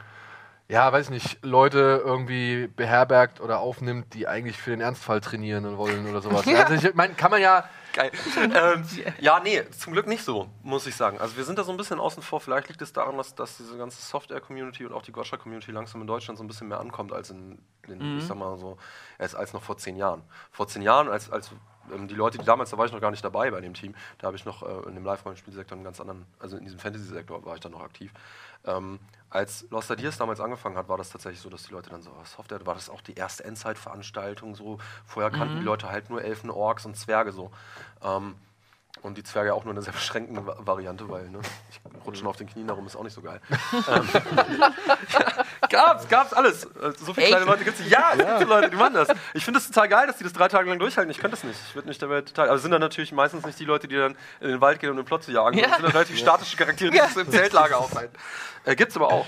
ja, 0.70 0.92
weiß 0.92 1.10
nicht, 1.10 1.44
Leute 1.44 2.02
irgendwie 2.04 2.68
beherbergt 2.68 3.40
oder 3.40 3.60
aufnimmt, 3.60 4.14
die 4.14 4.28
eigentlich 4.28 4.58
für 4.58 4.72
den 4.72 4.82
Ernstfall 4.82 5.22
trainieren 5.22 5.78
wollen 5.78 6.10
oder 6.10 6.22
sowas. 6.22 6.46
Ja. 6.46 6.66
Also 6.66 6.88
ich 6.88 6.94
meine, 6.96 7.14
kann 7.14 7.32
man 7.32 7.42
ja, 7.42 7.70
Geil. 7.98 8.12
ähm, 8.38 8.86
ja, 9.20 9.40
nee, 9.40 9.64
zum 9.72 9.94
Glück 9.94 10.06
nicht 10.06 10.24
so, 10.24 10.50
muss 10.62 10.86
ich 10.86 10.96
sagen. 10.96 11.20
Also 11.20 11.36
wir 11.36 11.44
sind 11.46 11.58
da 11.58 11.64
so 11.64 11.72
ein 11.72 11.78
bisschen 11.78 12.00
außen 12.00 12.22
vor. 12.22 12.40
Vielleicht 12.40 12.68
liegt 12.68 12.82
es 12.82 12.94
daran, 12.94 13.18
dass, 13.18 13.34
dass 13.34 13.58
diese 13.58 13.76
ganze 13.76 14.02
Software-Community 14.02 14.86
und 14.86 14.94
auch 14.94 15.02
die 15.02 15.12
Gotcha-Community 15.12 15.72
langsam 15.72 16.02
in 16.02 16.08
Deutschland 16.08 16.38
so 16.38 16.44
ein 16.44 16.48
bisschen 16.48 16.68
mehr 16.68 16.80
ankommt 16.80 17.12
als 17.12 17.32
in, 17.32 17.58
in 17.88 18.20
ich 18.20 18.26
sag 18.26 18.38
mal 18.38 18.56
so, 18.58 18.78
als, 19.18 19.34
als 19.34 19.54
noch 19.54 19.64
vor 19.64 19.78
zehn 19.78 19.96
Jahren. 19.96 20.22
Vor 20.52 20.68
zehn 20.68 20.84
Jahren, 20.84 21.08
als, 21.08 21.32
als 21.32 21.50
ähm, 21.92 22.08
die 22.08 22.14
Leute, 22.14 22.38
die 22.38 22.46
damals, 22.46 22.70
da 22.70 22.78
war 22.78 22.86
ich 22.86 22.92
noch 22.92 23.02
gar 23.02 23.10
nicht 23.10 23.26
dabei 23.26 23.50
bei 23.50 23.62
dem 23.62 23.74
Team, 23.74 23.96
da 24.20 24.28
habe 24.28 24.38
ich 24.38 24.46
noch 24.46 24.62
äh, 24.62 24.88
in 24.88 24.94
dem 24.94 25.04
Live-Rollenspielsektor 25.04 25.76
einen 25.76 25.84
ganz 25.84 26.00
anderen, 26.00 26.28
also 26.40 26.58
in 26.58 26.66
diesem 26.66 26.80
Fantasy-Sektor 26.80 27.46
war 27.46 27.56
ich 27.56 27.62
dann 27.62 27.72
noch 27.72 27.82
aktiv. 27.82 28.12
Ähm, 28.66 29.00
als 29.30 29.66
Lost 29.70 29.92
Ideas 29.92 30.18
damals 30.18 30.40
angefangen 30.40 30.78
hat, 30.78 30.88
war 30.88 30.98
das 30.98 31.10
tatsächlich 31.10 31.42
so, 31.42 31.50
dass 31.50 31.64
die 31.64 31.74
Leute 31.74 31.90
dann 31.90 32.02
so, 32.02 32.12
was 32.18 32.38
hofft 32.38 32.52
er, 32.52 32.66
war 32.66 32.76
das 32.76 32.90
auch 32.90 33.02
die 33.02 33.14
erste 33.14 33.44
Endzeit-Veranstaltung 33.44 34.56
so. 34.56 34.80
Vorher 35.06 35.32
kannten 35.32 35.58
die 35.60 35.66
Leute 35.66 35.90
halt 35.90 36.10
nur 36.10 36.24
Elfen, 36.24 36.50
Orks 36.50 36.86
und 36.86 36.96
Zwerge 36.96 37.32
so. 37.32 37.52
Ähm, 38.02 38.36
und 39.02 39.18
die 39.18 39.24
Zwerge 39.24 39.54
auch 39.54 39.64
nur 39.64 39.72
in 39.74 39.78
einer 39.78 39.84
sehr 39.84 39.94
beschränkten 39.94 40.46
Va- 40.46 40.56
Variante, 40.60 41.10
weil 41.10 41.30
ne, 41.30 41.40
ich 41.70 41.80
rutschen 42.06 42.28
auf 42.28 42.36
den 42.38 42.48
Knien 42.48 42.68
darum 42.68 42.86
ist 42.88 42.96
auch 42.96 43.04
nicht 43.04 43.14
so 43.14 43.22
geil. 43.22 43.40
ähm, 43.90 44.08
ja, 44.60 44.72
gab's, 45.70 46.08
gab's 46.08 46.34
alles. 46.34 46.66
Äh, 46.66 46.92
So 46.98 47.14
viele 47.14 47.28
Echt? 47.28 47.36
kleine 47.36 47.46
Leute 47.46 47.64
gibt's. 47.64 47.82
Ja, 47.90 48.12
es 48.14 48.18
gibt 48.18 48.40
so 48.40 48.46
Leute, 48.46 48.70
die 48.70 48.76
machen 48.76 48.94
das. 48.94 49.10
Ich 49.34 49.44
finde 49.46 49.60
es 49.60 49.68
total 49.68 49.88
geil, 49.90 50.08
dass 50.08 50.18
die 50.18 50.24
das 50.24 50.34
drei 50.34 50.48
Tage 50.48 50.70
lang 50.70 50.80
durchhalten. 50.80 51.12
Ich 51.12 51.18
könnte 51.20 51.36
das 51.38 51.44
nicht. 51.44 51.60
Ich 51.70 51.76
würde 51.76 51.88
mich 51.88 51.98
dabei 51.98 52.22
total. 52.22 52.50
Also 52.50 52.62
sind 52.64 52.72
dann 52.72 52.82
natürlich 52.82 53.12
meistens 53.12 53.46
nicht 53.46 53.60
die 53.60 53.66
Leute, 53.66 53.88
die 53.88 53.96
dann 53.96 54.16
in 54.40 54.50
den 54.50 54.62
Wald 54.62 54.80
gehen, 54.80 54.90
um 54.90 54.96
den 54.98 55.06
Plot 55.06 55.24
zu 55.24 55.32
jagen. 55.32 55.58
Ja. 55.58 55.68
Das 55.68 55.76
sind 55.78 55.84
dann 55.86 55.92
relativ 55.92 56.18
statische 56.18 56.58
Charaktere, 56.58 56.92
die 56.92 56.98
sich 57.00 57.18
im 57.18 57.32
Zeltlager 57.32 57.78
aufhalten. 57.78 58.16
Äh, 58.66 58.76
gibt's 58.76 58.96
aber 58.96 59.12
auch. 59.12 59.26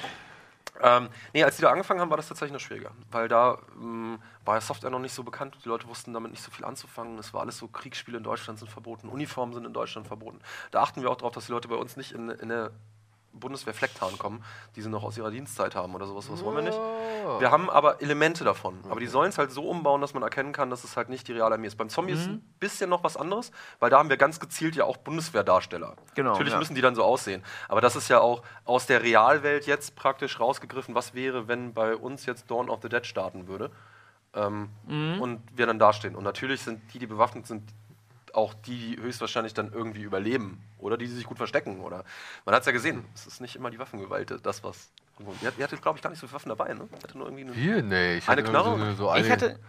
Ähm, 0.82 1.10
nee, 1.34 1.44
als 1.44 1.58
die 1.58 1.62
da 1.62 1.72
angefangen 1.72 2.00
haben, 2.00 2.10
war 2.10 2.18
das 2.18 2.28
tatsächlich 2.28 2.54
noch 2.54 2.60
schwieriger. 2.60 2.92
Weil 3.12 3.28
da 3.28 3.58
ähm, 3.76 4.20
war 4.46 4.56
ja 4.56 4.62
Software 4.62 4.90
noch 4.90 5.00
nicht 5.00 5.14
so 5.14 5.24
bekannt. 5.24 5.58
Die 5.64 5.68
Leute 5.68 5.88
wussten 5.88 6.14
damit 6.14 6.32
nicht 6.32 6.44
so 6.44 6.52
viel 6.52 6.66
anzufangen. 6.66 7.20
Es 7.20 7.34
war 7.34 7.42
alles 7.42 7.58
so, 7.58 7.68
Kriegsspiele 7.68 8.18
in 8.18 8.24
Deutschland 8.24 8.60
sind 8.60 8.70
verboten, 8.70 9.10
Uniformen 9.10 9.54
sind 9.54 9.66
in 9.66 9.74
Deutschland 9.74 10.08
verboten. 10.08 10.40
Da 10.72 10.82
achten 10.82 11.02
wir 11.02 11.10
auch 11.10 11.18
darauf, 11.18 11.34
dass 11.34 11.48
die 11.48 11.52
Leute 11.52 11.68
bei 11.68 11.76
uns 11.76 11.98
nicht 11.98 12.12
in, 12.12 12.30
in 12.30 12.52
eine 12.52 12.72
Bundeswehr-Flecktarn 13.34 14.18
kommen, 14.18 14.44
die 14.76 14.82
sie 14.82 14.90
noch 14.90 15.04
aus 15.04 15.18
ihrer 15.18 15.32
Dienstzeit 15.32 15.76
haben 15.76 15.96
oder 15.96 16.06
sowas. 16.08 16.28
Das 16.30 16.44
wollen 16.44 16.58
wir 16.58 16.64
nicht. 16.64 16.80
Wir 17.40 17.52
haben 17.52 17.70
aber 17.70 18.02
Elemente 18.02 18.44
davon. 18.44 18.80
Aber 18.90 19.00
die 19.00 19.08
sollen 19.08 19.30
es 19.30 19.38
halt 19.38 19.52
so 19.52 19.70
umbauen, 19.70 20.02
dass 20.02 20.14
man 20.14 20.24
erkennen 20.24 20.52
kann, 20.52 20.70
dass 20.70 20.84
es 20.84 20.98
halt 20.98 21.10
nicht 21.10 21.28
die 21.28 21.34
reale 21.34 21.56
Armee 21.56 21.68
ist. 21.68 21.78
Beim 21.78 21.90
Zombie 21.90 22.14
ist 22.14 22.28
ein 22.28 22.42
bisschen 22.60 22.90
noch 22.90 23.04
was 23.04 23.18
anderes, 23.18 23.52
weil 23.80 23.90
da 23.90 24.00
haben 24.00 24.10
wir 24.10 24.18
ganz 24.18 24.40
gezielt 24.40 24.76
ja 24.76 24.86
auch 24.86 24.98
Bundeswehrdarsteller. 24.98 25.96
Genau, 26.16 26.32
Natürlich 26.32 26.54
ja. 26.54 26.60
müssen 26.60 26.76
die 26.76 26.82
dann 26.82 26.96
so 26.96 27.04
aussehen. 27.04 27.44
Aber 27.68 27.82
das 27.82 27.96
ist 27.96 28.10
ja 28.10 28.20
auch 28.20 28.42
aus 28.66 28.86
der 28.88 29.04
Realwelt 29.04 29.68
jetzt 29.68 29.96
praktisch 29.96 30.40
rausgegriffen, 30.40 30.96
was 30.96 31.14
wäre, 31.14 31.48
wenn 31.48 31.74
bei 31.74 31.96
uns 31.96 32.26
jetzt 32.26 32.50
Dawn 32.50 32.70
of 32.70 32.80
the 32.82 32.90
Dead 32.90 33.06
starten 33.06 33.48
würde. 33.48 33.72
Ähm, 34.34 34.70
Mhm. 34.88 35.22
Und 35.22 35.42
wir 35.56 35.66
dann 35.66 35.80
dastehen. 35.80 36.16
Und 36.16 36.24
natürlich 36.24 36.62
sind 36.62 36.82
die, 36.94 37.00
die 37.00 37.08
bewaffnet 37.08 37.48
sind, 37.48 37.64
auch 38.36 38.54
die, 38.54 38.96
die 38.96 39.02
höchstwahrscheinlich 39.02 39.54
dann 39.54 39.72
irgendwie 39.74 40.02
überleben. 40.04 40.62
Oder 40.78 40.98
die, 40.98 41.06
die 41.06 41.12
sich 41.14 41.26
gut 41.26 41.38
verstecken. 41.38 41.82
Oder 41.82 42.04
man 42.46 42.56
hat 42.56 42.62
es 42.62 42.66
ja 42.68 42.72
gesehen, 42.72 43.06
es 43.16 43.28
ist 43.28 43.42
nicht 43.42 43.56
immer 43.56 43.70
die 43.72 43.80
Waffengewalt, 43.80 44.34
das 44.44 44.64
was. 44.64 44.92
Ihr 45.20 45.26
hattet, 45.48 45.58
ihr 45.60 45.64
hattet 45.66 45.82
glaube 45.82 45.98
ich, 45.98 46.02
gar 46.04 46.10
nicht 46.10 46.20
so 46.20 46.28
viele 46.28 46.36
Waffen 46.36 46.50
dabei, 46.50 46.74
ne? 46.74 46.88
Ihr 46.92 46.98
hattet 46.98 47.16
nur 47.16 47.26
irgendwie 47.28 47.44
eine, 47.44 47.56
Wir? 47.56 47.82
Nee, 47.84 48.18
ich 48.18 48.30
Eine 48.30 48.42
hatte 48.44 48.52
nur 48.52 48.62
Knarre? 48.62 48.92
so, 48.92 49.04
so 49.04 49.10
eine, 49.10 49.26
Ich 49.26 49.32
hatte, 49.32 49.60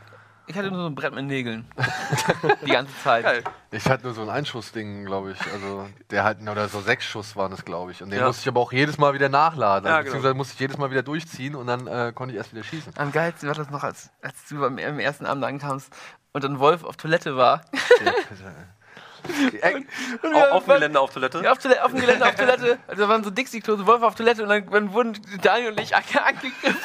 ich 0.46 0.56
hatte 0.56 0.70
nur 0.70 0.80
so 0.80 0.86
ein 0.86 0.94
Brett 0.94 1.12
mit 1.14 1.24
Nägeln. 1.26 1.66
Die 2.66 2.70
ganze 2.70 2.92
Zeit. 3.02 3.24
Geil. 3.24 3.44
ich 3.72 3.84
hatte 3.86 4.04
nur 4.04 4.14
so 4.14 4.22
ein 4.22 4.28
Einschussding, 4.28 5.04
glaube 5.06 5.32
ich. 5.32 5.40
Also 5.52 5.88
der 6.10 6.24
hat, 6.24 6.40
oder 6.40 6.68
so 6.68 6.80
sechs 6.80 7.04
Schuss 7.04 7.34
waren 7.36 7.52
es, 7.52 7.64
glaube 7.64 7.92
ich. 7.92 8.02
Und 8.02 8.10
den 8.10 8.20
Ja. 8.20 8.26
musste 8.26 8.42
ich 8.42 8.48
aber 8.48 8.60
auch 8.60 8.72
jedes 8.72 8.98
Mal 8.98 9.12
wieder 9.14 9.28
nachladen. 9.28 9.86
Ja, 9.88 9.96
Also, 9.96 10.04
genau. 10.04 10.04
Beziehungsweise 10.14 10.34
musste 10.34 10.54
ich 10.54 10.60
jedes 10.60 10.78
Mal 10.78 10.90
wieder 10.90 11.02
durchziehen 11.02 11.54
und 11.56 11.66
dann 11.66 11.86
äh, 11.86 12.12
konnte 12.14 12.32
ich 12.32 12.38
erst 12.38 12.52
wieder 12.52 12.64
schießen. 12.64 12.94
Am 12.96 13.12
geilsten 13.12 13.48
war 13.48 13.54
das 13.56 13.70
noch, 13.70 13.82
als, 13.84 14.10
als 14.22 14.34
du 14.48 14.64
am, 14.64 14.78
am 14.78 14.98
ersten 14.98 15.26
Abend 15.26 15.44
ankamst 15.44 15.92
und 16.32 16.44
dann 16.44 16.58
Wolf 16.58 16.84
auf 16.84 16.96
Toilette 16.96 17.36
war. 17.36 17.62
Ey, 19.60 19.86
Und 20.22 20.34
Au- 20.34 20.40
auf 20.52 20.64
dem 20.64 20.74
Gelände 20.74 20.98
auf 21.00 21.12
Toilette. 21.12 21.42
Ja, 21.44 21.52
auf, 21.52 21.58
Toilette, 21.58 21.84
auf 21.84 21.90
dem 21.92 22.00
Gelände 22.00 22.26
auf 22.26 22.34
Toilette. 22.34 22.78
Also 22.86 23.02
da 23.02 23.08
waren 23.08 23.22
so 23.22 23.30
Dixie-Klos, 23.30 23.84
Wolf 23.86 24.02
auf 24.02 24.14
Toilette 24.14 24.42
und 24.42 24.48
dann, 24.48 24.68
dann 24.70 24.92
wurden 24.92 25.20
Daniel 25.42 25.72
und 25.72 25.80
ich 25.80 25.94
ange- 25.94 26.18
angegriffen. 26.18 26.78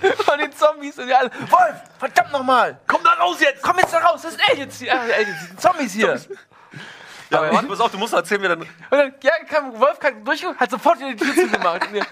Von 0.24 0.38
den 0.38 0.52
Zombies 0.52 0.98
und 0.98 1.06
die 1.08 1.14
alle, 1.14 1.30
Wolf, 1.50 1.74
verdammt 1.98 2.32
nochmal, 2.32 2.80
komm 2.86 3.02
da 3.04 3.12
raus 3.14 3.36
jetzt, 3.40 3.62
komm 3.62 3.76
jetzt 3.78 3.92
da 3.92 3.98
raus, 3.98 4.22
das 4.22 4.32
sind 4.32 4.42
Aliens 4.50 4.78
hier, 4.78 4.94
ah, 4.94 5.02
Aliens, 5.02 5.36
das 5.38 5.48
sind 5.48 5.60
Zombies 5.60 5.92
hier. 5.92 6.18
Ja, 7.28 7.38
aber 7.40 7.52
warte, 7.52 7.66
pass 7.68 7.80
auf, 7.80 7.90
du 7.92 7.98
musst 7.98 8.14
erzählen, 8.14 8.42
wie 8.42 8.48
dann. 8.48 8.60
Und 8.62 8.68
dann, 8.90 9.14
ja, 9.22 9.32
kam 9.46 9.78
Wolf 9.78 9.98
kam 9.98 10.24
durch, 10.24 10.42
hat 10.44 10.70
sofort 10.70 10.98
wieder 10.98 11.10
die 11.12 11.16
Tür 11.16 11.34
zugemacht. 11.34 11.86
Und 11.92 12.06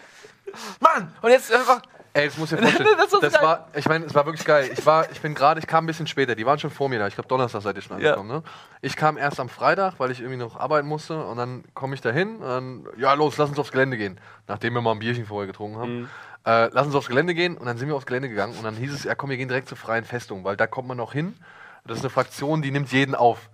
Mann, 0.80 1.14
und 1.22 1.30
jetzt 1.30 1.50
einfach, 1.50 1.80
Ey, 2.18 2.26
das 2.26 2.36
muss 2.36 2.52
ich 2.52 2.58
vorstellen. 2.60 2.88
Das 2.98 3.32
das 3.32 3.42
war, 3.42 3.68
ich 3.74 3.88
meine, 3.88 4.04
es 4.04 4.14
war 4.14 4.26
wirklich 4.26 4.44
geil. 4.44 4.70
Ich 4.72 4.84
war, 4.84 5.10
ich 5.10 5.20
bin 5.20 5.34
gerade, 5.34 5.60
ich 5.60 5.66
kam 5.66 5.84
ein 5.84 5.86
bisschen 5.86 6.06
später. 6.06 6.34
Die 6.34 6.44
waren 6.46 6.58
schon 6.58 6.70
vor 6.70 6.88
mir 6.88 6.98
da. 6.98 7.06
Ich 7.06 7.14
glaube, 7.14 7.28
Donnerstag 7.28 7.62
seid 7.62 7.76
ihr 7.76 7.82
schon 7.82 7.98
Ja. 8.00 8.10
angekommen. 8.10 8.28
Ne? 8.28 8.42
Ich 8.80 8.96
kam 8.96 9.16
erst 9.16 9.40
am 9.40 9.48
Freitag, 9.48 9.94
weil 9.98 10.10
ich 10.10 10.20
irgendwie 10.20 10.36
noch 10.38 10.58
arbeiten 10.58 10.86
musste. 10.88 11.24
Und 11.24 11.36
dann 11.38 11.64
komme 11.74 11.94
ich 11.94 12.00
da 12.00 12.10
hin 12.10 12.38
ja, 12.96 13.14
los, 13.14 13.36
lass 13.38 13.48
uns 13.48 13.58
aufs 13.58 13.72
Gelände 13.72 13.96
gehen. 13.96 14.20
Nachdem 14.46 14.74
wir 14.74 14.80
mal 14.80 14.92
ein 14.92 14.98
Bierchen 14.98 15.26
vorher 15.26 15.46
getrunken 15.46 15.78
haben. 15.78 16.10
Äh, 16.44 16.68
lass 16.72 16.86
uns 16.86 16.94
aufs 16.94 17.08
Gelände 17.08 17.34
gehen. 17.34 17.56
Und 17.56 17.66
dann 17.66 17.76
sind 17.78 17.88
wir 17.88 17.94
aufs 17.96 18.06
Gelände 18.06 18.28
gegangen. 18.28 18.54
Und 18.56 18.64
dann 18.64 18.76
hieß 18.76 18.92
es, 18.92 19.04
ja, 19.04 19.14
komm, 19.14 19.30
wir 19.30 19.36
gehen 19.36 19.48
direkt 19.48 19.68
zur 19.68 19.78
freien 19.78 20.04
Festung, 20.04 20.44
weil 20.44 20.56
da 20.56 20.66
kommt 20.66 20.88
man 20.88 20.96
noch 20.96 21.12
hin. 21.12 21.34
Das 21.86 21.98
ist 21.98 22.04
eine 22.04 22.10
Fraktion, 22.10 22.60
die 22.60 22.70
nimmt 22.70 22.92
jeden 22.92 23.14
auf. 23.14 23.48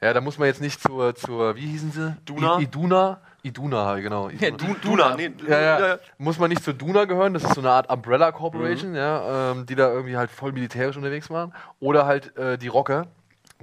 Ja, 0.00 0.12
da 0.12 0.20
muss 0.20 0.38
man 0.38 0.46
jetzt 0.46 0.60
nicht 0.60 0.80
zur, 0.80 1.14
zur 1.16 1.56
wie 1.56 1.66
hießen 1.66 1.90
sie? 1.90 2.16
Duna? 2.24 2.58
I, 2.58 2.62
Iduna? 2.64 3.20
Iduna, 3.42 3.98
genau. 4.00 4.28
Ja, 4.28 4.48
Iduna. 4.48 4.74
du, 4.74 4.88
Duna, 4.88 5.16
nee, 5.16 5.30
Ja, 5.48 5.60
ja. 5.88 5.98
Muss 6.18 6.38
man 6.38 6.50
nicht 6.50 6.62
zur 6.62 6.74
Duna 6.74 7.04
gehören, 7.06 7.34
das 7.34 7.44
ist 7.44 7.54
so 7.54 7.60
eine 7.60 7.70
Art 7.70 7.90
Umbrella 7.90 8.32
Corporation, 8.32 8.94
ja, 8.94 9.52
ähm, 9.52 9.66
die 9.66 9.74
da 9.74 9.90
irgendwie 9.90 10.16
halt 10.16 10.30
voll 10.30 10.52
militärisch 10.52 10.96
unterwegs 10.96 11.30
waren. 11.30 11.54
Oder 11.80 12.06
halt 12.06 12.36
äh, 12.36 12.58
die 12.58 12.68
Rocker. 12.68 13.06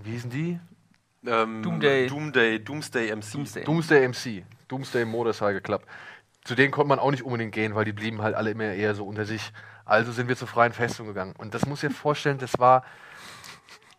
Wie 0.02 0.12
hießen 0.12 0.30
die? 0.30 0.60
Ähm, 1.26 1.62
Doomday. 1.62 2.08
Doomday, 2.08 2.64
Doomsday 2.64 3.16
MC. 3.16 3.32
Doomsday. 3.32 3.64
Doomsday 3.64 4.08
MC. 4.08 4.44
Doomsday 4.68 5.06
Motorcycle 5.06 5.62
Club. 5.62 5.84
Zu 6.44 6.56
denen 6.56 6.72
konnte 6.72 6.90
man 6.90 7.00
auch 7.00 7.12
nicht 7.12 7.24
unbedingt 7.24 7.54
gehen, 7.54 7.76
weil 7.76 7.86
die 7.86 7.92
blieben 7.92 8.22
halt 8.22 8.36
alle 8.36 8.52
immer 8.52 8.66
eher 8.66 8.96
so 8.96 9.06
unter 9.06 9.26
sich. 9.26 9.52
Also 9.86 10.12
sind 10.12 10.28
wir 10.28 10.36
zur 10.36 10.48
freien 10.48 10.74
Festung 10.74 11.08
gegangen. 11.08 11.34
Und 11.38 11.54
das 11.54 11.66
muss 11.66 11.84
ich 11.84 11.90
dir 11.90 11.96
vorstellen, 11.96 12.38
das 12.38 12.58
war, 12.58 12.84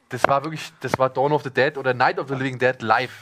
das 0.09 0.27
war 0.27 0.45
wirklich, 0.45 0.73
das 0.81 0.99
war 0.99 1.11
Dawn 1.11 1.33
of 1.33 1.43
the 1.43 1.51
Dead 1.51 1.77
oder 1.77 1.95
Night 1.95 2.19
of 2.19 2.29
the 2.29 2.35
Living 2.35 2.59
Dead 2.59 2.81
live. 2.81 3.13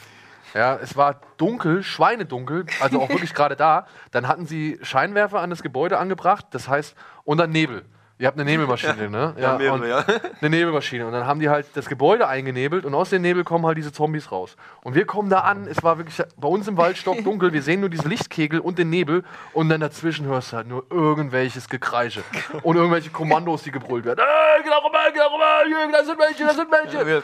Ja, 0.57 0.75
es 0.81 0.97
war 0.97 1.21
dunkel, 1.37 1.83
schweinedunkel, 1.83 2.65
also 2.81 2.99
auch 2.99 3.09
wirklich 3.09 3.33
gerade 3.35 3.55
da. 3.55 3.85
Dann 4.09 4.27
hatten 4.27 4.47
sie 4.47 4.79
Scheinwerfer 4.81 5.39
an 5.39 5.51
das 5.51 5.61
Gebäude 5.61 5.99
angebracht, 5.99 6.47
das 6.49 6.67
heißt, 6.67 6.95
und 7.25 7.37
dann 7.37 7.51
Nebel. 7.51 7.85
Ihr 8.19 8.25
habt 8.25 8.39
eine 8.39 8.49
Nebelmaschine, 8.49 9.09
ne? 9.11 9.35
Ja, 9.37 9.57
mehrere, 9.57 9.75
und 9.75 9.87
ja. 9.87 10.03
Eine 10.41 10.49
Nebelmaschine. 10.49 11.05
Und 11.05 11.13
dann 11.13 11.27
haben 11.27 11.39
die 11.39 11.49
halt 11.49 11.67
das 11.75 11.85
Gebäude 11.87 12.27
eingenebelt 12.27 12.83
und 12.83 12.95
aus 12.95 13.11
dem 13.11 13.21
Nebel 13.21 13.43
kommen 13.43 13.65
halt 13.65 13.77
diese 13.77 13.91
Zombies 13.91 14.31
raus. 14.31 14.55
Und 14.83 14.95
wir 14.95 15.05
kommen 15.05 15.29
da 15.29 15.41
an, 15.41 15.67
es 15.67 15.83
war 15.83 15.99
wirklich 15.99 16.25
bei 16.35 16.47
uns 16.47 16.67
im 16.67 16.77
Wald 16.77 16.97
stockdunkel, 16.97 17.53
wir 17.53 17.61
sehen 17.61 17.79
nur 17.79 17.89
diese 17.89 18.07
Lichtkegel 18.07 18.59
und 18.59 18.79
den 18.79 18.89
Nebel 18.89 19.23
und 19.53 19.69
dann 19.69 19.81
dazwischen 19.81 20.25
hörst 20.25 20.51
du 20.51 20.57
halt 20.57 20.67
nur 20.67 20.85
irgendwelches 20.89 21.69
Gekreische 21.69 22.23
und 22.63 22.75
irgendwelche 22.75 23.11
Kommandos, 23.11 23.63
die 23.63 23.71
gebrüllt 23.71 24.05
werden. 24.05 24.19
Äh, 24.19 24.63
geh 24.63 24.69
da 24.69 24.77
rüber, 24.77 24.97
geh 25.13 25.19
da 25.19 25.27
rüber, 25.27 25.69
Jürgen, 25.69 25.91
da 25.91 26.03
sind 26.03 26.17
welche, 26.17 26.43
da 26.43 26.53
sind 26.53 26.71
welche. 26.71 27.23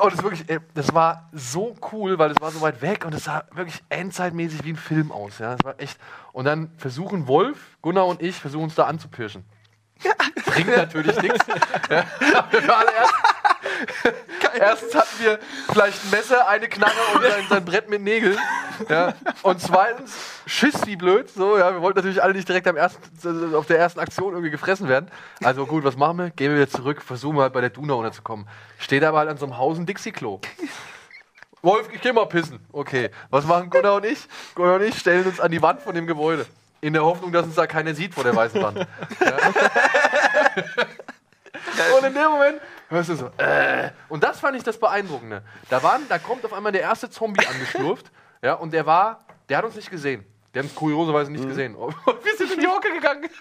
Und 0.00 0.12
das, 0.12 0.22
wirklich, 0.22 0.44
das 0.74 0.94
war 0.94 1.30
so 1.32 1.74
cool, 1.90 2.18
weil 2.18 2.30
es 2.30 2.40
war 2.40 2.52
so 2.52 2.60
weit 2.60 2.80
weg 2.80 3.04
und 3.04 3.14
es 3.14 3.24
sah 3.24 3.42
wirklich 3.52 3.82
endzeitmäßig 3.88 4.64
wie 4.64 4.70
ein 4.70 4.76
Film 4.76 5.10
aus. 5.10 5.40
Ja? 5.40 5.56
Das 5.56 5.64
war 5.64 5.74
echt. 5.78 5.98
Und 6.32 6.44
dann 6.44 6.70
versuchen 6.76 7.26
Wolf, 7.26 7.58
Gunnar 7.82 8.06
und 8.06 8.22
ich, 8.22 8.36
versuchen 8.36 8.64
uns 8.64 8.74
da 8.76 8.84
anzupirschen. 8.84 9.44
Bringt 10.46 10.76
natürlich 10.76 11.20
nichts. 11.22 11.46
Ja, 11.90 12.06
erstens 14.58 14.94
hatten 14.94 15.16
wir 15.20 15.38
vielleicht 15.72 16.04
ein 16.04 16.10
Messer, 16.10 16.48
eine 16.48 16.68
Knarre 16.68 16.92
und 17.14 17.22
sein, 17.22 17.44
sein 17.48 17.64
Brett 17.64 17.88
mit 17.88 18.02
Nägeln. 18.02 18.38
Ja. 18.88 19.14
Und 19.42 19.60
zweitens, 19.60 20.14
Schiss 20.46 20.86
wie 20.86 20.96
blöd. 20.96 21.30
So, 21.30 21.58
ja, 21.58 21.72
wir 21.72 21.80
wollten 21.80 21.98
natürlich 21.98 22.22
alle 22.22 22.34
nicht 22.34 22.48
direkt 22.48 22.66
am 22.68 22.76
ersten, 22.76 23.54
auf 23.54 23.66
der 23.66 23.78
ersten 23.78 24.00
Aktion 24.00 24.32
irgendwie 24.32 24.50
gefressen 24.50 24.88
werden. 24.88 25.10
Also 25.42 25.66
gut, 25.66 25.84
was 25.84 25.96
machen 25.96 26.18
wir? 26.18 26.30
Gehen 26.30 26.50
wir 26.50 26.56
wieder 26.56 26.70
zurück, 26.70 27.02
versuchen 27.02 27.36
wir 27.36 27.42
halt 27.42 27.52
bei 27.52 27.60
der 27.60 27.70
Duna 27.70 27.94
unterzukommen. 27.94 28.46
Steht 28.78 29.04
aber 29.04 29.18
halt 29.18 29.28
an 29.30 29.36
so 29.38 29.46
einem 29.46 29.58
Haus 29.58 29.78
ein 29.78 29.86
Dixie-Klo. 29.86 30.40
Wolf, 31.62 31.88
ich 31.92 32.00
geh 32.00 32.12
mal 32.12 32.26
pissen. 32.26 32.58
Okay. 32.72 33.10
Was 33.30 33.44
machen 33.46 33.70
Gunnar 33.70 33.94
und 33.94 34.04
ich? 34.04 34.18
Gunnar 34.54 34.74
und 34.74 34.82
ich 34.82 34.98
stellen 34.98 35.24
uns 35.24 35.38
an 35.38 35.52
die 35.52 35.62
Wand 35.62 35.80
von 35.80 35.94
dem 35.94 36.06
Gebäude. 36.08 36.44
In 36.80 36.92
der 36.92 37.04
Hoffnung, 37.04 37.30
dass 37.30 37.46
uns 37.46 37.54
da 37.54 37.68
keiner 37.68 37.94
sieht 37.94 38.12
vor 38.14 38.24
der 38.24 38.34
weißen 38.34 38.60
Wand. 38.60 38.78
Ja. 38.78 38.86
Und 41.96 42.04
in 42.06 42.14
dem 42.14 42.30
Moment 42.30 42.60
hörst 42.88 43.10
du 43.10 43.16
so, 43.16 43.26
äh. 43.38 43.90
Und 44.08 44.22
das 44.22 44.40
fand 44.40 44.56
ich 44.56 44.62
das 44.62 44.78
Beeindruckende. 44.78 45.42
Da, 45.68 45.82
waren, 45.82 46.02
da 46.08 46.18
kommt 46.18 46.44
auf 46.44 46.52
einmal 46.52 46.72
der 46.72 46.82
erste 46.82 47.10
Zombie 47.10 47.46
angeschlurft. 47.46 48.10
Ja, 48.44 48.54
und 48.54 48.72
der 48.72 48.84
war, 48.86 49.20
der 49.48 49.58
hat 49.58 49.64
uns 49.64 49.76
nicht 49.76 49.88
gesehen. 49.88 50.24
Der 50.52 50.64
hat 50.64 50.68
uns 50.68 50.74
kurioserweise 50.74 51.30
nicht 51.30 51.46
gesehen. 51.46 51.76
Und 51.76 51.94
wir 52.04 52.36
sind 52.36 52.54
in 52.54 52.58
die 52.58 52.66
Hocke 52.66 52.92
gegangen. 52.92 53.28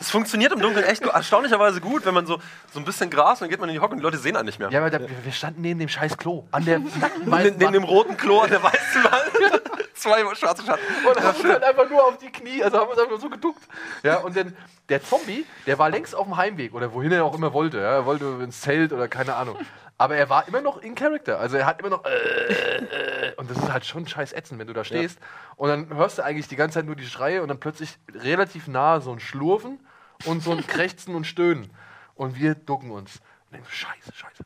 Es 0.00 0.10
funktioniert 0.10 0.52
im 0.52 0.60
Dunkeln 0.60 0.84
echt 0.84 1.02
erstaunlicherweise 1.04 1.80
gut, 1.80 2.04
wenn 2.04 2.14
man 2.14 2.26
so, 2.26 2.38
so 2.72 2.78
ein 2.80 2.84
bisschen 2.84 3.10
Gras 3.10 3.40
und 3.40 3.42
dann 3.42 3.50
geht 3.50 3.60
man 3.60 3.68
in 3.68 3.74
die 3.74 3.80
Hocke 3.80 3.92
und 3.92 3.98
die 3.98 4.02
Leute 4.02 4.18
sehen 4.18 4.36
einen 4.36 4.46
nicht 4.46 4.58
mehr. 4.58 4.68
Ja, 4.70 4.80
aber 4.80 4.90
da, 4.90 4.98
wir, 5.00 5.32
standen 5.32 5.62
neben 5.62 5.78
dem 5.78 5.88
scheiß 5.88 6.16
Klo. 6.18 6.46
An 6.50 6.64
der 6.64 6.80
Neben, 7.24 7.72
dem 7.72 7.84
roten 7.84 8.16
Klo 8.16 8.40
an 8.40 8.50
der 8.50 8.62
weißen 8.62 9.04
Wand. 9.04 9.62
Zwei 9.94 10.22
schwarze 10.34 10.64
Schatten. 10.64 10.82
Und 11.08 11.22
haben 11.22 11.36
uns 11.36 11.44
halt 11.44 11.62
einfach 11.62 11.88
nur 11.88 12.04
auf 12.04 12.18
die 12.18 12.30
Knie, 12.30 12.62
also 12.62 12.78
haben 12.78 12.88
uns 12.88 12.98
einfach 12.98 13.10
nur 13.10 13.20
so 13.20 13.30
geduckt. 13.30 13.62
Ja, 14.02 14.18
und 14.18 14.36
dann 14.36 14.56
der 14.88 15.02
Zombie, 15.02 15.46
der 15.66 15.78
war 15.78 15.88
längst 15.88 16.14
auf 16.14 16.26
dem 16.26 16.36
Heimweg 16.36 16.74
oder 16.74 16.92
wohin 16.92 17.12
er 17.12 17.24
auch 17.24 17.34
immer 17.34 17.52
wollte. 17.52 17.78
Ja, 17.78 17.92
er 17.92 18.06
wollte 18.06 18.24
ins 18.42 18.60
Zelt 18.60 18.92
oder 18.92 19.08
keine 19.08 19.34
Ahnung. 19.36 19.56
Aber 19.96 20.16
er 20.16 20.28
war 20.28 20.48
immer 20.48 20.60
noch 20.60 20.78
in 20.78 20.96
Character. 20.96 21.38
Also 21.38 21.56
er 21.56 21.66
hat 21.66 21.78
immer 21.78 21.90
noch. 21.90 22.04
Äh, 22.04 22.78
äh, 22.78 23.34
und 23.36 23.48
das 23.48 23.58
ist 23.58 23.72
halt 23.72 23.86
schon 23.86 24.06
scheiß 24.06 24.32
ätzend, 24.32 24.58
wenn 24.58 24.66
du 24.66 24.72
da 24.72 24.82
stehst. 24.84 25.18
Und 25.56 25.68
dann 25.68 25.94
hörst 25.94 26.18
du 26.18 26.22
eigentlich 26.22 26.48
die 26.48 26.56
ganze 26.56 26.74
Zeit 26.74 26.86
nur 26.86 26.96
die 26.96 27.06
Schreie 27.06 27.42
und 27.42 27.48
dann 27.48 27.60
plötzlich 27.60 27.96
relativ 28.12 28.66
nah 28.66 29.00
so 29.00 29.12
ein 29.12 29.20
Schlurfen 29.20 29.78
und 30.24 30.42
so 30.42 30.50
ein 30.50 30.66
Krächzen 30.66 31.14
und 31.14 31.26
Stöhnen. 31.26 31.70
Und 32.16 32.36
wir 32.36 32.56
ducken 32.56 32.90
uns. 32.90 33.20
Und 33.46 33.52
denken, 33.52 33.68
scheiße, 33.70 34.12
scheiße. 34.12 34.44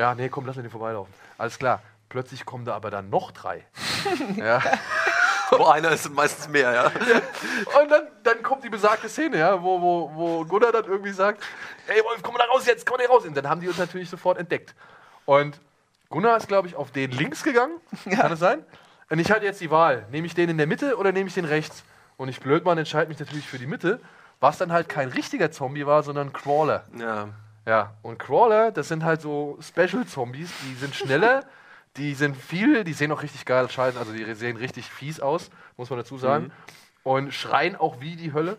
Ja, 0.00 0.14
nee, 0.14 0.30
komm, 0.30 0.46
lass 0.46 0.56
mir 0.56 0.62
den 0.62 0.70
vorbeilaufen. 0.70 1.12
Alles 1.36 1.58
klar. 1.58 1.82
Plötzlich 2.10 2.44
kommen 2.44 2.66
da 2.66 2.74
aber 2.74 2.90
dann 2.90 3.08
noch 3.08 3.30
drei. 3.30 3.64
ja. 4.36 4.60
Wo 5.50 5.64
einer 5.66 5.90
ist, 5.92 6.02
sind 6.02 6.14
meistens 6.14 6.48
mehr, 6.48 6.72
ja. 6.72 6.86
Und 7.80 7.90
dann, 7.90 8.08
dann 8.22 8.42
kommt 8.42 8.62
die 8.62 8.68
besagte 8.68 9.08
Szene, 9.08 9.38
ja, 9.38 9.62
wo, 9.62 9.80
wo, 9.80 10.10
wo 10.14 10.44
Gunnar 10.44 10.72
dann 10.72 10.84
irgendwie 10.84 11.12
sagt, 11.12 11.42
ey 11.86 12.02
Wolf, 12.04 12.22
komm 12.22 12.34
mal 12.34 12.40
da 12.40 12.52
raus 12.52 12.66
jetzt, 12.66 12.84
komm 12.84 12.98
mal 12.98 13.06
da 13.06 13.12
raus. 13.12 13.24
Und 13.24 13.36
dann 13.36 13.48
haben 13.48 13.60
die 13.60 13.68
uns 13.68 13.78
natürlich 13.78 14.10
sofort 14.10 14.38
entdeckt. 14.38 14.74
Und 15.24 15.60
Gunnar 16.08 16.36
ist, 16.36 16.48
glaube 16.48 16.68
ich, 16.68 16.76
auf 16.76 16.90
den 16.90 17.12
links 17.12 17.42
gegangen. 17.42 17.80
Kann 18.10 18.32
es 18.32 18.40
sein? 18.40 18.64
Und 19.08 19.18
ich 19.18 19.30
hatte 19.30 19.44
jetzt 19.44 19.60
die 19.60 19.70
Wahl, 19.70 20.06
nehme 20.10 20.26
ich 20.26 20.34
den 20.34 20.50
in 20.50 20.58
der 20.58 20.66
Mitte 20.66 20.96
oder 20.96 21.12
nehme 21.12 21.28
ich 21.28 21.34
den 21.34 21.44
rechts? 21.44 21.84
Und 22.16 22.28
ich 22.28 22.40
Blödmann 22.40 22.78
entscheide 22.78 23.08
mich 23.08 23.18
natürlich 23.18 23.46
für 23.46 23.58
die 23.58 23.66
Mitte, 23.66 24.00
was 24.40 24.58
dann 24.58 24.72
halt 24.72 24.88
kein 24.88 25.08
richtiger 25.08 25.50
Zombie 25.50 25.86
war, 25.86 26.02
sondern 26.02 26.28
ein 26.28 26.32
Crawler. 26.32 26.84
ja. 26.98 27.28
Ja, 27.66 27.94
und 28.02 28.18
Crawler, 28.18 28.72
das 28.72 28.88
sind 28.88 29.04
halt 29.04 29.20
so 29.20 29.58
Special-Zombies, 29.60 30.50
die 30.64 30.74
sind 30.76 30.94
schneller, 30.94 31.44
die 31.96 32.14
sind 32.14 32.36
viel, 32.36 32.84
die 32.84 32.92
sehen 32.92 33.10
auch 33.12 33.22
richtig 33.22 33.44
geil 33.44 33.68
scheiße, 33.68 33.98
also 33.98 34.12
die 34.12 34.34
sehen 34.34 34.56
richtig 34.56 34.86
fies 34.86 35.20
aus, 35.20 35.50
muss 35.76 35.90
man 35.90 35.98
dazu 35.98 36.18
sagen. 36.18 36.52
Und 37.02 37.32
schreien 37.32 37.76
auch 37.76 38.00
wie 38.00 38.16
die 38.16 38.32
Hölle. 38.32 38.58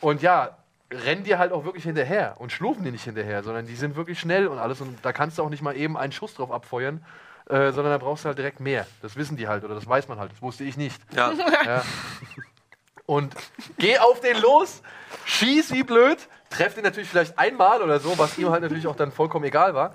Und 0.00 0.22
ja, 0.22 0.56
rennen 0.90 1.24
dir 1.24 1.38
halt 1.38 1.52
auch 1.52 1.64
wirklich 1.64 1.84
hinterher 1.84 2.36
und 2.38 2.52
schlurfen 2.52 2.84
dir 2.84 2.92
nicht 2.92 3.04
hinterher, 3.04 3.42
sondern 3.42 3.66
die 3.66 3.76
sind 3.76 3.96
wirklich 3.96 4.18
schnell 4.18 4.46
und 4.46 4.58
alles. 4.58 4.80
Und 4.80 5.04
da 5.04 5.12
kannst 5.12 5.38
du 5.38 5.42
auch 5.42 5.50
nicht 5.50 5.62
mal 5.62 5.76
eben 5.76 5.96
einen 5.96 6.12
Schuss 6.12 6.34
drauf 6.34 6.50
abfeuern, 6.50 7.04
äh, 7.48 7.72
sondern 7.72 7.90
da 7.92 7.98
brauchst 7.98 8.24
du 8.24 8.28
halt 8.28 8.38
direkt 8.38 8.60
mehr. 8.60 8.86
Das 9.02 9.16
wissen 9.16 9.36
die 9.36 9.48
halt 9.48 9.64
oder 9.64 9.74
das 9.74 9.86
weiß 9.86 10.08
man 10.08 10.18
halt. 10.18 10.32
Das 10.32 10.42
wusste 10.42 10.64
ich 10.64 10.76
nicht. 10.76 11.00
ja. 11.14 11.32
Ja. 11.64 11.82
Und 13.06 13.34
geh 13.78 13.98
auf 13.98 14.20
den 14.20 14.40
los, 14.40 14.82
schieß 15.26 15.72
wie 15.72 15.82
blöd, 15.82 16.16
treff 16.48 16.74
den 16.74 16.84
natürlich 16.84 17.08
vielleicht 17.08 17.38
einmal 17.38 17.82
oder 17.82 18.00
so, 18.00 18.16
was 18.18 18.38
ihm 18.38 18.48
halt 18.48 18.62
natürlich 18.62 18.86
auch 18.86 18.96
dann 18.96 19.12
vollkommen 19.12 19.44
egal 19.44 19.74
war. 19.74 19.94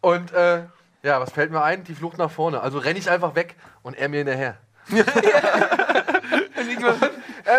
Und 0.00 0.32
äh, 0.32 0.62
ja, 1.04 1.20
was 1.20 1.30
fällt 1.32 1.52
mir 1.52 1.62
ein? 1.62 1.84
Die 1.84 1.94
Flucht 1.94 2.16
nach 2.18 2.30
vorne. 2.30 2.60
Also 2.62 2.78
renne 2.78 2.98
ich 2.98 3.10
einfach 3.10 3.34
weg 3.34 3.56
und 3.82 3.94
er 3.94 4.08
mir 4.08 4.18
hinterher. 4.18 4.56
äh, 4.90 5.04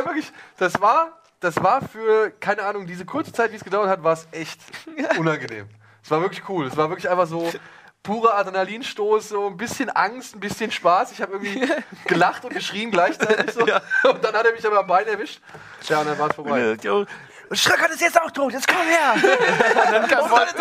wirklich, 0.04 0.32
das 0.58 0.82
war, 0.82 1.22
das 1.40 1.62
war 1.64 1.82
für, 1.88 2.32
keine 2.40 2.64
Ahnung, 2.64 2.88
diese 2.88 3.06
kurze 3.06 3.32
Zeit, 3.32 3.52
wie 3.52 3.56
es 3.56 3.64
gedauert 3.64 3.88
hat, 3.88 4.04
war 4.04 4.14
es 4.14 4.28
echt 4.32 4.60
unangenehm. 5.20 5.70
Es 6.04 6.10
war 6.10 6.22
wirklich 6.22 6.50
cool. 6.50 6.66
Es 6.66 6.76
war 6.76 6.90
wirklich 6.90 7.08
einfach 7.10 7.28
so 7.28 7.52
purer 8.02 8.36
Adrenalinstoß, 8.36 9.30
so 9.30 9.48
ein 9.48 9.58
bisschen 9.58 9.92
Angst, 9.92 10.36
ein 10.36 10.40
bisschen 10.40 10.72
Spaß. 10.72 11.12
Ich 11.12 11.22
habe 11.22 11.34
irgendwie 11.34 11.68
gelacht 12.06 12.46
und 12.46 12.54
geschrien 12.54 12.90
gleichzeitig. 12.90 13.54
So. 13.54 13.62
Und 13.62 14.24
dann 14.24 14.34
hat 14.34 14.46
er 14.46 14.54
mich 14.54 14.66
aber 14.66 14.80
am 14.80 14.88
Bein 14.88 15.06
erwischt. 15.08 15.40
Ja, 15.88 16.02
und 16.02 16.08
dann 16.08 16.18
war 16.18 16.30
es 16.30 16.36
vorbei. 16.36 16.78
Schröckert 17.52 17.92
ist 17.92 18.02
jetzt 18.02 18.20
auch 18.22 18.32
tot, 18.32 18.54
jetzt 18.54 18.68
komm 18.68 18.86
her! 18.88 19.14
Und 19.86 19.92
dann 19.92 20.08
kam 20.08 20.30
Wolf, 20.30 20.54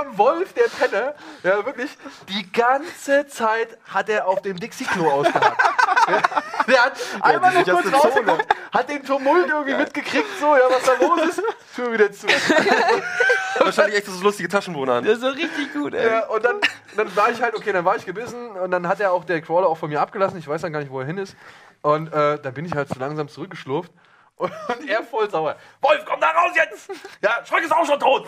Und 0.00 0.18
Wolf, 0.18 0.52
der 0.52 0.64
Penner, 0.64 1.14
ja 1.42 1.64
wirklich, 1.64 1.90
die 2.28 2.50
ganze 2.52 3.26
Zeit 3.26 3.78
hat 3.92 4.08
er 4.08 4.26
auf 4.26 4.42
dem 4.42 4.58
Dixie-Klo 4.58 5.10
ausgehabt. 5.10 5.60
Ja, 6.08 6.22
der 6.68 6.84
hat 6.84 6.92
einmal 7.20 7.54
nur 7.54 7.64
kurz 7.64 7.92
rausgeguckt, 7.92 8.46
hat 8.72 8.88
den 8.88 9.04
Tumult 9.04 9.48
irgendwie 9.48 9.74
mitgekriegt, 9.74 10.26
so, 10.40 10.56
ja, 10.56 10.62
was 10.70 10.82
da 10.84 11.06
los 11.06 11.28
ist, 11.28 11.42
Tür 11.74 11.92
wieder 11.92 12.12
zu. 12.12 12.26
Wahrscheinlich 13.58 13.98
echt 13.98 14.06
so 14.06 14.22
lustige 14.22 14.48
Taschenwohner 14.48 14.94
an. 14.94 15.04
Das 15.04 15.14
ist 15.14 15.20
so 15.20 15.28
richtig 15.28 15.72
gut, 15.72 15.94
ey. 15.94 16.06
Ja, 16.06 16.26
und 16.26 16.44
dann, 16.44 16.56
dann 16.96 17.14
war 17.16 17.30
ich 17.30 17.42
halt, 17.42 17.54
okay, 17.54 17.72
dann 17.72 17.84
war 17.84 17.96
ich 17.96 18.06
gebissen 18.06 18.50
und 18.50 18.70
dann 18.70 18.86
hat 18.86 19.00
er 19.00 19.12
auch 19.12 19.24
der 19.24 19.40
Crawler 19.40 19.68
auch 19.68 19.78
von 19.78 19.90
mir 19.90 20.00
abgelassen, 20.00 20.38
ich 20.38 20.46
weiß 20.46 20.62
dann 20.62 20.72
gar 20.72 20.80
nicht, 20.80 20.90
wo 20.90 21.00
er 21.00 21.06
hin 21.06 21.18
ist. 21.18 21.36
Und 21.82 22.12
äh, 22.12 22.38
dann 22.40 22.54
bin 22.54 22.64
ich 22.64 22.74
halt 22.74 22.88
so 22.88 22.98
langsam 22.98 23.28
zurückgeschlurft. 23.28 23.92
Und, 24.38 24.52
er 24.88 25.02
voll 25.02 25.28
sauer. 25.30 25.56
Wolf, 25.80 26.04
komm 26.06 26.20
da 26.20 26.28
raus 26.30 26.52
jetzt! 26.54 26.90
Ja, 27.22 27.44
Schröck 27.44 27.64
ist 27.64 27.72
auch 27.72 27.84
schon 27.86 27.98
tot! 28.00 28.26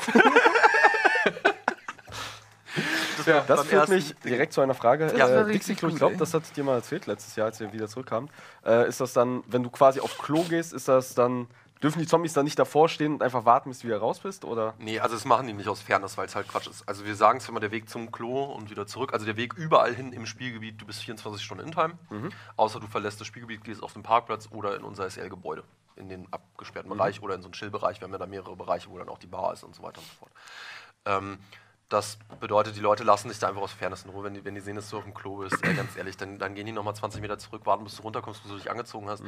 Ja, 3.27 3.41
Das 3.47 3.67
führt 3.67 3.89
mich 3.89 4.15
direkt 4.25 4.53
zu 4.53 4.61
einer 4.61 4.75
Frage. 4.75 5.13
Ja. 5.17 5.43
äh, 5.43 5.53
Dixie 5.53 5.75
Klo, 5.75 5.89
ich 5.89 5.97
glaube, 5.97 6.17
das 6.17 6.33
hat 6.35 6.43
dir 6.57 6.65
mal 6.65 6.77
erzählt 6.77 7.07
letztes 7.07 7.37
Jahr, 7.37 7.47
als 7.47 7.61
wir 7.61 7.73
wieder 7.73 7.87
zurückkamen. 7.89 8.31
Äh, 8.65 8.89
ist 8.89 9.01
das 9.01 9.13
dann, 9.13 9.43
wenn 9.47 9.63
du 9.63 9.71
quasi 9.71 10.01
auf 10.01 10.19
Klo 10.19 10.43
gehst, 10.45 10.73
ist 10.73 10.89
das 10.89 11.15
dann, 11.15 11.47
dürfen 11.83 11.99
die 12.01 12.07
Zombies 12.07 12.33
dann 12.33 12.45
nicht 12.45 12.59
davor 12.59 12.89
stehen 12.89 13.15
und 13.15 13.23
einfach 13.23 13.45
warten, 13.45 13.69
bis 13.71 13.81
du 13.81 13.89
wieder 13.89 13.99
raus 13.99 14.21
bist? 14.21 14.45
Oder? 14.45 14.75
Nee, 14.79 15.01
also 15.01 15.15
das 15.17 15.25
machen 15.25 15.47
die 15.47 15.53
nicht 15.53 15.69
aus 15.69 15.81
Fairness, 15.81 16.17
weil 16.17 16.27
es 16.27 16.35
halt 16.35 16.49
Quatsch 16.49 16.67
ist. 16.69 16.89
Also 16.89 17.05
wir 17.05 17.15
sagen 17.15 17.39
es 17.39 17.49
immer, 17.49 17.61
der 17.61 17.71
Weg 17.73 17.91
zum 17.91 18.11
Klo 18.11 18.45
und 18.45 18.71
wieder 18.71 18.87
zurück. 18.87 19.13
Also 19.13 19.27
der 19.27 19.37
Weg 19.37 19.55
überall 19.55 19.95
hin 19.95 20.13
im 20.13 20.25
Spielgebiet, 20.27 20.81
du 20.81 20.87
bist 20.87 21.03
24 21.03 21.45
Stunden 21.45 21.65
in 21.67 21.73
Time. 21.73 21.99
Außer 22.57 22.81
du 22.81 22.87
verlässt 22.87 23.21
das 23.21 23.27
Spielgebiet, 23.27 23.65
gehst 23.65 23.83
auf 23.83 23.93
den 23.93 24.03
Parkplatz 24.03 24.49
oder 24.51 24.77
in 24.77 24.83
unser 24.85 25.09
SL-Gebäude. 25.11 25.63
In 26.01 26.09
den 26.09 26.33
abgesperrten 26.33 26.91
Bereich 26.91 27.23
oder 27.23 27.35
in 27.35 27.43
so 27.43 27.47
einen 27.47 27.53
Chill-Bereich. 27.53 28.01
Wir 28.01 28.07
haben 28.07 28.13
ja 28.13 28.19
da 28.19 28.27
mehrere 28.27 28.57
Bereiche, 28.57 28.91
wo 28.91 28.99
dann 28.99 29.09
auch 29.09 29.19
die 29.19 29.27
Bar 29.27 29.53
ist 29.53 29.63
und 29.63 29.75
so 29.75 29.83
weiter 29.83 30.01
und 30.01 30.07
so 30.07 30.15
fort. 30.15 30.33
Ähm, 31.05 31.39
das 31.91 32.19
bedeutet, 32.39 32.77
die 32.77 32.81
Leute 32.81 33.03
lassen 33.03 33.29
sich 33.29 33.39
da 33.39 33.49
einfach 33.49 33.63
aus 33.63 33.73
Fairness 33.73 34.05
in 34.05 34.11
Ruhe. 34.11 34.25
Wenn 34.25 34.35
die, 34.35 34.45
wenn 34.45 34.55
die 34.55 34.61
sehen, 34.61 34.77
dass 34.77 34.89
du 34.89 34.97
auf 34.97 35.05
dem 35.05 35.13
Klo 35.13 35.39
bist, 35.39 35.63
ey, 35.65 35.75
ganz 35.75 35.97
ehrlich, 35.97 36.17
dann, 36.17 36.39
dann 36.39 36.55
gehen 36.55 36.65
die 36.65 36.73
nochmal 36.73 36.95
20 36.95 37.21
Meter 37.21 37.37
zurück, 37.37 37.67
warten, 37.67 37.85
bis 37.85 37.97
du 37.97 38.03
runterkommst, 38.03 38.43
bis 38.43 38.53
du 38.53 38.59
dich 38.59 38.71
angezogen 38.71 39.09
hast. 39.09 39.25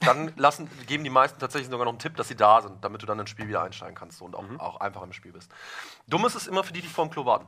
Dann 0.00 0.32
lassen, 0.36 0.70
geben 0.86 1.04
die 1.04 1.10
meisten 1.10 1.38
tatsächlich 1.38 1.70
sogar 1.70 1.84
noch 1.84 1.92
einen 1.92 1.98
Tipp, 1.98 2.16
dass 2.16 2.28
sie 2.28 2.36
da 2.36 2.62
sind, 2.62 2.82
damit 2.82 3.02
du 3.02 3.06
dann 3.06 3.18
ins 3.18 3.30
Spiel 3.30 3.48
wieder 3.48 3.62
einsteigen 3.62 3.94
kannst 3.94 4.20
und 4.22 4.34
auch, 4.34 4.44
auch 4.58 4.80
einfach 4.80 5.02
im 5.02 5.12
Spiel 5.12 5.32
bist. 5.32 5.50
Dumm 6.06 6.24
ist 6.26 6.34
es 6.34 6.46
immer 6.46 6.64
für 6.64 6.72
die, 6.72 6.80
die 6.80 6.88
vor 6.88 7.06
dem 7.06 7.10
Klo 7.10 7.24
warten. 7.24 7.46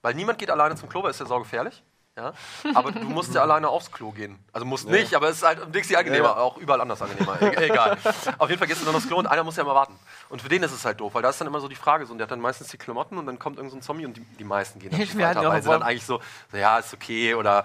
Weil 0.00 0.14
niemand 0.14 0.38
geht 0.38 0.50
alleine 0.50 0.76
zum 0.76 0.88
Klo, 0.88 1.02
weil 1.02 1.10
es 1.10 1.16
ist 1.16 1.20
ja 1.20 1.26
saugefährlich. 1.26 1.82
Ja? 2.18 2.32
Aber 2.74 2.90
du 2.90 3.04
musst 3.04 3.32
ja 3.32 3.42
alleine 3.42 3.68
aufs 3.68 3.92
Klo 3.92 4.10
gehen. 4.10 4.38
Also 4.52 4.66
musst 4.66 4.88
nicht, 4.88 5.14
aber 5.14 5.28
es 5.28 5.36
ist 5.36 5.42
halt 5.44 5.72
Dixie 5.72 5.96
angenehmer, 5.96 6.36
auch 6.36 6.56
überall 6.56 6.80
anders 6.80 7.00
angenehmer. 7.00 7.40
E 7.40 7.54
egal. 7.66 7.96
Auf 8.38 8.48
jeden 8.48 8.58
Fall 8.58 8.66
gehst 8.66 8.82
du 8.82 8.86
dann 8.86 8.94
aufs 8.96 9.06
Klo 9.06 9.18
und 9.18 9.28
einer 9.28 9.44
muss 9.44 9.56
ja 9.56 9.62
immer 9.62 9.76
warten. 9.76 9.94
Und 10.28 10.42
für 10.42 10.48
den 10.48 10.64
ist 10.64 10.72
es 10.72 10.84
halt 10.84 10.98
doof, 10.98 11.14
weil 11.14 11.22
da 11.22 11.30
ist 11.30 11.40
dann 11.40 11.46
immer 11.46 11.60
so 11.60 11.68
die 11.68 11.76
Frage, 11.76 12.06
so, 12.06 12.12
und 12.12 12.18
der 12.18 12.24
hat 12.24 12.32
dann 12.32 12.40
meistens 12.40 12.68
die 12.68 12.76
Klamotten 12.76 13.18
und 13.18 13.26
dann 13.26 13.38
kommt 13.38 13.56
irgend 13.56 13.70
so 13.70 13.78
ein 13.78 13.82
Zombie 13.82 14.04
und 14.04 14.16
die, 14.16 14.20
die 14.20 14.44
meisten 14.44 14.80
gehen 14.80 14.90
natürlich 14.90 15.16
Wir 15.16 15.28
hatten 15.28 15.38
weiter, 15.38 15.50
weil 15.50 15.62
sie 15.62 15.68
dann 15.68 15.82
eigentlich 15.82 16.04
so, 16.04 16.20
so, 16.50 16.56
ja, 16.56 16.78
ist 16.78 16.92
okay 16.92 17.34
oder 17.34 17.64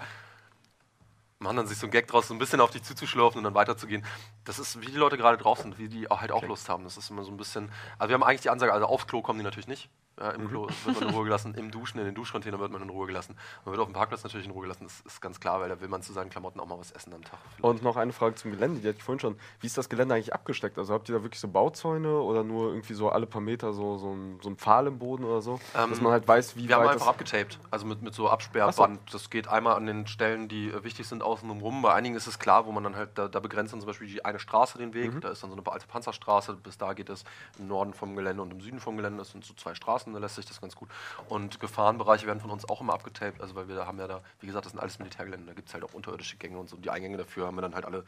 machen 1.40 1.56
dann 1.56 1.66
sich 1.66 1.76
so 1.76 1.86
einen 1.86 1.92
Gag 1.92 2.06
draus, 2.06 2.28
so 2.28 2.34
ein 2.34 2.38
bisschen 2.38 2.60
auf 2.60 2.70
dich 2.70 2.82
zuzuschlurfen 2.84 3.38
und 3.38 3.44
dann 3.44 3.54
weiterzugehen. 3.54 4.04
Das 4.44 4.58
ist, 4.58 4.80
wie 4.80 4.86
die 4.86 4.96
Leute 4.96 5.16
gerade 5.16 5.36
drauf 5.36 5.58
sind, 5.58 5.78
wie 5.78 5.88
die 5.88 6.10
auch 6.10 6.20
halt 6.20 6.32
auch 6.32 6.44
Lust 6.44 6.68
haben. 6.68 6.84
Das 6.84 6.96
ist 6.96 7.10
immer 7.10 7.24
so 7.24 7.30
ein 7.30 7.36
bisschen. 7.36 7.70
Also 7.98 8.10
wir 8.10 8.14
haben 8.14 8.22
eigentlich 8.22 8.42
die 8.42 8.50
Ansage, 8.50 8.72
also 8.72 8.86
aufs 8.86 9.06
Klo 9.06 9.20
kommen 9.20 9.38
die 9.38 9.44
natürlich 9.44 9.68
nicht. 9.68 9.90
Ja, 10.18 10.30
Im 10.30 10.48
Klo 10.48 10.68
wird 10.84 11.00
man 11.00 11.08
in 11.08 11.14
Ruhe 11.14 11.24
gelassen, 11.24 11.54
im 11.56 11.70
Duschen, 11.70 11.98
in 11.98 12.04
den 12.04 12.14
Duschcontainer 12.14 12.58
wird 12.60 12.70
man 12.70 12.82
in 12.82 12.88
Ruhe 12.88 13.06
gelassen. 13.06 13.36
Man 13.64 13.72
wird 13.72 13.80
auf 13.80 13.88
dem 13.88 13.94
Parkplatz 13.94 14.22
natürlich 14.22 14.46
in 14.46 14.52
Ruhe 14.52 14.62
gelassen, 14.62 14.84
das 14.84 15.00
ist 15.00 15.20
ganz 15.20 15.40
klar, 15.40 15.60
weil 15.60 15.68
da 15.68 15.80
will 15.80 15.88
man 15.88 16.02
zu 16.02 16.12
seinen 16.12 16.30
Klamotten 16.30 16.60
auch 16.60 16.66
mal 16.66 16.78
was 16.78 16.92
essen 16.92 17.12
am 17.14 17.24
Tag. 17.24 17.38
Und 17.60 17.82
noch 17.82 17.96
eine 17.96 18.12
Frage 18.12 18.36
zum 18.36 18.52
Gelände, 18.52 18.80
die 18.80 18.88
hatte 18.88 18.98
ich 18.98 19.04
vorhin 19.04 19.20
schon. 19.20 19.36
Wie 19.60 19.66
ist 19.66 19.76
das 19.76 19.88
Gelände 19.88 20.14
eigentlich 20.14 20.32
abgesteckt? 20.32 20.78
Also 20.78 20.94
habt 20.94 21.08
ihr 21.08 21.16
da 21.16 21.22
wirklich 21.22 21.40
so 21.40 21.48
Bauzäune 21.48 22.20
oder 22.20 22.44
nur 22.44 22.68
irgendwie 22.68 22.94
so 22.94 23.08
alle 23.08 23.26
paar 23.26 23.40
Meter 23.40 23.72
so, 23.72 23.98
so, 23.98 24.12
ein, 24.12 24.38
so 24.42 24.50
ein 24.50 24.56
Pfahl 24.56 24.86
im 24.86 24.98
Boden 24.98 25.24
oder 25.24 25.42
so? 25.42 25.60
dass 25.72 26.00
man 26.00 26.12
halt 26.12 26.26
weiß, 26.26 26.56
wie 26.56 26.68
Wir 26.68 26.76
haben 26.76 26.84
weit 26.84 26.92
einfach 26.92 27.06
das... 27.06 27.14
abgetaped, 27.14 27.58
also 27.70 27.86
mit, 27.86 28.02
mit 28.02 28.14
so 28.14 28.28
Absperrband. 28.28 29.00
Das 29.12 29.30
geht 29.30 29.48
einmal 29.48 29.76
an 29.76 29.86
den 29.86 30.06
Stellen, 30.06 30.48
die 30.48 30.68
äh, 30.68 30.84
wichtig 30.84 31.06
sind, 31.06 31.22
außen 31.22 31.50
rum. 31.50 31.82
Bei 31.82 31.94
einigen 31.94 32.14
ist 32.14 32.26
es 32.26 32.38
klar, 32.38 32.66
wo 32.66 32.72
man 32.72 32.84
dann 32.84 32.96
halt, 32.96 33.10
da, 33.16 33.28
da 33.28 33.40
begrenzt 33.40 33.72
dann 33.72 33.80
zum 33.80 33.86
Beispiel 33.86 34.06
die 34.06 34.24
eine 34.24 34.38
Straße 34.38 34.78
den 34.78 34.94
Weg. 34.94 35.20
Da 35.20 35.30
ist 35.30 35.42
dann 35.42 35.50
so 35.50 35.56
eine 35.56 35.66
alte 35.66 35.86
Panzerstraße, 35.86 36.54
bis 36.54 36.78
da 36.78 36.92
geht 36.92 37.08
es 37.08 37.24
im 37.58 37.68
Norden 37.68 37.94
vom 37.94 38.16
Gelände 38.16 38.42
und 38.42 38.52
im 38.52 38.60
Süden 38.60 38.80
vom 38.80 38.96
Gelände. 38.96 39.18
Das 39.18 39.30
sind 39.30 39.44
so 39.44 39.54
zwei 39.54 39.74
Straßen, 39.74 40.03
da 40.12 40.18
lässt 40.18 40.36
sich 40.36 40.46
das 40.46 40.60
ganz 40.60 40.76
gut. 40.76 40.88
Und 41.28 41.60
Gefahrenbereiche 41.60 42.26
werden 42.26 42.40
von 42.40 42.50
uns 42.50 42.68
auch 42.68 42.80
immer 42.80 42.92
abgetaped, 42.94 43.40
also 43.40 43.54
weil 43.54 43.68
wir 43.68 43.74
da 43.76 43.86
haben 43.86 43.98
ja 43.98 44.06
da, 44.06 44.20
wie 44.40 44.46
gesagt, 44.46 44.66
das 44.66 44.72
sind 44.72 44.80
alles 44.80 44.98
Militärgelände, 44.98 45.46
da 45.46 45.54
gibt 45.54 45.68
es 45.68 45.74
halt 45.74 45.84
auch 45.84 45.94
unterirdische 45.94 46.36
Gänge 46.36 46.58
und 46.58 46.68
so. 46.68 46.76
Die 46.76 46.90
Eingänge 46.90 47.16
dafür 47.16 47.46
haben 47.46 47.56
wir 47.56 47.62
dann 47.62 47.74
halt 47.74 47.84
alle 47.84 48.04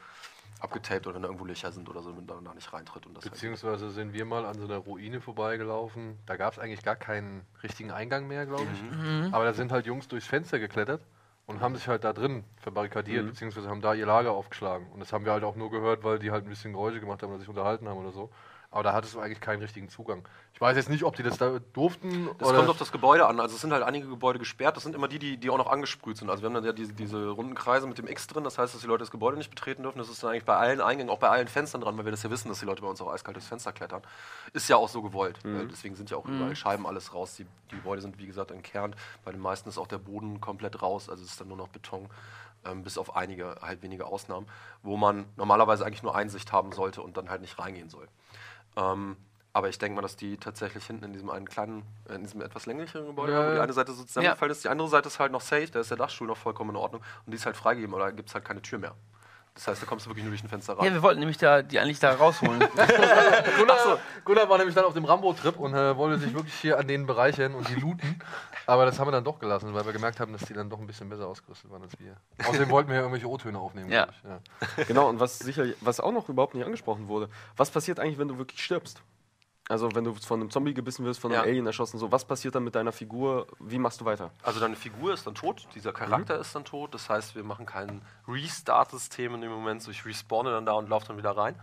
abgetaped 0.61 1.07
oder 1.07 1.17
wenn 1.17 1.23
da 1.23 1.29
irgendwo 1.29 1.45
Löcher 1.45 1.71
sind 1.73 1.89
oder 1.89 2.03
so, 2.03 2.11
damit 2.11 2.29
man 2.29 2.45
da 2.45 2.55
nicht 2.55 2.73
reintritt. 2.73 3.07
Und 3.07 3.17
das 3.17 3.25
halt 3.25 3.35
Beziehungsweise 3.35 3.91
sind 3.91 4.13
wir 4.13 4.25
mal 4.25 4.47
an 4.47 4.59
so 4.59 4.65
einer 4.65 4.79
Ruine 4.79 5.21
vorbeigelaufen. 5.21 6.19
Da 6.27 6.37
gab 6.37 6.53
es 6.55 6.59
eigentlich 6.59 6.83
gar 6.83 6.97
keinen 6.97 7.47
richtigen 7.63 7.91
Eingang 7.91 8.27
mehr, 8.27 8.47
glaube 8.47 8.67
ich. 8.73 9.33
Aber 9.33 9.45
da 9.45 9.53
sind 9.53 9.73
halt 9.73 9.87
Jungs 9.87 10.09
durchs 10.09 10.27
Fenster 10.27 10.59
geklettert 10.59 11.03
und 11.47 11.61
haben 11.61 11.77
sich 11.77 11.87
halt 11.89 12.05
da 12.05 12.13
drin 12.13 12.45
verbarrikadiert, 12.57 13.27
beziehungsweise 13.27 13.69
haben 13.69 13.81
da 13.81 13.95
ihr 13.95 14.07
Lager 14.07 14.33
aufgeschlagen. 14.33 14.91
Und 14.93 15.01
das 15.01 15.13
haben 15.13 15.25
wir 15.25 15.33
halt 15.33 15.45
auch 15.45 15.57
nur 15.57 15.71
gehört, 15.71 16.03
weil 16.05 16.19
die 16.19 16.31
halt 16.31 16.45
ein 16.45 16.49
bisschen 16.49 16.73
Geräusche 16.73 17.01
gemacht 17.01 17.23
haben 17.23 17.31
oder 17.31 17.39
sich 17.39 17.49
unterhalten 17.49 17.89
haben 17.89 17.99
oder 17.99 18.13
so. 18.13 18.31
Aber 18.77 18.83
da 18.83 18.93
hattest 18.93 19.15
du 19.15 19.21
eigentlich 19.21 19.41
keinen 19.41 19.63
richtigen 19.63 19.89
Zugang. 19.89 20.29
Ich 20.53 20.61
weiß 20.61 20.77
jetzt 20.77 20.91
nicht, 20.91 21.03
ob 21.03 21.17
die 21.17 21.23
das 21.23 21.39
da 21.39 21.61
durften 21.73 22.29
Das 22.37 22.49
oder. 22.49 22.59
kommt 22.59 22.69
auf 22.69 22.77
das 22.77 22.93
Gebäude 22.93 23.27
an. 23.27 23.41
Also 23.41 23.55
es 23.55 23.63
sind 23.63 23.73
halt 23.73 23.83
einige 23.83 24.07
Gebäude 24.07 24.39
gesperrt. 24.39 24.77
Das 24.77 24.83
sind 24.83 24.95
immer 24.95 25.09
die, 25.09 25.19
die, 25.19 25.39
die 25.39 25.49
auch 25.49 25.57
noch 25.57 25.71
angesprüht 25.71 26.19
sind. 26.19 26.29
Also 26.29 26.43
wir 26.43 26.49
haben 26.49 26.55
dann 26.55 26.65
ja 26.65 26.75
diese, 26.75 26.93
diese 26.93 27.31
runden 27.31 27.55
Kreise 27.55 27.87
mit 27.87 27.97
dem 27.97 28.07
X 28.07 28.27
drin. 28.27 28.45
Das 28.45 28.59
heißt, 28.59 28.75
dass 28.75 28.83
die 28.83 28.87
Leute 28.87 28.99
das 28.99 29.11
Gebäude 29.11 29.39
nicht 29.39 29.49
betreten 29.49 29.83
dürfen. 29.83 29.97
Das 29.97 30.11
ist 30.11 30.23
dann 30.23 30.33
eigentlich 30.33 30.45
bei 30.45 30.57
allen 30.59 30.83
Eingängen, 30.83 31.09
auch 31.09 31.19
bei 31.19 31.31
allen 31.31 31.49
Fenstern 31.49 31.81
dran, 31.81 31.97
weil 31.97 32.05
wir 32.05 32.11
das 32.13 32.23
ja 32.23 32.29
wissen, 32.31 32.51
dass 32.51 32.61
die 32.61 32.67
Leute 32.67 32.83
bei 32.83 32.89
uns 32.89 33.01
auch 33.01 33.11
eiskalt 33.11 33.35
durchs 33.35 33.49
Fenster 33.49 33.73
klettern. 33.73 34.03
Ist 34.53 34.69
ja 34.69 34.77
auch 34.77 34.91
so 34.91 35.01
gewollt. 35.01 35.39
Weil 35.43 35.69
deswegen 35.69 35.95
sind 35.95 36.11
ja 36.11 36.19
auch 36.19 36.27
überall 36.27 36.55
Scheiben 36.55 36.87
alles 36.87 37.15
raus. 37.15 37.35
Die, 37.37 37.47
die 37.71 37.77
Gebäude 37.77 38.03
sind, 38.03 38.19
wie 38.19 38.27
gesagt, 38.27 38.51
entkernt. 38.51 38.95
Bei 39.25 39.33
den 39.33 39.41
meisten 39.41 39.71
ist 39.71 39.79
auch 39.79 39.87
der 39.87 39.99
Boden 39.99 40.39
komplett 40.43 40.83
raus. 40.83 41.09
Also 41.09 41.25
es 41.25 41.31
ist 41.31 41.41
dann 41.41 41.49
nur 41.49 41.57
noch 41.57 41.69
Beton. 41.69 42.11
Ähm, 42.67 42.83
bis 42.83 42.99
auf 42.99 43.15
einige, 43.17 43.57
halt 43.63 43.83
wenige 43.83 44.07
Ausnahmen, 44.07 44.47
wo 44.83 44.97
man 44.97 45.25
normalerweise 45.37 45.87
eigentlich 45.87 46.03
nur 46.03 46.17
Einsicht 46.17 46.53
haben 46.53 46.73
sollte 46.73 47.01
und 47.01 47.17
dann 47.17 47.31
halt 47.31 47.41
nicht 47.41 47.59
reingehen 47.59 47.89
soll. 47.89 48.09
Ähm, 48.77 49.17
aber 49.53 49.71
ich 49.71 49.79
denke 49.79 49.97
mal, 49.97 50.03
dass 50.03 50.17
die 50.17 50.37
tatsächlich 50.37 50.85
hinten 50.87 51.05
in 51.07 51.13
diesem 51.15 51.31
einen 51.31 51.49
kleinen, 51.49 51.83
äh, 52.11 52.15
in 52.15 52.23
diesem 52.23 52.43
etwas 52.43 52.67
länglicheren 52.67 53.07
Gebäude, 53.07 53.33
Ja, 53.33 53.47
wo 53.47 53.51
die 53.53 53.57
ja. 53.57 53.63
eine 53.63 53.73
Seite 53.73 53.93
so 53.93 54.05
zusammengefallen 54.05 54.53
ist, 54.53 54.65
die 54.65 54.69
andere 54.69 54.89
Seite 54.89 55.09
ist 55.09 55.19
halt 55.19 55.33
noch 55.33 55.41
safe, 55.41 55.69
da 55.73 55.81
ist 55.81 55.91
der 55.91 55.97
Dachstuhl 55.97 56.27
noch 56.27 56.37
vollkommen 56.37 56.71
in 56.71 56.77
Ordnung 56.77 57.01
und 57.25 57.31
die 57.33 57.37
ist 57.37 57.47
halt 57.47 57.57
freigegeben, 57.57 57.95
oder 57.95 58.13
gibt 58.13 58.29
es 58.29 58.35
halt 58.35 58.45
keine 58.45 58.61
Tür 58.61 58.79
mehr. 58.79 58.95
Das 59.55 59.67
heißt, 59.69 59.81
da 59.81 59.87
kommst 59.87 60.05
du 60.05 60.11
wirklich 60.11 60.25
nur 60.25 60.33
durch 60.33 60.45
ein 60.45 60.51
Fenster 60.51 60.77
rein. 60.77 60.85
Ja, 60.85 60.93
wir 60.93 61.03
wollten 61.03 61.19
nämlich 61.21 61.39
da, 61.39 61.63
die 61.63 61.81
eigentlich 61.81 61.99
da 61.99 62.13
rausholen. 62.13 62.61
Gunnar, 63.57 63.99
Gunnar 64.27 64.49
war 64.51 64.59
nämlich 64.59 64.75
dann 64.75 64.85
auf 64.85 64.93
dem 64.93 65.07
Rambo-Trip 65.07 65.57
und 65.59 65.73
äh, 65.73 65.97
wollte 65.97 66.19
sich 66.19 66.35
wirklich 66.35 66.53
hier 66.53 66.79
an 66.79 66.87
denen 66.87 67.07
bereichern 67.07 67.55
und 67.55 67.67
die 67.71 67.77
looten. 67.77 68.21
Aber 68.67 68.85
das 68.85 68.99
haben 68.99 69.07
wir 69.07 69.13
dann 69.13 69.25
doch 69.25 69.39
gelassen, 69.39 69.73
weil 69.75 69.87
wir 69.87 69.93
gemerkt 69.93 70.19
haben, 70.21 70.33
dass 70.33 70.43
die 70.43 70.53
dann 70.53 70.69
doch 70.69 70.81
ein 70.81 70.87
bisschen 70.87 71.09
besser 71.09 71.29
ausgerüstet 71.29 71.71
waren 71.71 71.83
als 71.83 71.99
wir. 72.01 72.17
Außerdem 72.47 72.69
wollten 72.71 72.89
wir 72.89 72.97
ja 72.97 73.03
irgendwelche 73.03 73.29
O-Töne 73.29 73.59
aufnehmen. 73.59 73.91
Ja. 73.91 74.09
ja. 74.25 74.85
Genau, 74.85 75.09
und 75.09 75.21
was 75.21 75.39
sicher, 75.39 75.67
was 75.81 76.01
auch 76.01 76.13
noch 76.13 76.29
überhaupt 76.29 76.55
nicht 76.55 76.65
angesprochen 76.65 77.09
wurde, 77.09 77.29
was 77.57 77.71
passiert 77.71 78.01
eigentlich, 78.01 78.19
wenn 78.19 78.29
du 78.29 78.39
wirklich 78.39 78.63
stirbst? 78.63 79.01
Also 79.69 79.93
wenn 79.95 80.05
du 80.05 80.15
von 80.15 80.41
einem 80.41 80.51
Zombie 80.51 80.75
gebissen 80.75 81.05
wirst, 81.05 81.19
von 81.21 81.33
einem 81.33 81.43
Ja. 81.43 81.49
Alien 81.49 81.67
erschossen, 81.67 81.99
so 81.99 82.13
was 82.13 82.25
passiert 82.25 82.55
dann 82.55 82.63
mit 82.63 82.77
deiner 82.77 82.93
Figur? 82.93 83.49
Wie 83.59 83.79
machst 83.79 84.01
du 84.01 84.05
weiter? 84.05 84.31
Also 84.43 84.61
deine 84.61 84.77
Figur 84.77 85.13
ist 85.13 85.27
dann 85.27 85.35
tot, 85.35 85.67
dieser 85.75 85.93
Charakter 85.93 86.39
ist 86.39 86.55
dann 86.55 86.65
tot. 86.65 86.95
Das 86.95 87.11
heißt, 87.11 87.35
wir 87.35 87.43
machen 87.43 87.67
kein 87.67 88.01
Restart-System 88.29 89.35
in 89.35 89.41
dem 89.41 89.51
Moment, 89.51 89.83
so 89.83 89.91
ich 89.91 90.05
respawne 90.07 90.51
dann 90.51 90.67
da 90.67 90.73
und 90.75 90.89
laufe 90.89 91.09
dann 91.09 91.17
wieder 91.19 91.37
rein. 91.37 91.57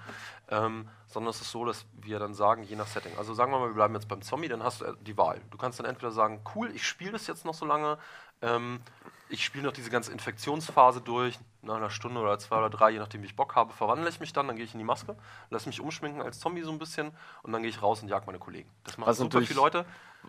Ähm, 0.50 0.90
sondern 1.08 1.30
es 1.30 1.40
ist 1.40 1.52
so, 1.52 1.64
dass 1.64 1.86
wir 2.02 2.20
dann 2.20 2.34
sagen, 2.34 2.64
je 2.64 2.76
nach 2.76 2.88
Setting. 2.88 3.14
Also 3.18 3.34
sagen 3.34 3.52
wir 3.52 3.60
mal, 3.60 3.70
wir 3.70 3.76
bleiben 3.76 3.94
jetzt 3.94 4.08
beim 4.10 4.22
Zombie, 4.22 4.50
dann 4.50 4.64
hast 4.64 4.82
du 4.82 4.86
äh, 4.86 4.94
die 5.02 5.18
Wahl. 5.18 5.40
Du 5.52 5.58
kannst 5.58 5.80
dann 5.80 5.86
entweder 5.86 6.12
sagen, 6.12 6.42
cool, 6.56 6.72
ich 6.74 6.86
spiele 6.86 7.12
das 7.14 7.28
jetzt 7.28 7.46
noch 7.46 7.54
so 7.54 7.66
lange, 7.66 7.98
ähm, 8.42 8.82
ich 9.30 9.46
spiele 9.46 9.64
noch 9.64 9.74
diese 9.74 9.90
ganze 9.90 10.12
Infektionsphase 10.12 11.00
durch, 11.02 11.40
nach 11.64 11.76
einer 11.78 11.90
Stunde 11.90 12.20
oder 12.20 12.38
zwei 12.40 12.58
oder 12.58 12.70
drei, 12.70 12.92
je 12.92 13.00
nachdem 13.00 13.22
wie 13.22 13.26
ich 13.26 13.36
Bock 13.36 13.56
habe, 13.56 13.74
verwandle 13.74 14.10
ich 14.10 14.20
mich 14.20 14.34
dann, 14.34 14.48
dann 14.48 14.56
gehe 14.58 14.66
ich 14.66 14.74
in 14.74 14.80
die 14.80 14.84
Maske, 14.86 15.16
lasse 15.50 15.68
mich 15.70 15.80
umschminken 15.82 16.22
als 16.22 16.40
Zombie 16.40 16.62
so 16.62 16.72
ein 16.72 16.80
bisschen 16.80 17.12
und 17.42 17.52
dann 17.54 17.62
gehe 17.62 17.70
ich 17.70 17.82
raus 17.82 18.02
und 18.02 18.10
jag 18.10 18.26
meine 18.26 18.40
Kollegen. 18.40 18.70
Das 18.84 18.98
machen 18.98 19.08
Also 19.08 19.24
super 19.24 19.42
viele 19.42 19.60
Leute. 19.60 19.86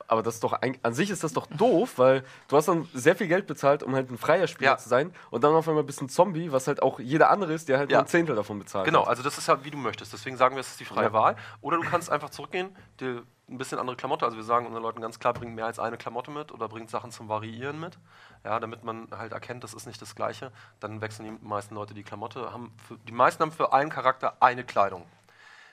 Aber 0.09 0.25
das 0.25 0.35
ist 0.35 0.43
doch 0.45 0.53
ein, 0.55 0.77
an 0.83 0.93
sich 0.93 1.09
ist 1.11 1.23
das 1.23 1.33
doch 1.33 1.47
doof, 1.47 1.99
weil 1.99 2.25
du 2.49 2.57
hast 2.57 2.67
dann 2.67 2.89
sehr 2.95 3.15
viel 3.15 3.29
Geld 3.29 3.47
bezahlt, 3.47 3.85
um 3.85 3.95
halt 3.95 4.11
ein 4.11 4.19
freier 4.19 4.49
Spieler 4.49 4.73
Ja. 4.73 4.77
zu 4.77 4.89
sein 4.89 5.13
und 5.31 5.45
dann 5.45 5.55
auf 5.55 5.69
einmal 5.69 5.85
bist 5.85 6.03
ein 6.03 6.09
Zombie, 6.09 6.51
was 6.51 6.67
halt 6.67 6.83
auch 6.83 6.99
jeder 6.99 7.31
andere 7.31 7.53
ist, 7.53 7.69
der 7.69 7.79
halt 7.79 7.91
Ja. 7.93 7.99
nur 7.99 8.05
ein 8.05 8.09
Zehntel 8.09 8.35
davon 8.35 8.59
bezahlt. 8.59 8.87
Genau, 8.87 9.03
hat. 9.03 9.09
also 9.11 9.23
das 9.23 9.39
ist 9.39 9.49
halt 9.49 9.65
wie 9.65 9.71
du 9.71 9.79
möchtest. 9.79 10.13
Deswegen 10.13 10.37
sagen 10.37 10.57
wir, 10.57 10.61
es 10.61 10.71
ist 10.71 10.81
die 10.81 10.85
freie 10.85 11.05
Ja. 11.07 11.13
Wahl. 11.13 11.37
Oder 11.61 11.77
du 11.77 11.85
kannst 11.85 12.11
einfach 12.11 12.31
zurückgehen, 12.31 12.75
dir 12.99 13.23
ein 13.49 13.59
bisschen 13.59 13.79
andere 13.79 13.97
Klamotte. 13.97 14.25
Also 14.25 14.37
wir 14.37 14.45
sagen 14.45 14.67
unseren 14.67 14.83
Leuten 14.83 15.01
ganz 15.01 15.19
klar, 15.19 15.35
bringt 15.35 15.55
mehr 15.55 15.67
als 15.67 15.79
eine 15.79 15.97
Klamotte 15.97 16.31
mit 16.31 16.53
oder 16.53 16.69
bringt 16.69 16.91
Sachen 16.91 17.11
zum 17.11 17.29
Variieren 17.29 17.79
mit. 17.79 17.99
Ja, 18.45 18.59
damit 18.59 18.85
man 18.85 19.09
halt 19.11 19.33
erkennt, 19.33 19.65
das 19.65 19.75
ist 19.75 19.87
nicht 19.87 20.01
das 20.01 20.15
Gleiche. 20.15 20.53
Dann 20.81 21.01
wechseln 21.01 21.25
die 21.27 21.47
meisten 21.47 21.75
Leute 21.75 21.95
die 21.95 22.03
Klamotte. 22.03 22.51
Für, 22.89 22.97
die 22.99 23.13
meisten 23.13 23.43
haben 23.43 23.53
für 23.53 23.73
einen 23.73 23.91
Charakter 23.91 24.37
eine 24.41 24.65
Kleidung. 24.65 25.05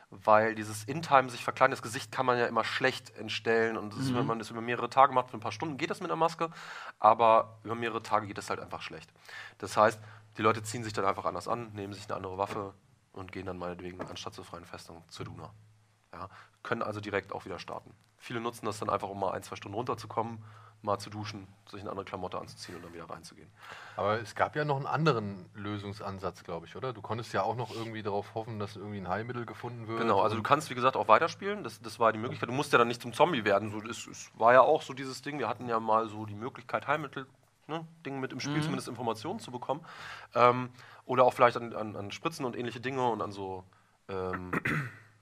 Weil 0.10 0.56
dieses 0.56 0.84
In-Time 0.84 1.30
sich 1.30 1.46
verkleinern, 1.46 1.72
das 1.72 1.82
Gesicht 1.82 2.12
kann 2.12 2.26
man 2.26 2.38
ja 2.38 2.46
immer 2.48 2.66
schlecht 2.66 3.16
entstellen. 3.16 3.78
Und 3.78 3.94
das 3.94 4.02
ist, 4.02 4.14
wenn 4.14 4.26
man 4.26 4.40
das 4.40 4.50
über 4.50 4.60
mehrere 4.60 4.90
Tage 4.90 5.14
macht, 5.14 5.30
für 5.30 5.38
ein 5.38 5.42
paar 5.42 5.54
Stunden 5.54 5.78
geht 5.78 5.90
das 5.90 6.02
mit 6.02 6.10
der 6.10 6.18
Maske. 6.18 6.50
Aber 7.00 7.60
über 7.64 7.76
mehrere 7.76 8.04
Tage 8.04 8.28
geht 8.28 8.38
das 8.38 8.50
halt 8.50 8.60
einfach 8.60 8.82
schlecht. 8.82 9.10
Das 9.60 9.78
heißt, 9.78 10.02
die 10.38 10.42
Leute 10.42 10.64
ziehen 10.64 10.84
sich 10.84 10.92
dann 10.92 11.06
einfach 11.06 11.24
anders 11.24 11.48
an, 11.48 11.72
nehmen 11.72 11.94
sich 11.94 12.06
eine 12.08 12.16
andere 12.16 12.38
Waffe 12.38 12.74
und 13.14 13.32
gehen 13.32 13.46
dann 13.46 13.58
meinetwegen 13.58 14.02
anstatt 14.02 14.34
zur 14.34 14.44
freien 14.44 14.66
Festung 14.66 15.02
zur 15.08 15.26
Duna. 15.26 15.54
Ja, 16.14 16.28
können 16.64 16.82
also 16.82 17.00
direkt 17.00 17.34
auch 17.34 17.46
wieder 17.46 17.60
starten. 17.60 17.94
Viele 18.18 18.40
nutzen 18.40 18.66
das 18.66 18.80
dann 18.80 18.90
einfach, 18.90 19.10
um 19.10 19.20
mal 19.20 19.32
ein, 19.32 19.44
zwei 19.44 19.56
Stunden 19.56 19.76
runterzukommen, 19.76 20.44
mal 20.84 20.98
zu 20.98 21.10
duschen, 21.10 21.48
sich 21.70 21.82
eine 21.82 21.90
andere 21.90 22.06
Klamotte 22.06 22.40
anzuziehen 22.40 22.76
und 22.76 22.84
dann 22.84 22.94
wieder 22.94 23.10
reinzugehen. 23.10 23.50
Aber 23.96 24.20
es 24.20 24.36
gab 24.36 24.56
ja 24.56 24.66
noch 24.66 24.78
einen 24.78 24.88
anderen 24.88 25.46
Lösungsansatz, 25.54 26.44
glaube 26.44 26.66
ich, 26.66 26.76
oder? 26.76 26.94
Du 26.94 27.02
konntest 27.02 27.34
ja 27.34 27.44
auch 27.44 27.56
noch 27.56 27.72
irgendwie 27.72 28.02
darauf 28.02 28.34
hoffen, 28.34 28.60
dass 28.60 28.76
irgendwie 28.76 28.98
ein 28.98 29.08
Heilmittel 29.08 29.46
gefunden 29.46 29.88
wird. 29.88 30.00
Genau, 30.00 30.22
also 30.22 30.36
du 30.36 30.44
kannst, 30.44 30.70
wie 30.70 30.76
gesagt, 30.76 30.96
auch 30.96 31.08
weiterspielen. 31.08 31.64
Das, 31.64 31.82
das 31.82 32.00
war 32.00 32.12
die 32.14 32.20
Möglichkeit. 32.20 32.50
Du 32.50 32.54
musst 32.54 32.72
ja 32.74 32.80
dann 32.80 32.88
nicht 32.88 33.02
zum 33.02 33.14
Zombie 33.14 33.44
werden. 33.46 33.70
So, 33.72 33.82
es, 33.82 34.08
es 34.08 34.32
war 34.36 34.54
ja 34.54 34.62
auch 34.62 34.82
so 34.82 34.94
dieses 34.94 35.22
Ding. 35.22 35.40
Wir 35.40 35.48
hatten 35.48 35.68
ja 35.68 35.80
mal 35.80 36.08
so 36.08 36.26
die 36.26 36.36
Möglichkeit, 36.36 36.88
Heilmittel, 36.88 37.28
ne, 37.68 37.86
Dinge 38.06 38.20
mit 38.20 38.34
im 38.34 38.40
Spiel, 38.40 38.62
zumindest 38.62 38.88
Informationen 38.88 39.40
zu 39.40 39.52
bekommen. 39.52 39.86
Ähm, 40.34 40.70
oder 41.06 41.26
auch 41.26 41.34
vielleicht 41.34 41.58
an, 41.58 41.74
an, 41.74 41.96
an 41.96 42.12
Spritzen 42.12 42.46
und 42.46 42.56
ähnliche 42.56 42.80
Dinge 42.80 43.08
und 43.08 43.22
an 43.22 43.32
so 43.32 43.64
ähm, 44.10 44.52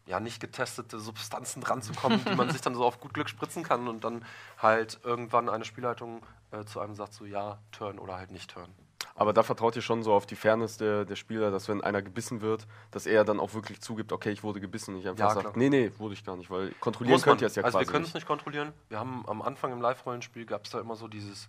ja, 0.10 0.20
nicht 0.20 0.40
getestete 0.42 1.00
Substanzen 1.00 1.62
ranzukommen, 1.64 2.26
die 2.26 2.36
man 2.36 2.50
sich 2.52 2.62
dann 2.62 2.74
so 2.74 2.84
auf 2.84 3.00
gut 3.00 3.14
Glück 3.14 3.30
spritzen 3.30 3.64
kann 3.64 3.88
und 3.88 4.04
dann 4.04 4.26
halt 4.58 5.00
irgendwann 5.04 5.48
eine 5.50 5.64
Spielleitung 5.66 6.26
äh, 6.52 6.66
zu 6.66 6.80
einem 6.80 6.96
sagt, 6.96 7.14
so 7.14 7.26
ja, 7.26 7.60
Turn 7.72 8.00
oder 8.00 8.16
halt 8.18 8.32
nicht 8.32 8.50
Turn. 8.52 8.70
Aber 9.16 9.34
da 9.34 9.44
vertraut 9.44 9.76
ihr 9.76 9.82
schon 9.82 10.02
so 10.02 10.14
auf 10.14 10.26
die 10.26 10.36
Fairness 10.36 10.78
der, 10.78 11.04
der 11.06 11.16
Spieler, 11.16 11.52
dass 11.52 11.68
wenn 11.68 11.84
einer 11.84 12.02
gebissen 12.02 12.42
wird, 12.42 12.66
dass 12.92 13.06
er 13.06 13.24
dann 13.26 13.40
auch 13.40 13.54
wirklich 13.54 13.82
zugibt, 13.82 14.12
okay, 14.14 14.32
ich 14.32 14.44
wurde 14.44 14.60
gebissen, 14.62 14.96
nicht 14.96 15.08
einfach 15.08 15.20
Ja, 15.20 15.30
sagt, 15.34 15.42
klar. 15.42 15.54
nee, 15.58 15.70
nee, 15.70 15.92
wurde 15.98 16.14
ich 16.14 16.24
gar 16.26 16.38
nicht, 16.38 16.50
weil 16.50 16.72
kontrollieren 16.80 17.16
Muss 17.16 17.26
man. 17.26 17.34
könnt 17.34 17.42
ihr 17.42 17.48
es 17.48 17.56
ja 17.56 17.64
also 17.64 17.78
wir 17.78 17.84
quasi 17.86 17.92
können 17.92 18.06
es 18.06 18.14
nicht. 18.14 18.26
kontrollieren. 18.26 18.72
Wir 18.88 18.98
haben 19.00 19.26
am 19.28 19.42
Anfang 19.42 19.74
im 19.74 19.82
Live-Rollenspiel 19.82 20.46
gab 20.46 20.64
es 20.66 20.72
da 20.72 20.80
immer 20.80 20.96
so 20.96 21.08
dieses, 21.10 21.48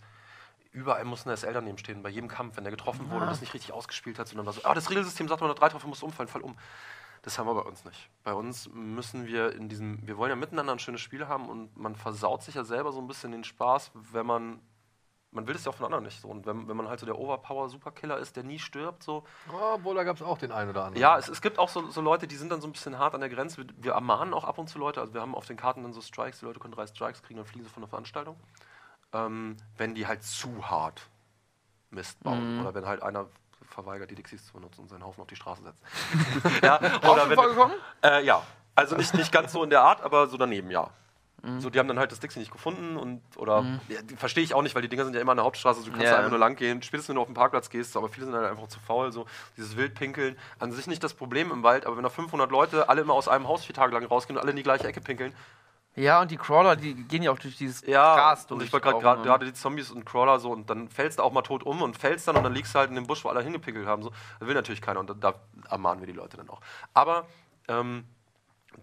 überall 0.72 1.04
muss 1.04 1.26
eine 1.26 1.36
SL 1.36 1.52
daneben 1.52 1.78
stehen, 1.78 2.02
bei 2.02 2.08
jedem 2.10 2.28
Kampf, 2.28 2.56
wenn 2.56 2.64
der 2.64 2.72
getroffen 2.72 3.08
wurde 3.10 3.22
und 3.22 3.30
das 3.30 3.40
nicht 3.40 3.54
richtig 3.54 3.72
ausgespielt 3.72 4.18
hat, 4.18 4.26
sondern 4.28 4.46
war 4.46 4.52
so, 4.52 4.62
ah, 4.64 4.74
das 4.74 4.90
Regelsystem 4.90 5.28
sagt, 5.28 5.40
wenn 5.40 5.48
du 5.48 5.54
drei 5.54 5.68
Treffer 5.68 5.86
musst 5.88 6.02
du 6.02 6.06
umfallen, 6.06 6.28
fall 6.28 6.42
um. 6.42 6.56
Das 7.22 7.38
haben 7.38 7.46
wir 7.46 7.54
bei 7.54 7.62
uns 7.68 7.84
nicht. 7.84 8.08
Bei 8.24 8.32
uns 8.32 8.68
müssen 8.72 9.26
wir 9.26 9.52
in 9.52 9.68
diesem, 9.68 10.06
wir 10.06 10.16
wollen 10.16 10.30
ja 10.30 10.36
miteinander 10.36 10.72
ein 10.72 10.78
schönes 10.78 11.00
Spiel 11.02 11.28
haben 11.28 11.48
und 11.48 11.76
man 11.76 11.94
versaut 11.94 12.42
sich 12.42 12.54
ja 12.54 12.64
selber 12.64 12.92
so 12.92 13.00
ein 13.00 13.06
bisschen 13.06 13.32
den 13.32 13.44
Spaß, 13.44 13.90
wenn 13.94 14.24
man, 14.24 14.60
man 15.30 15.46
will 15.46 15.54
es 15.54 15.64
ja 15.66 15.70
auch 15.70 15.76
von 15.76 15.84
anderen 15.86 16.04
nicht 16.04 16.20
so. 16.20 16.28
Und 16.28 16.46
wenn, 16.46 16.66
wenn 16.66 16.76
man 16.76 16.88
halt 16.88 16.98
so 16.98 17.04
der 17.06 17.18
Overpower-Superkiller 17.18 18.16
ist, 18.18 18.36
der 18.36 18.44
nie 18.44 18.58
stirbt, 18.58 19.02
so, 19.02 19.24
Oh, 19.52 19.74
obwohl, 19.74 19.94
da 19.94 20.04
gab 20.04 20.16
es 20.16 20.22
auch 20.22 20.38
den 20.38 20.50
einen 20.50 20.70
oder 20.70 20.84
anderen. 20.84 21.00
ja, 21.00 21.18
es, 21.18 21.28
es 21.28 21.42
gibt 21.42 21.58
auch 21.58 21.68
so, 21.68 21.90
so 21.90 22.00
Leute, 22.00 22.26
die 22.26 22.36
sind 22.36 22.50
dann 22.50 22.62
so 22.62 22.68
ein 22.68 22.72
bisschen 22.72 22.98
hart 22.98 23.14
an 23.14 23.20
der 23.20 23.28
Grenze. 23.28 23.58
Wir, 23.58 23.66
wir 23.76 23.92
ermahnen 23.92 24.32
auch 24.32 24.44
ab 24.44 24.56
und 24.56 24.68
zu 24.68 24.78
Leute. 24.78 25.00
Also 25.00 25.12
wir 25.12 25.20
haben 25.20 25.34
auf 25.34 25.46
den 25.46 25.58
Karten 25.58 25.82
dann 25.82 25.92
so 25.92 26.00
Strikes, 26.00 26.40
die 26.40 26.46
Leute 26.46 26.58
können 26.58 26.72
drei 26.74 26.86
Strikes 26.86 27.22
kriegen, 27.22 27.36
dann 27.36 27.46
fliegen 27.46 27.64
sie 27.64 27.70
von 27.70 27.82
der 27.82 27.88
Veranstaltung. 27.90 28.36
Ähm, 29.12 29.56
wenn 29.76 29.94
die 29.94 30.06
halt 30.06 30.22
zu 30.22 30.70
hart 30.70 31.02
Mist 31.90 32.22
bauen. 32.22 32.60
Oder 32.60 32.74
wenn 32.74 32.86
halt 32.86 33.02
einer 33.02 33.26
verweigert, 33.70 34.10
die 34.10 34.14
Dixies 34.14 34.46
zu 34.46 34.52
benutzen 34.52 34.82
und 34.82 34.88
seinen 34.88 35.04
Haufen 35.04 35.20
auf 35.20 35.26
die 35.28 35.36
Straße 35.36 35.62
setzt. 35.62 35.82
ja, 36.62 36.76
oder 37.10 37.28
wenn, 37.28 37.36
vorgekommen? 37.36 37.76
äh, 38.04 38.24
ja, 38.24 38.42
also 38.74 38.96
nicht, 38.96 39.14
nicht 39.14 39.32
ganz 39.32 39.52
so 39.52 39.62
in 39.64 39.70
der 39.70 39.82
Art, 39.82 40.02
aber 40.02 40.26
so 40.26 40.36
daneben, 40.36 40.70
ja. 40.70 40.90
Mhm. 41.42 41.60
So, 41.60 41.70
die 41.70 41.78
haben 41.78 41.88
dann 41.88 41.98
halt 41.98 42.12
das 42.12 42.20
Dixie 42.20 42.38
nicht 42.38 42.52
gefunden 42.52 42.98
und 42.98 43.22
oder 43.36 43.64
ja, 43.88 44.02
die 44.02 44.14
verstehe 44.16 44.44
ich 44.44 44.52
auch 44.52 44.60
nicht, 44.60 44.74
weil 44.74 44.82
die 44.82 44.90
Dinger 44.90 45.04
sind 45.04 45.14
ja 45.14 45.22
immer 45.22 45.32
an 45.32 45.38
der 45.38 45.44
Hauptstraße, 45.46 45.78
also 45.78 45.90
du 45.90 45.96
kannst 45.96 46.04
Ja. 46.04 46.12
da 46.12 46.18
einfach 46.18 46.30
nur 46.30 46.38
lang 46.38 46.54
gehen, 46.54 46.82
spätestens 46.82 47.08
wenn 47.08 47.16
du 47.16 47.22
auf 47.22 47.28
den 47.28 47.34
Parkplatz 47.34 47.70
gehst, 47.70 47.96
aber 47.96 48.10
viele 48.10 48.26
sind 48.26 48.34
halt 48.34 48.50
einfach 48.50 48.68
zu 48.68 48.78
faul, 48.80 49.10
so 49.10 49.24
dieses 49.56 49.74
Wildpinkeln, 49.76 50.36
an 50.58 50.70
sich 50.72 50.86
nicht 50.86 51.02
das 51.02 51.14
Problem 51.14 51.50
im 51.50 51.62
Wald, 51.62 51.86
aber 51.86 51.96
wenn 51.96 52.02
da 52.02 52.10
500 52.10 52.50
Leute 52.50 52.90
alle 52.90 53.00
immer 53.00 53.14
aus 53.14 53.26
einem 53.26 53.48
Haus 53.48 53.64
vier 53.64 53.74
Tage 53.74 53.94
lang 53.94 54.04
rausgehen 54.04 54.36
und 54.36 54.42
alle 54.42 54.50
in 54.50 54.56
die 54.56 54.62
gleiche 54.62 54.86
Ecke 54.86 55.00
pinkeln, 55.00 55.34
Ja, 56.00 56.22
und 56.22 56.30
die 56.30 56.38
Crawler, 56.38 56.76
die 56.76 56.94
gehen 56.94 57.22
ja 57.22 57.30
auch 57.30 57.38
durch 57.38 57.58
dieses 57.58 57.86
ja, 57.86 58.14
Gras 58.14 58.42
und 58.50 58.58
durch. 58.58 58.68
ich 58.68 58.72
wollte 58.72 58.88
gerade 58.88 59.22
gerade 59.22 59.44
die 59.44 59.52
Zombies 59.52 59.90
und 59.90 60.06
Crawler 60.06 60.40
so 60.40 60.50
und 60.50 60.70
dann 60.70 60.88
fällst 60.88 61.18
du 61.18 61.22
auch 61.22 61.32
mal 61.32 61.42
tot 61.42 61.62
um 61.62 61.82
und 61.82 61.96
fällst 61.96 62.26
dann 62.26 62.36
und 62.36 62.42
dann 62.42 62.54
liegst 62.54 62.74
du 62.74 62.78
halt 62.78 62.88
in 62.88 62.94
dem 62.94 63.06
Busch, 63.06 63.22
wo 63.22 63.28
alle 63.28 63.42
hingepickelt 63.42 63.86
haben. 63.86 64.02
So. 64.02 64.10
Das 64.38 64.48
will 64.48 64.54
natürlich 64.54 64.80
keiner 64.80 65.00
und 65.00 65.10
da, 65.10 65.14
da 65.14 65.34
ermahnen 65.68 66.00
wir 66.00 66.06
die 66.06 66.14
Leute 66.14 66.38
dann 66.38 66.48
auch. 66.48 66.60
Aber 66.94 67.26
ähm, 67.68 68.04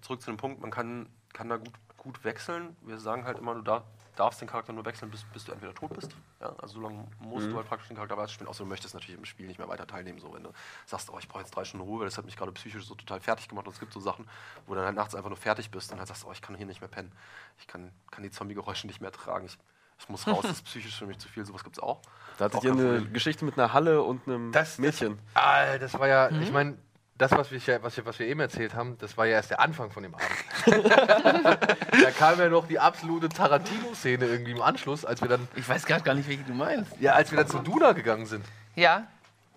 zurück 0.01 0.21
zu 0.21 0.29
dem 0.29 0.37
Punkt, 0.37 0.61
man 0.61 0.69
kann, 0.69 1.09
kann 1.33 1.49
da 1.49 1.57
gut, 1.57 1.73
gut 1.97 2.23
wechseln. 2.23 2.77
Wir 2.81 2.99
sagen 2.99 3.25
halt 3.25 3.39
immer, 3.39 3.55
du 3.55 3.61
dar 3.61 3.83
darfst 4.17 4.41
den 4.41 4.47
Charakter 4.47 4.73
nur 4.73 4.83
wechseln, 4.85 5.09
bis, 5.11 5.23
bis 5.25 5.45
du 5.45 5.51
entweder 5.53 5.73
tot 5.73 5.93
bist. 5.93 6.11
Ja? 6.41 6.53
Also 6.59 6.75
so 6.75 6.81
lange 6.81 7.07
musst 7.19 7.47
du 7.47 7.55
halt 7.55 7.67
praktisch 7.67 7.87
den 7.87 7.95
Charakter 7.95 8.17
weiterspielen, 8.17 8.49
außer 8.49 8.63
du 8.63 8.69
möchtest 8.69 8.93
natürlich 8.93 9.17
im 9.17 9.25
Spiel 9.25 9.47
nicht 9.47 9.59
mehr 9.59 9.67
weiter 9.69 9.87
teilnehmen. 9.87 10.19
So, 10.19 10.33
wenn 10.33 10.43
du 10.43 10.51
sagst, 10.85 11.09
oh, 11.11 11.17
ich 11.19 11.27
brauche 11.27 11.41
jetzt 11.41 11.55
drei 11.55 11.63
Stunden 11.63 11.85
Ruhe, 11.85 11.99
weil 11.99 12.07
das 12.07 12.17
hat 12.17 12.25
mich 12.25 12.35
gerade 12.35 12.51
psychisch 12.51 12.85
so 12.85 12.95
total 12.95 13.19
fertig 13.19 13.47
gemacht 13.47 13.67
und 13.67 13.73
es 13.73 13.79
gibt 13.79 13.93
so 13.93 13.99
Sachen, 13.99 14.27
wo 14.65 14.73
du 14.73 14.77
dann 14.77 14.87
halt 14.87 14.95
nachts 14.95 15.15
einfach 15.15 15.29
nur 15.29 15.37
fertig 15.37 15.71
bist 15.71 15.91
und 15.91 15.99
halt 15.99 16.07
sagst, 16.07 16.25
oh, 16.27 16.31
ich 16.33 16.41
kann 16.41 16.55
hier 16.55 16.65
nicht 16.65 16.81
mehr 16.81 16.89
pennen. 16.89 17.11
Ich 17.59 17.67
kann, 17.67 17.91
kann 18.11 18.23
die 18.23 18.31
Zombie-Geräusche 18.31 18.87
nicht 18.87 19.01
mehr 19.01 19.11
tragen. 19.11 19.45
Ich, 19.45 19.57
ich 19.99 20.09
muss 20.09 20.27
raus, 20.27 20.41
das 20.43 20.51
ist 20.53 20.65
psychisch 20.65 20.97
für 20.97 21.05
mich 21.07 21.19
zu 21.19 21.27
viel. 21.29 21.45
Sowas 21.45 21.63
gibt 21.63 21.77
es 21.77 21.83
auch. 21.83 22.01
Da 22.37 22.45
hattet 22.45 22.63
ihr 22.63 22.71
eine. 22.71 23.05
Geschichte 23.07 23.45
mit 23.45 23.57
einer 23.57 23.73
Halle 23.73 24.01
und 24.03 24.27
einem 24.27 24.51
Das- 24.51 24.77
Mädchen. 24.77 25.19
Ah, 25.33 25.77
das 25.77 25.97
war 25.97 26.07
ja, 26.07 26.29
Mhm. 26.31 26.41
ich 26.41 26.51
meine, 26.51 26.77
das, 27.17 27.31
was 27.31 27.51
wir, 27.51 27.83
was, 27.83 27.97
wir, 27.97 28.05
was 28.05 28.19
wir 28.19 28.27
eben 28.27 28.39
erzählt 28.39 28.75
haben, 28.75 28.97
das 28.99 29.17
war 29.17 29.25
ja 29.25 29.33
erst 29.33 29.49
der 29.49 29.59
Anfang 29.59 29.89
von 29.89 30.03
dem 30.03 30.13
Abend. 30.13 30.27
da 32.03 32.11
kam 32.11 32.39
ja 32.39 32.49
noch 32.49 32.67
die 32.67 32.79
absolute 32.79 33.29
Tarantino-Szene 33.29 34.25
irgendwie 34.25 34.51
im 34.51 34.61
Anschluss, 34.61 35.03
als 35.03 35.21
wir 35.21 35.27
dann, 35.27 35.47
Ich 35.55 35.67
weiß 35.67 35.85
gerade 35.85 36.03
gar 36.03 36.13
nicht, 36.13 36.29
welche 36.29 36.43
du 36.43 36.53
meinst. 36.53 36.91
ja, 36.99 37.13
als 37.13 37.31
wir 37.31 37.37
dann 37.37 37.47
zu 37.47 37.59
Duna 37.59 37.93
gegangen 37.93 38.25
sind. 38.25 38.45
Ja. 38.75 39.07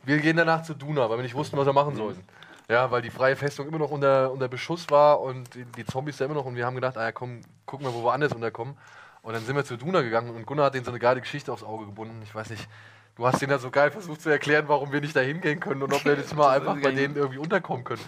Wir 0.05 0.19
gehen 0.19 0.37
danach 0.37 0.63
zu 0.63 0.75
Duna, 0.75 1.11
weil 1.11 1.19
wir 1.19 1.23
nicht 1.23 1.35
wussten, 1.35 1.59
was 1.59 1.67
wir 1.67 1.75
machen 1.75 1.95
sollten. 1.95 2.25
Ja, 2.69 2.91
weil 2.91 3.03
die 3.03 3.11
freie 3.11 3.37
Festung 3.37 3.67
immer 3.69 3.79
noch 3.79 3.91
unter, 3.91 4.31
unter 4.31 4.49
Beschuss 4.49 4.89
war 4.91 5.21
und 5.21 5.55
die, 5.55 5.65
die 5.65 5.85
Zombies 5.85 6.17
da 6.17 6.25
immer 6.25 6.35
noch. 6.35 6.47
Und 6.47 6.57
wir 6.57 6.65
haben 6.65 6.77
gedacht, 6.77 6.97
ah 6.97 7.03
ja, 7.03 7.13
komm, 7.13 7.41
gucken 7.67 7.85
wir, 7.85 7.93
wo 7.93 8.05
wir 8.05 8.13
anders 8.13 8.33
unterkommen. 8.33 8.77
Und 9.23 9.35
dann 9.35 9.45
sind 9.45 9.55
wir 9.57 9.65
zu 9.65 9.77
Duna 9.77 10.01
gegangen 10.01 10.35
und 10.35 10.47
Gunnar 10.47 10.67
hat 10.67 10.75
denen 10.75 10.85
so 10.85 10.91
eine 10.91 11.01
geile 11.01 11.21
Geschichte 11.21 11.53
aufs 11.53 11.63
Auge 11.63 11.85
gebunden. 11.85 12.23
Ich 12.23 12.35
weiß 12.35 12.49
nicht, 12.49 12.67
du 13.21 13.27
hast 13.27 13.43
denen 13.43 13.51
da 13.51 13.59
so 13.59 13.71
geil 13.71 13.91
versucht 13.91 14.23
zu 14.23 14.31
erklären, 14.31 14.65
warum 14.67 14.93
wir 14.93 15.01
nicht 15.03 15.15
da 15.15 15.21
hingehen 15.21 15.61
können 15.61 15.83
und 15.83 15.93
ob 15.93 16.07
wir 16.07 16.15
jetzt 16.15 16.35
mal 16.35 16.49
einfach 16.57 16.81
bei 16.81 16.91
denen 16.91 17.17
irgendwie 17.17 17.39
unterkommen 17.39 17.85
können. 17.85 18.01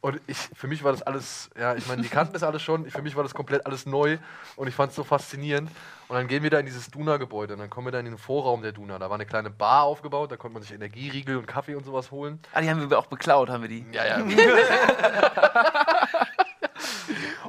Und 0.00 0.20
ich, 0.28 0.36
für 0.36 0.68
mich 0.68 0.84
war 0.84 0.92
das 0.92 1.02
alles, 1.02 1.50
ja, 1.58 1.74
ich 1.74 1.88
meine, 1.88 2.02
die 2.02 2.08
kannten 2.08 2.34
das 2.34 2.44
alles 2.44 2.62
schon, 2.62 2.88
für 2.88 3.02
mich 3.02 3.16
war 3.16 3.24
das 3.24 3.34
komplett 3.34 3.66
alles 3.66 3.84
neu 3.86 4.18
und 4.54 4.68
ich 4.68 4.74
fand 4.74 4.90
es 4.90 4.96
so 4.96 5.02
faszinierend. 5.02 5.70
Und 6.06 6.16
dann 6.16 6.28
gehen 6.28 6.42
wir 6.44 6.50
da 6.50 6.58
in 6.60 6.66
dieses 6.66 6.88
Duna-Gebäude 6.90 7.54
und 7.54 7.60
dann 7.60 7.70
kommen 7.70 7.86
wir 7.86 7.92
da 7.92 7.98
in 7.98 8.04
den 8.04 8.18
Vorraum 8.18 8.62
der 8.62 8.72
Duna. 8.72 8.98
Da 8.98 9.08
war 9.08 9.14
eine 9.14 9.26
kleine 9.26 9.50
Bar 9.50 9.84
aufgebaut, 9.84 10.30
da 10.30 10.36
konnte 10.36 10.54
man 10.54 10.62
sich 10.62 10.72
Energieriegel 10.72 11.36
und 11.38 11.46
Kaffee 11.46 11.74
und 11.74 11.84
sowas 11.84 12.12
holen. 12.12 12.38
Ah, 12.52 12.60
die 12.60 12.70
haben 12.70 12.88
wir 12.88 12.98
auch 12.98 13.06
beklaut, 13.06 13.48
haben 13.48 13.62
wir 13.62 13.70
die. 13.70 13.84
Ja, 13.92 14.04
ja. 14.04 14.18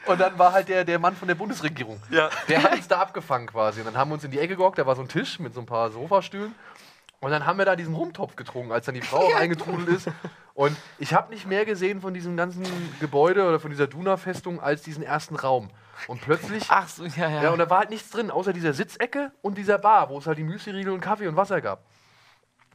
und 0.06 0.20
dann 0.20 0.40
war 0.40 0.54
halt 0.54 0.70
der, 0.70 0.86
der 0.86 0.98
Mann 0.98 1.16
von 1.16 1.28
der 1.28 1.36
Bundesregierung. 1.36 2.02
Ja. 2.10 2.30
Der 2.48 2.64
hat 2.64 2.74
uns 2.74 2.88
da 2.88 3.00
abgefangen 3.00 3.48
quasi. 3.48 3.82
Und 3.82 3.88
dann 3.88 3.98
haben 3.98 4.10
wir 4.10 4.16
uns 4.16 4.24
in 4.24 4.32
die 4.32 4.40
Ecke 4.40 4.56
gehockt, 4.56 4.78
da 4.80 4.86
war 4.86 4.96
so 4.96 5.02
ein 5.02 5.10
Tisch 5.10 5.40
mit 5.40 5.54
so 5.54 5.60
ein 5.60 5.66
paar 5.66 5.92
Sofastühlen. 5.92 6.56
Und 7.26 7.32
dann 7.32 7.48
haben 7.48 7.58
wir 7.58 7.66
da 7.66 7.76
diesen 7.76 7.96
Rumtopf 7.96 8.36
getrunken, 8.36 8.72
als 8.72 8.86
dann 8.86 8.94
die 8.94 9.02
Frau 9.02 9.34
eingetrudelt 9.36 9.88
ist. 9.90 10.12
Und 10.54 10.78
ich 11.00 11.16
habe 11.16 11.34
nicht 11.34 11.48
mehr 11.48 11.66
gesehen 11.66 12.00
von 12.00 12.14
diesem 12.14 12.38
ganzen 12.38 12.64
Gebäude 13.00 13.48
oder 13.48 13.60
von 13.60 13.72
dieser 13.72 13.88
Duna-Festung 13.88 14.62
als 14.62 14.84
diesen 14.84 15.02
ersten 15.02 15.36
Raum. 15.36 15.72
Und 16.08 16.22
plötzlich. 16.22 16.66
Ach 16.70 16.88
so, 16.88 17.04
ja, 17.04 17.28
ja. 17.28 17.42
Ja, 17.42 17.50
und 17.50 17.58
da 17.58 17.68
war 17.68 17.80
halt 17.80 17.90
nichts 17.90 18.12
drin, 18.12 18.30
außer 18.30 18.54
dieser 18.54 18.74
Sitzecke 18.74 19.32
und 19.42 19.58
dieser 19.58 19.80
Bar, 19.80 20.10
wo 20.10 20.20
es 20.20 20.28
halt 20.28 20.38
die 20.38 20.44
Müsli-Riegel 20.44 20.94
und 20.94 21.02
Kaffee 21.02 21.28
und 21.28 21.36
Wasser 21.36 21.62
gab. 21.62 21.84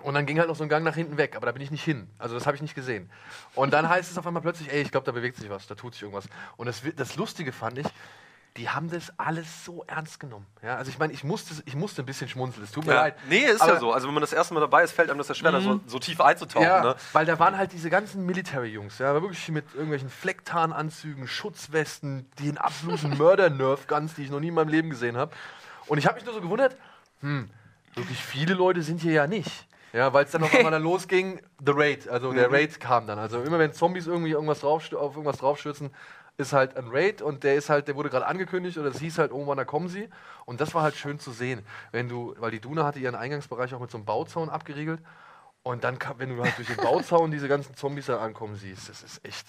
Und 0.02 0.14
dann 0.14 0.26
ging 0.26 0.40
halt 0.40 0.48
noch 0.48 0.56
so 0.56 0.64
ein 0.64 0.68
Gang 0.68 0.84
nach 0.84 0.96
hinten 0.96 1.16
weg, 1.16 1.36
aber 1.36 1.46
da 1.46 1.52
bin 1.52 1.62
ich 1.62 1.70
nicht 1.70 1.84
hin. 1.84 2.10
Also 2.18 2.34
das 2.34 2.44
habe 2.44 2.56
ich 2.56 2.62
nicht 2.62 2.74
gesehen. 2.74 3.08
Und 3.54 3.72
dann 3.72 3.88
heißt 3.88 4.10
es 4.10 4.18
auf 4.18 4.26
einmal 4.26 4.42
plötzlich, 4.42 4.72
ey, 4.72 4.82
ich 4.82 4.90
glaube, 4.90 5.06
da 5.06 5.12
bewegt 5.12 5.36
sich 5.36 5.48
was, 5.48 5.68
da 5.68 5.76
tut 5.76 5.92
sich 5.92 6.02
irgendwas. 6.02 6.24
Und 6.56 6.66
das, 6.66 6.82
das 6.96 7.14
Lustige 7.14 7.52
fand 7.52 7.78
ich, 7.78 7.86
die 8.56 8.68
haben 8.68 8.90
das 8.90 9.12
alles 9.16 9.64
so 9.64 9.84
ernst 9.86 10.18
genommen. 10.18 10.44
Ja, 10.62 10.76
also 10.76 10.90
ich 10.90 10.98
meine, 10.98 11.12
ich 11.12 11.22
musste, 11.24 11.54
ich 11.64 11.76
musste 11.76 12.02
ein 12.02 12.06
bisschen 12.06 12.28
schmunzeln. 12.28 12.64
Es 12.64 12.72
tut 12.72 12.84
mir 12.84 12.94
Ja. 12.94 13.00
leid. 13.02 13.14
Nee, 13.28 13.38
ist 13.44 13.60
Aber- 13.60 13.74
ja 13.74 13.78
so. 13.80 13.92
Also 13.92 14.08
wenn 14.08 14.14
man 14.14 14.20
das 14.22 14.32
erste 14.32 14.54
Mal 14.54 14.60
dabei 14.60 14.82
ist, 14.82 14.92
fällt 14.92 15.08
einem 15.08 15.18
das 15.18 15.28
ja 15.28 15.34
schwer, 15.34 15.52
da 15.52 15.60
so, 15.60 15.80
so 15.86 15.98
tief 16.00 16.20
einzutauchen. 16.20 16.66
Ja, 16.66 16.82
Ne? 16.82 16.96
weil 17.12 17.24
da 17.26 17.38
waren 17.38 17.56
halt 17.56 17.72
diese 17.72 17.90
ganzen 17.90 18.26
Military-Jungs, 18.26 18.98
ja, 18.98 19.14
wirklich 19.14 19.48
mit 19.50 19.66
irgendwelchen 19.74 20.10
Flecktarnanzügen, 20.10 21.28
Schutzwesten, 21.28 22.28
den 22.40 22.58
absoluten 22.58 23.10
Mörder-Nerf-Guns, 23.18 24.14
die 24.14 24.24
ich 24.24 24.30
noch 24.30 24.40
nie 24.40 24.48
in 24.48 24.54
meinem 24.54 24.68
Leben 24.68 24.90
gesehen 24.90 25.16
habe. 25.16 25.32
Und 25.86 25.98
ich 25.98 26.06
habe 26.06 26.16
mich 26.16 26.24
nur 26.24 26.34
so 26.34 26.40
gewundert, 26.40 26.76
hm, 27.20 27.48
wirklich 27.94 28.18
viele 28.22 28.54
Leute 28.54 28.82
sind 28.82 29.00
hier 29.00 29.12
ja 29.12 29.26
nicht. 29.26 29.66
Ja, 29.92 30.12
weil 30.12 30.24
es 30.24 30.30
dann 30.30 30.42
auf 30.44 30.54
einmal 30.54 30.70
dann 30.72 30.82
losging, 30.82 31.40
The 31.64 31.72
Raid, 31.72 32.08
also 32.08 32.32
der 32.32 32.50
Raid 32.52 32.78
kam 32.80 33.06
dann. 33.06 33.18
Also 33.18 33.42
immer 33.42 33.58
wenn 33.58 33.72
Zombies 33.72 34.06
irgendwie 34.06 34.30
irgendwas 34.30 34.60
drauf, 34.60 34.92
auf 34.94 35.16
irgendwas 35.16 35.38
draufstürzen, 35.38 35.90
ist 36.40 36.52
halt 36.52 36.76
ein 36.76 36.88
Raid 36.88 37.22
und 37.22 37.44
der 37.44 37.54
ist 37.54 37.70
halt, 37.70 37.86
der 37.86 37.94
wurde 37.94 38.10
gerade 38.10 38.26
angekündigt 38.26 38.78
oder 38.78 38.88
es 38.88 38.98
hieß 38.98 39.18
halt, 39.18 39.30
irgendwann 39.30 39.58
da 39.58 39.64
kommen 39.64 39.88
sie. 39.88 40.08
Und 40.46 40.60
das 40.60 40.74
war 40.74 40.82
halt 40.82 40.96
schön 40.96 41.20
zu 41.20 41.30
sehen. 41.30 41.64
Wenn 41.92 42.08
du, 42.08 42.34
weil 42.38 42.50
die 42.50 42.60
Duna 42.60 42.84
hatte 42.84 42.98
ihren 42.98 43.14
Eingangsbereich 43.14 43.72
auch 43.74 43.80
mit 43.80 43.90
so 43.90 43.98
einem 43.98 44.04
Bauzaun 44.04 44.48
abgeriegelt. 44.48 45.00
Und 45.62 45.84
dann, 45.84 45.98
wenn 46.16 46.36
du 46.36 46.42
halt 46.42 46.56
durch 46.56 46.68
den 46.68 46.78
Bauzaun 46.78 47.30
diese 47.30 47.46
ganzen 47.46 47.76
Zombies 47.76 48.06
da 48.06 48.18
ankommen 48.18 48.56
siehst, 48.56 48.88
das 48.88 49.02
ist 49.02 49.24
echt 49.24 49.46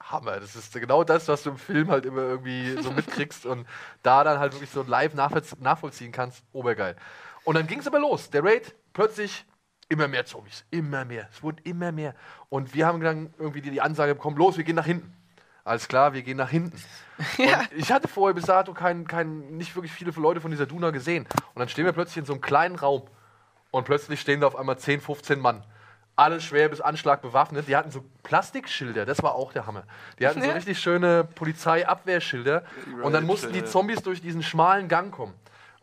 Hammer. 0.00 0.40
Das 0.40 0.56
ist 0.56 0.72
genau 0.72 1.04
das, 1.04 1.28
was 1.28 1.42
du 1.42 1.50
im 1.50 1.58
Film 1.58 1.90
halt 1.90 2.06
immer 2.06 2.22
irgendwie 2.22 2.80
so 2.82 2.90
mitkriegst 2.90 3.46
und 3.46 3.66
da 4.02 4.24
dann 4.24 4.38
halt 4.38 4.52
wirklich 4.52 4.70
so 4.70 4.82
live 4.82 5.14
nachvollz- 5.14 5.60
nachvollziehen 5.60 6.12
kannst. 6.12 6.42
Obergeil. 6.52 6.96
Und 7.44 7.56
dann 7.56 7.66
ging 7.66 7.78
es 7.78 7.86
aber 7.86 8.00
los. 8.00 8.30
Der 8.30 8.42
Raid, 8.42 8.74
plötzlich 8.92 9.44
immer 9.90 10.08
mehr 10.08 10.24
Zombies. 10.24 10.64
Immer 10.70 11.04
mehr. 11.04 11.28
Es 11.30 11.42
wurden 11.42 11.58
immer 11.64 11.92
mehr. 11.92 12.14
Und 12.48 12.74
wir 12.74 12.86
haben 12.86 13.00
dann 13.00 13.34
irgendwie 13.38 13.60
die, 13.60 13.70
die 13.70 13.82
Ansage 13.82 14.14
bekommen, 14.14 14.36
los, 14.36 14.56
wir 14.56 14.64
gehen 14.64 14.76
nach 14.76 14.86
hinten. 14.86 15.14
Alles 15.64 15.88
klar, 15.88 16.12
wir 16.12 16.22
gehen 16.22 16.36
nach 16.36 16.50
hinten. 16.50 16.76
Und 17.38 17.48
ich 17.74 17.90
hatte 17.90 18.06
vorher 18.06 18.34
bis 18.34 18.44
dato 18.44 18.74
kein, 18.74 19.06
kein, 19.06 19.56
nicht 19.56 19.74
wirklich 19.74 19.92
viele 19.92 20.10
Leute 20.12 20.40
von 20.40 20.50
dieser 20.50 20.66
Duna 20.66 20.90
gesehen. 20.90 21.26
Und 21.54 21.60
dann 21.60 21.68
stehen 21.68 21.86
wir 21.86 21.92
plötzlich 21.92 22.18
in 22.18 22.24
so 22.26 22.34
einem 22.34 22.42
kleinen 22.42 22.76
Raum. 22.76 23.02
Und 23.70 23.84
plötzlich 23.84 24.20
stehen 24.20 24.40
da 24.40 24.46
auf 24.46 24.56
einmal 24.56 24.78
10, 24.78 25.00
15 25.00 25.40
Mann. 25.40 25.64
Alle 26.16 26.40
schwer 26.40 26.68
bis 26.68 26.80
Anschlag 26.80 27.22
bewaffnet. 27.22 27.66
Die 27.66 27.74
hatten 27.76 27.90
so 27.90 28.04
Plastikschilder, 28.22 29.04
das 29.04 29.22
war 29.22 29.34
auch 29.34 29.52
der 29.52 29.66
Hammer. 29.66 29.84
Die 30.18 30.26
hatten 30.28 30.40
so 30.42 30.46
Ja. 30.46 30.52
richtig 30.54 30.78
schöne 30.78 31.24
Polizeiabwehrschilder. 31.24 32.62
Und 33.02 33.12
dann 33.12 33.24
mussten 33.24 33.52
die 33.52 33.64
Zombies 33.64 34.02
durch 34.02 34.20
diesen 34.20 34.42
schmalen 34.42 34.88
Gang 34.88 35.12
kommen. 35.12 35.34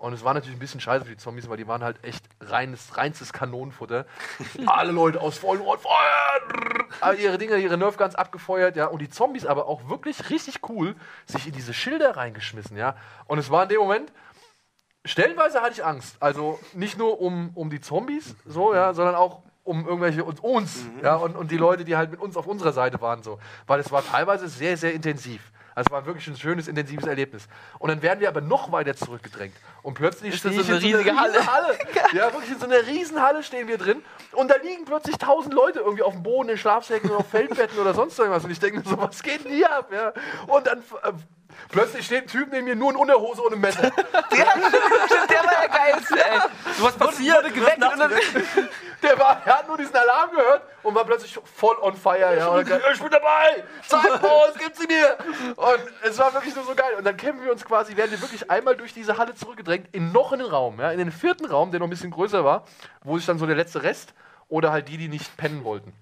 Und 0.02 0.14
es 0.14 0.24
war 0.24 0.34
natürlich 0.34 0.58
ein 0.58 0.60
bisschen 0.60 0.82
scheiße 0.82 1.06
für 1.06 1.12
die 1.12 1.18
Zombies, 1.18 1.48
weil 1.48 1.58
die 1.58 1.68
waren 1.68 1.84
halt 1.84 2.04
echt 2.04 2.26
reines, 2.40 2.98
reinstes 2.98 3.34
Kanonenfutter. 3.34 4.08
Alle 4.66 4.92
Leute 4.92 5.22
aus 5.22 5.38
vollen 5.38 5.62
Ohren 5.62 5.80
feuern! 5.80 6.88
Alle 7.02 7.18
ihre 7.18 7.38
Dinger, 7.38 7.58
ihre 7.58 7.78
Nerfguns 7.78 8.16
abgefeuert, 8.16 8.76
ja. 8.76 8.88
Und 8.88 9.00
die 9.00 9.12
Zombies 9.12 9.46
aber 9.46 9.68
auch 9.68 9.90
wirklich 9.90 10.32
richtig 10.32 10.68
cool 10.70 10.96
sich 11.28 11.46
in 11.46 11.54
diese 11.54 11.76
Schilder 11.76 12.18
reingeschmissen, 12.18 12.78
ja. 12.78 12.96
Und 13.28 13.38
es 13.38 13.52
war 13.52 13.62
in 13.64 13.70
dem 13.70 13.78
Moment, 13.78 14.12
stellenweise 15.06 15.62
hatte 15.62 15.74
ich 15.74 15.86
Angst. 15.86 16.18
Also 16.20 16.60
nicht 16.74 16.98
nur 16.98 17.22
um, 17.22 17.52
um 17.54 17.70
die 17.70 17.80
Zombies, 17.80 18.36
so, 18.44 18.74
ja, 18.74 18.96
sondern 18.96 19.14
auch 19.14 19.44
um 19.64 19.86
irgendwelche 19.86 20.24
uns, 20.24 20.40
uns 20.40 20.84
ja, 21.04 21.16
und, 21.16 21.36
und 21.36 21.52
die 21.52 21.58
Leute, 21.58 21.86
die 21.86 21.96
halt 21.96 22.10
mit 22.10 22.20
uns 22.20 22.36
auf 22.38 22.48
unserer 22.48 22.74
Seite 22.74 23.00
waren, 23.02 23.22
so. 23.22 23.38
Weil 23.68 23.80
es 23.80 23.92
war 23.92 24.04
teilweise 24.04 24.48
sehr, 24.48 24.78
sehr 24.78 24.96
intensiv. 24.96 25.52
Also 25.76 25.88
es 25.88 25.92
war 25.92 26.06
wirklich 26.06 26.28
ein 26.28 26.36
schönes, 26.36 26.68
intensives 26.68 27.06
Erlebnis. 27.06 27.48
Und 27.80 27.90
dann 27.90 28.02
werden 28.02 28.20
wir 28.20 28.28
aber 28.28 28.42
noch 28.42 28.72
weiter 28.72 28.96
zurückgedrängt. 28.96 29.56
Und 29.84 29.94
plötzlich 29.94 30.34
Ist 30.34 30.46
das 30.46 30.54
so 30.54 30.62
eine 30.62 30.76
in 30.76 30.82
so 30.82 30.88
einer 30.88 30.98
riesige 30.98 31.12
riesen 31.12 31.52
Halle. 31.52 31.78
Ja, 32.14 32.34
wirklich 32.34 32.52
in 32.52 32.60
so 32.60 32.66
einer 32.66 32.88
riesen 32.88 33.22
Halle 33.22 33.44
stehen 33.44 33.68
wir 33.68 33.78
drin. 33.78 34.04
Und 34.34 34.50
da 34.50 34.56
liegen 34.58 34.86
plötzlich 34.86 35.18
tausend 35.18 35.54
Leute 35.54 35.80
irgendwie 35.80 36.04
auf 36.04 36.14
dem 36.14 36.24
Boden, 36.24 36.50
in 36.50 36.58
Schlafsäcken 36.58 37.10
oder 37.10 37.20
auf 37.20 37.30
Feldbetten 37.30 37.80
oder 37.80 37.94
sonst 37.94 38.20
irgendwas. 38.20 38.44
Und 38.44 38.52
ich 38.52 38.60
denke 38.60 38.80
mir 38.80 38.86
so, 38.86 38.98
was 38.98 39.24
geht 39.24 39.46
denn 39.46 39.52
hier 39.52 39.72
ab? 39.72 39.92
Ja? 39.92 40.14
Und 40.48 40.68
dann 40.68 40.80
äh, 40.80 41.12
plötzlich 41.70 42.06
steht 42.06 42.24
ein 42.24 42.28
Typ 42.28 42.52
neben 42.52 42.66
mir 42.66 42.76
nur 42.76 42.92
in 42.92 42.98
Unterhose 42.98 43.42
und 43.42 43.54
einem 43.54 43.62
Messer. 43.62 43.82
Der 44.32 45.44
war 45.44 45.64
ja 45.64 45.68
geilste, 45.68 46.26
ey. 46.26 46.40
So 46.78 46.84
was 46.84 46.96
passiert. 46.96 47.38
Wurde 47.38 47.52
geweckt 47.52 47.84
und 47.84 48.00
dann, 48.00 48.12
Der, 49.02 49.18
war, 49.18 49.42
der 49.44 49.58
hat 49.58 49.68
nur 49.68 49.78
diesen 49.78 49.96
Alarm 49.96 50.30
gehört 50.32 50.62
und 50.84 50.94
war 50.94 51.04
plötzlich 51.06 51.38
voll 51.56 51.76
on 51.82 51.96
fire. 51.96 52.38
Ja, 52.38 52.50
und 52.50 52.64
gesagt, 52.64 52.84
ich 52.94 53.02
bin 53.02 53.10
dabei! 53.10 53.64
Was 53.90 54.58
gibt's 54.60 54.80
sie 54.80 54.88
mir? 54.88 55.18
Und 55.56 55.80
es 56.04 56.20
war 56.20 56.34
wirklich 56.34 56.56
nur 56.56 56.66
so 56.66 56.76
geil. 56.76 56.94
Und 56.98 57.04
dann 57.04 57.18
kämpfen 57.18 57.44
wir 57.44 57.52
uns 57.52 57.66
quasi, 57.66 57.98
werden 57.98 58.12
wir 58.12 58.22
wirklich 58.22 58.50
einmal 58.52 58.76
durch 58.76 58.94
diese 58.94 59.18
Halle 59.18 59.34
zurückgedrängt, 59.34 59.88
in 59.92 60.12
noch 60.12 60.34
einen 60.34 60.46
Raum, 60.46 60.80
ja, 60.80 60.92
in 60.92 61.00
den 61.00 61.12
vierten 61.12 61.46
Raum, 61.46 61.72
der 61.72 61.80
noch 61.80 61.88
ein 61.88 61.90
bisschen 61.90 62.12
größer 62.12 62.46
war, 62.46 62.66
wo 63.04 63.18
sich 63.18 63.26
dann 63.26 63.40
so 63.40 63.48
der 63.48 63.56
letzte 63.56 63.82
Rest 63.82 64.14
oder 64.50 64.72
halt 64.72 64.88
die, 64.88 64.98
die 64.98 65.08
nicht 65.08 65.36
pennen 65.38 65.64
wollten. 65.64 65.94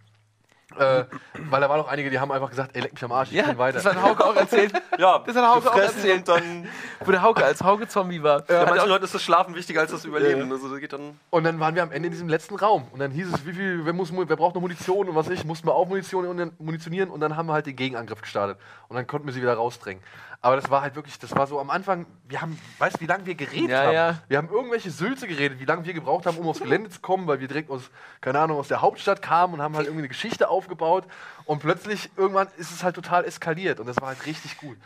Äh, 0.80 1.06
weil 1.50 1.62
da 1.62 1.70
waren 1.70 1.80
noch 1.80 1.88
einige, 1.88 2.10
die 2.10 2.20
haben 2.20 2.32
einfach 2.32 2.50
gesagt, 2.50 2.72
ey, 2.74 2.82
leck 2.82 2.94
mich 2.94 3.04
am 3.04 3.12
Arsch, 3.12 3.30
ich 3.30 3.36
ja, 3.36 3.46
bin 3.48 3.58
weiter. 3.58 3.82
das 3.82 3.86
hat 3.86 4.02
Hauke 4.02 4.26
auch 4.26 4.36
erzählt. 4.36 4.74
Ja, 4.98 5.20
Das 5.26 5.36
hat 5.36 5.46
Hauke 5.48 5.72
auch 5.72 5.78
erzählt. 5.78 6.18
und 6.20 6.28
dann. 6.28 6.68
Wo 7.06 7.12
der 7.12 7.22
Hauke 7.22 7.44
als 7.46 7.64
Hauke-Zombie 7.64 8.22
war. 8.22 8.44
Ja, 8.50 8.66
manchen 8.66 8.80
auch, 8.80 8.88
Leuten 8.88 9.06
ist 9.06 9.14
das 9.16 9.22
Schlafen 9.24 9.56
wichtiger 9.56 9.80
als 9.82 9.92
das 9.92 10.04
Überleben. 10.04 10.52
Also 10.52 10.70
das 10.70 10.80
geht 10.80 10.92
dann. 10.92 11.18
Und 11.30 11.44
dann 11.46 11.60
waren 11.60 11.76
wir 11.76 11.84
am 11.84 11.92
Ende 11.92 12.08
in 12.08 12.12
diesem 12.12 12.28
letzten 12.28 12.56
Raum. 12.56 12.86
Und 12.92 13.00
dann 13.00 13.12
hieß 13.12 13.34
es, 13.34 13.46
wie 13.46 13.54
viel, 13.54 13.86
wer, 13.86 13.94
muss, 13.94 14.12
wer 14.12 14.36
braucht 14.36 14.56
noch 14.56 14.62
Munition 14.62 15.08
und 15.08 15.16
was 15.16 15.30
ich, 15.30 15.46
mussten 15.46 15.68
wir 15.68 15.74
auch 15.74 15.88
Munition 15.88 16.52
munitionieren 16.60 17.10
und 17.10 17.22
dann 17.22 17.38
haben 17.38 17.48
wir 17.48 17.54
halt 17.54 17.66
den 17.66 17.76
Gegenangriff 17.76 18.22
gestartet. 18.22 18.58
Und 18.90 18.96
dann 18.98 19.08
konnten 19.08 19.28
wir 19.28 19.34
sie 19.34 19.42
wieder 19.42 19.54
rausdrängen. 19.54 20.04
Aber 20.42 20.56
das 20.56 20.70
war 20.70 20.82
halt 20.82 20.96
wirklich, 20.96 21.20
das 21.20 21.36
war 21.36 21.48
so 21.48 21.60
am 21.60 21.70
Anfang, 21.70 22.06
wir 22.28 22.42
haben, 22.42 22.58
weißt 22.78 22.96
du, 22.96 23.02
wie 23.02 23.08
lange 23.08 23.26
wir 23.26 23.36
geredet 23.36 23.70
Ja, 23.72 23.84
haben? 23.84 23.94
ja. 23.94 24.20
Wir 24.30 24.38
haben 24.38 24.48
irgendwelche 24.50 24.90
Sülze 24.90 25.28
geredet, 25.28 25.60
wie 25.60 25.66
lange 25.66 25.84
wir 25.86 25.94
gebraucht 25.94 26.26
haben, 26.26 26.38
um 26.38 26.48
aufs 26.48 26.62
Gelände 26.62 26.90
zu 26.90 27.02
kommen, 27.02 27.28
weil 27.28 27.42
wir 27.42 27.50
direkt 27.50 27.70
aus, 27.70 27.90
keine 28.22 28.40
Ahnung, 28.40 28.58
aus 28.58 28.70
der 28.70 28.82
Hauptstadt 28.82 29.22
kamen 29.22 29.56
und 29.56 29.62
haben 29.62 29.76
halt 29.76 29.88
irgendwie 29.88 30.02
eine 30.02 30.08
Geschichte 30.08 30.50
aufgebaut. 30.50 31.04
Und 31.44 31.60
plötzlich, 31.60 32.10
irgendwann 32.16 32.48
ist 32.58 32.72
es 32.72 32.84
halt 32.84 32.96
total 32.96 33.26
eskaliert 33.26 33.82
und 33.82 33.88
das 33.88 34.00
war 34.00 34.08
halt 34.10 34.26
richtig 34.26 34.58
gut. 34.58 34.78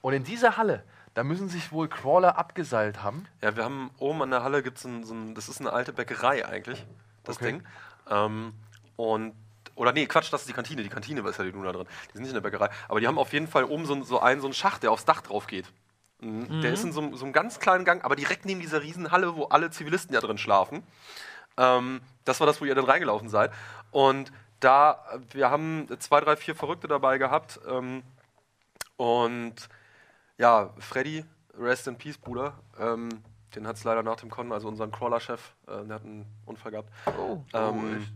Und 0.00 0.14
in 0.14 0.24
dieser 0.24 0.56
Halle, 0.56 0.82
da 1.12 1.24
müssen 1.24 1.50
sich 1.50 1.72
wohl 1.72 1.88
Crawler 1.88 2.38
abgeseilt 2.38 3.02
haben. 3.02 3.26
Ja, 3.42 3.54
wir 3.54 3.64
haben 3.64 3.90
oben 3.98 4.22
an 4.22 4.30
der 4.30 4.42
Halle 4.42 4.62
gibt's 4.62 4.84
ein, 4.86 5.04
so 5.04 5.12
ein, 5.12 5.34
das 5.34 5.50
ist 5.50 5.60
eine 5.60 5.74
alte 5.74 5.92
Bäckerei 5.92 6.46
eigentlich, 6.46 6.86
das 7.22 7.36
Okay. 7.36 7.44
Ding. 7.52 7.62
Ähm, 8.10 8.54
und 8.96 9.34
oder 9.74 9.92
nee, 9.92 10.06
Quatsch, 10.06 10.32
das 10.32 10.42
ist 10.42 10.48
die 10.48 10.52
Kantine. 10.52 10.82
Die 10.82 10.88
Kantine 10.88 11.20
ist 11.28 11.38
ja 11.38 11.44
die 11.44 11.50
Luna 11.50 11.72
drin. 11.72 11.86
Die 12.08 12.12
sind 12.14 12.22
nicht 12.22 12.30
in 12.30 12.34
der 12.34 12.40
Bäckerei. 12.42 12.68
Aber 12.88 13.00
die 13.00 13.06
haben 13.06 13.18
auf 13.18 13.32
jeden 13.32 13.48
Fall 13.48 13.64
oben 13.64 13.86
so, 13.86 13.94
ein- 13.94 14.04
so 14.04 14.20
einen, 14.20 14.40
so 14.40 14.46
einen 14.46 14.54
Schacht, 14.54 14.82
der 14.82 14.92
aufs 14.92 15.04
Dach 15.04 15.20
drauf 15.22 15.46
geht. 15.46 15.66
Mhm. 16.20 16.60
Der 16.60 16.72
ist 16.72 16.84
in 16.84 16.92
so, 16.92 17.00
einem- 17.00 17.16
so 17.16 17.24
einem 17.24 17.32
ganz 17.32 17.58
kleinen 17.58 17.84
Gang, 17.84 18.04
aber 18.04 18.14
direkt 18.16 18.44
neben 18.44 18.60
dieser 18.60 18.82
riesen 18.82 19.10
Halle, 19.10 19.34
wo 19.36 19.44
alle 19.46 19.70
Zivilisten 19.70 20.14
ja 20.14 20.20
drin 20.20 20.38
schlafen. 20.38 20.82
Ähm, 21.56 22.00
das 22.24 22.38
war 22.40 22.46
das, 22.46 22.60
wo 22.60 22.64
ihr 22.64 22.74
dann 22.74 22.84
reingelaufen 22.84 23.28
seid. 23.28 23.52
Und 23.90 24.32
da, 24.60 25.04
wir 25.32 25.50
haben 25.50 25.88
zwei, 25.98 26.20
drei, 26.20 26.36
vier 26.36 26.54
Verrückte 26.54 26.86
dabei 26.86 27.18
gehabt. 27.18 27.58
Ähm, 27.68 28.02
und 28.96 29.54
ja, 30.38 30.70
Freddy, 30.78 31.24
Rest 31.58 31.86
in 31.88 31.96
Peace, 31.98 32.18
Bruder. 32.18 32.54
Ähm, 32.78 33.08
den 33.54 33.66
hat 33.66 33.76
es 33.76 33.84
leider 33.84 34.02
nach 34.02 34.16
dem 34.16 34.30
Con, 34.30 34.50
also 34.52 34.68
unseren 34.68 34.90
Crawler-Chef, 34.92 35.40
äh, 35.66 35.84
der 35.84 35.96
hat 35.96 36.04
einen 36.04 36.24
Unfall 36.46 36.70
gehabt. 36.72 36.88
oh, 37.18 37.42
Ähm, 37.52 38.06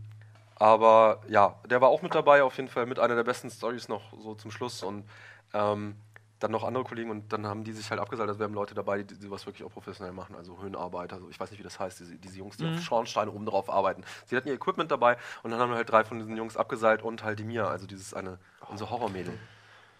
aber 0.59 1.21
ja, 1.27 1.55
der 1.69 1.81
war 1.81 1.89
auch 1.89 2.01
mit 2.01 2.15
dabei, 2.15 2.43
auf 2.43 2.57
jeden 2.57 2.69
Fall 2.69 2.85
mit 2.85 2.99
einer 2.99 3.15
der 3.15 3.23
besten 3.23 3.49
Stories 3.49 3.87
noch 3.87 4.13
so 4.19 4.35
zum 4.35 4.51
Schluss 4.51 4.83
und 4.83 5.07
ähm, 5.53 5.95
dann 6.39 6.51
noch 6.51 6.63
andere 6.63 6.83
Kollegen 6.83 7.09
und 7.09 7.33
dann 7.33 7.47
haben 7.47 7.63
die 7.63 7.71
sich 7.71 7.89
halt 7.89 7.99
abgesagt. 7.99 8.27
Also 8.27 8.39
wir 8.39 8.45
haben 8.45 8.53
Leute 8.53 8.75
dabei, 8.75 9.01
die, 9.03 9.15
die 9.15 9.25
sowas 9.25 9.45
wirklich 9.45 9.63
auch 9.63 9.71
professionell 9.71 10.13
machen, 10.13 10.35
also 10.35 10.59
Höhenarbeit, 10.61 11.13
also 11.13 11.29
ich 11.29 11.39
weiß 11.39 11.49
nicht, 11.51 11.59
wie 11.59 11.63
das 11.63 11.79
heißt, 11.79 11.99
diese, 11.99 12.15
diese 12.15 12.37
Jungs, 12.37 12.57
die 12.57 12.65
auf 12.67 12.79
Schornsteine 12.81 13.31
oben 13.31 13.45
drauf 13.45 13.69
arbeiten. 13.69 14.03
Sie 14.25 14.35
hatten 14.35 14.47
ihr 14.47 14.53
Equipment 14.53 14.91
dabei 14.91 15.17
und 15.43 15.51
dann 15.51 15.59
haben 15.59 15.69
wir 15.71 15.77
halt 15.77 15.89
drei 15.89 16.03
von 16.03 16.19
diesen 16.19 16.37
Jungs 16.37 16.57
abgeseilt 16.57 17.01
und 17.01 17.23
halt 17.23 17.39
die 17.39 17.43
Mia, 17.43 17.67
also 17.67 17.87
dieses 17.87 18.13
eine, 18.13 18.39
unser 18.69 18.89
Horrormädel. 18.89 19.33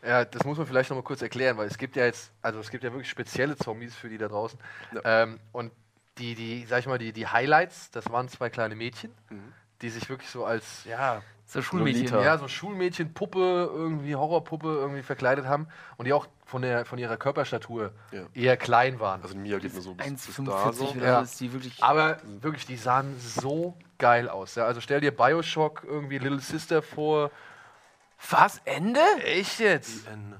Ja, 0.03 0.25
das 0.25 0.43
muss 0.45 0.57
man 0.57 0.67
vielleicht 0.67 0.89
noch 0.91 0.97
mal 0.97 1.03
kurz 1.03 1.21
erklären, 1.21 1.57
weil 1.57 1.67
es 1.67 1.77
gibt 1.77 1.95
ja 1.95 2.05
jetzt, 2.05 2.31
also 2.41 2.59
es 2.59 2.69
gibt 2.69 2.83
ja 2.83 2.91
wirklich 2.91 3.09
spezielle 3.09 3.57
Zombies 3.57 3.95
für 3.95 4.09
die 4.09 4.17
da 4.17 4.27
draußen. 4.27 4.59
Ja. 4.93 5.23
Ähm, 5.23 5.39
und 5.51 5.71
die, 6.19 6.35
die, 6.35 6.65
sag 6.65 6.79
ich 6.79 6.87
mal, 6.87 6.97
die, 6.99 7.13
die 7.13 7.27
Highlights, 7.27 7.91
das 7.91 8.11
waren 8.11 8.27
zwei 8.29 8.49
kleine 8.49 8.75
Mädchen, 8.75 9.11
Mhm. 9.29 9.53
Die 9.81 9.89
sich 9.89 10.09
wirklich 10.09 10.29
so 10.29 10.45
als, 10.45 10.83
ja, 10.85 11.21
so 11.45 11.61
Schulmädchen. 11.61 12.07
Lolita. 12.07 12.21
ja, 12.23 12.37
so 12.37 12.47
Schulmädchen-Puppe, 12.47 13.69
irgendwie 13.73 14.15
Horrorpuppe 14.15 14.67
irgendwie 14.67 15.01
verkleidet 15.01 15.45
haben 15.45 15.67
und 15.97 16.05
die 16.05 16.11
auch 16.13 16.27
von, 16.45 16.61
der, 16.61 16.83
von 16.85 16.97
ihrer 16.99 17.15
Körperstatur 17.17 17.91
Ja. 18.11 18.23
eher 18.33 18.57
klein 18.57 18.99
waren. 18.99 19.21
Also 19.21 19.35
Mia 19.37 19.57
geht 19.59 19.73
mir 19.73 19.81
so 19.81 19.93
bis, 19.93 20.25
bis 20.25 20.35
da 20.35 20.41
1,45 20.41 20.73
so. 20.73 20.85
oder 20.89 21.05
Ja. 21.07 21.21
ist 21.21 21.39
die 21.39 21.53
wirklich. 21.53 21.81
Aber 21.83 22.17
wirklich, 22.41 22.65
die 22.65 22.75
sahen 22.77 23.15
so 23.19 23.77
geil 23.97 24.27
aus. 24.29 24.55
Ja? 24.55 24.65
Also 24.65 24.81
stell 24.81 24.99
dir 24.99 25.11
Bioshock 25.15 25.83
irgendwie 25.85 26.17
Little 26.17 26.39
Sister 26.39 26.81
vor. 26.81 27.31
Was? 28.29 28.59
Ende? 28.65 28.99
Echt 29.23 29.59
jetzt? 29.59 30.05
Ende. 30.07 30.37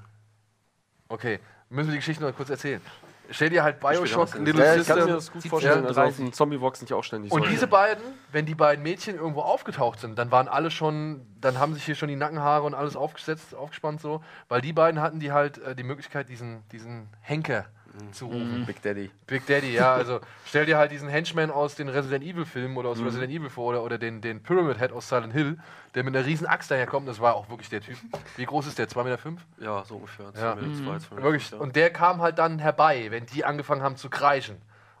Okay, 1.08 1.40
müssen 1.70 1.88
wir 1.88 1.92
die 1.92 1.98
Geschichte 2.00 2.22
noch 2.22 2.36
kurz 2.36 2.50
erzählen. 2.50 2.82
Stell 3.30 3.50
dir 3.50 3.62
halt 3.62 3.80
Bioshock, 3.80 4.34
Little 4.34 4.64
Ja, 4.64 4.74
ich 4.76 4.86
kann 4.86 4.96
System. 4.96 5.04
mir 5.06 5.12
das 5.12 5.32
gut 5.32 5.46
vorstellen. 5.46 5.82
Ja, 5.82 5.88
Also 5.88 6.00
auf 6.02 6.16
dem 6.16 6.32
Zombie-Box 6.32 6.78
sind 6.80 6.90
ja 6.90 6.96
auch 6.96 7.04
ständig 7.04 7.32
Und 7.32 7.40
solche. 7.40 7.52
diese 7.54 7.66
beiden, 7.66 8.02
wenn 8.32 8.46
die 8.46 8.54
beiden 8.54 8.82
Mädchen 8.82 9.16
irgendwo 9.16 9.40
aufgetaucht 9.42 10.00
sind, 10.00 10.18
dann 10.18 10.30
waren 10.30 10.48
alle 10.48 10.70
schon, 10.70 11.26
dann 11.40 11.58
haben 11.58 11.74
sich 11.74 11.84
hier 11.84 11.94
schon 11.94 12.08
die 12.08 12.16
Nackenhaare 12.16 12.64
und 12.64 12.74
alles 12.74 12.96
aufgesetzt, 12.96 13.54
aufgespannt 13.54 14.00
so, 14.00 14.22
weil 14.48 14.60
die 14.60 14.72
beiden 14.72 15.00
hatten 15.00 15.20
die 15.20 15.32
halt 15.32 15.58
äh, 15.58 15.74
die 15.74 15.82
Möglichkeit, 15.84 16.28
diesen, 16.28 16.62
diesen 16.72 17.08
Henker 17.20 17.66
zu 18.12 18.26
rufen. 18.26 18.64
Big 18.66 18.82
Daddy. 18.82 19.10
Big 19.26 19.46
Daddy, 19.46 19.72
ja, 19.72 19.92
also 19.94 20.20
stell 20.46 20.66
dir 20.66 20.78
halt 20.78 20.90
diesen 20.90 21.08
Henchman 21.08 21.50
aus 21.50 21.74
den 21.74 21.88
Resident 21.88 22.24
Evil 22.24 22.44
Filmen 22.44 22.76
oder 22.76 22.88
aus 22.90 23.00
Resident 23.00 23.32
Evil 23.32 23.50
vor 23.50 23.66
oder, 23.70 23.82
oder 23.82 23.98
den, 23.98 24.20
den 24.20 24.42
Pyramid 24.42 24.78
Head 24.78 24.92
aus 24.92 25.08
Silent 25.08 25.32
Hill, 25.32 25.58
der 25.94 26.04
mit 26.04 26.14
einer 26.16 26.26
riesen 26.26 26.46
Axt 26.46 26.70
daherkommt, 26.70 27.08
das 27.08 27.20
war 27.20 27.34
auch 27.34 27.48
wirklich 27.48 27.68
der 27.68 27.80
Typ. 27.80 27.96
Wie 28.36 28.44
groß 28.44 28.66
ist 28.66 28.78
der? 28.78 28.88
2,5 28.88 29.04
Meter? 29.04 29.18
Fünf? 29.18 29.40
Ja, 29.60 29.84
so 29.84 29.96
ungefähr. 29.96 30.26
Ja. 30.26 30.32
Zwei 30.32 30.54
Meter 30.56 30.74
zwei, 30.74 30.98
zwei 30.98 31.14
Meter 31.16 31.22
Wirklich. 31.22 31.50
ja. 31.50 31.58
Und 31.58 31.76
der 31.76 31.90
kam 31.90 32.20
halt 32.20 32.38
dann 32.38 32.58
herbei, 32.58 33.06
wenn 33.10 33.26
die 33.26 33.44
angefangen 33.44 33.82
haben 33.82 33.96
zu 33.96 34.10
kreischen. 34.10 34.56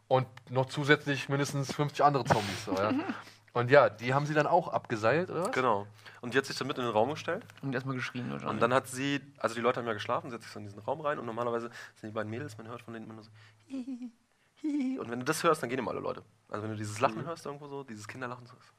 Und 0.08 0.26
noch 0.50 0.66
zusätzlich 0.66 1.28
mindestens 1.28 1.72
50 1.72 2.04
andere 2.04 2.24
Zombies. 2.24 2.64
So, 2.64 2.74
ja. 2.74 2.92
Und 3.52 3.70
ja, 3.70 3.88
die 3.88 4.14
haben 4.14 4.26
sie 4.26 4.34
dann 4.34 4.46
auch 4.46 4.68
abgeseilt, 4.68 5.30
oder 5.30 5.44
was? 5.44 5.52
Genau. 5.52 5.86
Und 6.20 6.34
die 6.34 6.38
hat 6.38 6.46
sich 6.46 6.56
dann 6.56 6.66
mit 6.66 6.78
in 6.78 6.84
den 6.84 6.92
Raum 6.92 7.10
gestellt. 7.10 7.44
Und 7.62 7.74
erstmal 7.74 7.96
geschrien 7.96 8.30
wahrscheinlich. 8.30 8.54
Und 8.54 8.60
dann 8.60 8.74
hat 8.74 8.88
sie, 8.88 9.20
also 9.38 9.54
die 9.54 9.60
Leute 9.60 9.80
haben 9.80 9.86
ja 9.86 9.92
geschlafen, 9.92 10.30
sie 10.30 10.34
hat 10.34 10.42
sich 10.42 10.50
so 10.50 10.58
in 10.58 10.64
diesen 10.66 10.80
Raum 10.80 11.00
rein 11.00 11.18
und 11.18 11.26
normalerweise 11.26 11.70
sind 11.96 12.10
die 12.10 12.14
beiden 12.14 12.30
Mädels, 12.30 12.58
man 12.58 12.68
hört 12.68 12.82
von 12.82 12.94
denen 12.94 13.06
immer 13.06 13.14
nur 13.14 13.24
so. 13.24 13.30
hihi, 13.66 14.10
hihi. 14.56 14.98
Und 14.98 15.10
wenn 15.10 15.20
du 15.20 15.24
das 15.24 15.42
hörst, 15.42 15.62
dann 15.62 15.70
gehen 15.70 15.78
immer 15.78 15.92
alle 15.92 16.00
Leute. 16.00 16.22
Also 16.48 16.62
wenn 16.64 16.70
du 16.70 16.76
dieses 16.76 17.00
Lachen 17.00 17.24
hörst 17.24 17.46
irgendwo 17.46 17.68
so, 17.68 17.84
dieses 17.84 18.08
Kinderlachen 18.08 18.46
so, 18.46 18.54
so 18.54 18.72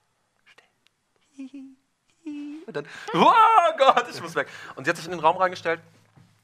still. 0.46 1.76
Und 2.68 2.76
dann, 2.76 2.86
oh 3.14 3.78
Gott, 3.78 4.06
ich 4.10 4.22
muss 4.22 4.36
weg. 4.36 4.48
Und 4.76 4.86
sie 4.86 4.90
hat 4.90 4.98
sich 4.98 5.06
in 5.06 5.12
den 5.12 5.22
Raum 5.22 5.38
reingestellt, 5.38 5.80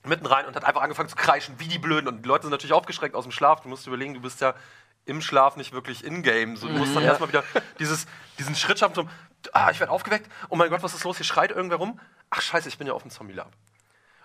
mitten 0.06 0.26
rein 0.26 0.46
und 0.46 0.56
hat 0.56 0.64
einfach 0.64 0.82
angefangen 0.82 1.10
zu 1.10 1.16
kreischen, 1.16 1.60
wie 1.60 1.68
die 1.68 1.80
Blöden. 1.80 2.08
Und 2.08 2.24
die 2.24 2.28
Leute 2.28 2.43
sind 2.43 2.52
natürlich 2.52 2.74
aufgeschreckt 2.74 3.16
aus 3.16 3.26
dem 3.26 3.32
Schlaf. 3.32 3.62
Du 3.62 3.70
musst 3.70 3.88
überlegen, 3.88 4.14
du 4.14 4.22
bist 4.22 4.39
ja 4.41 4.54
im 5.06 5.22
Schlaf 5.22 5.56
nicht 5.56 5.72
wirklich 5.72 6.04
in-game. 6.04 6.58
So, 6.58 6.68
du 6.68 6.74
musst 6.74 6.96
dann 6.96 7.04
erstmal 7.04 7.30
wieder 7.30 7.43
dieses, 7.80 8.08
diesen 8.39 8.56
Schritt 8.56 8.80
schaffen, 8.80 8.96
so, 8.96 9.08
ah, 9.54 9.70
ich 9.72 9.80
werde 9.80 9.91
aufgeweckt. 9.91 10.30
Oh 10.50 10.56
mein 10.56 10.70
Gott, 10.70 10.84
was 10.84 10.93
ist 10.93 11.04
los? 11.04 11.18
Hier 11.18 11.26
schreit 11.26 11.52
irgendwer 11.52 11.78
rum. 11.78 12.00
Ach 12.30 12.41
scheiße, 12.41 12.70
ich 12.70 12.78
bin 12.78 12.88
ja 12.88 12.93
auf 12.93 13.02
dem 13.02 13.12
Zombie-Lab. 13.12 13.52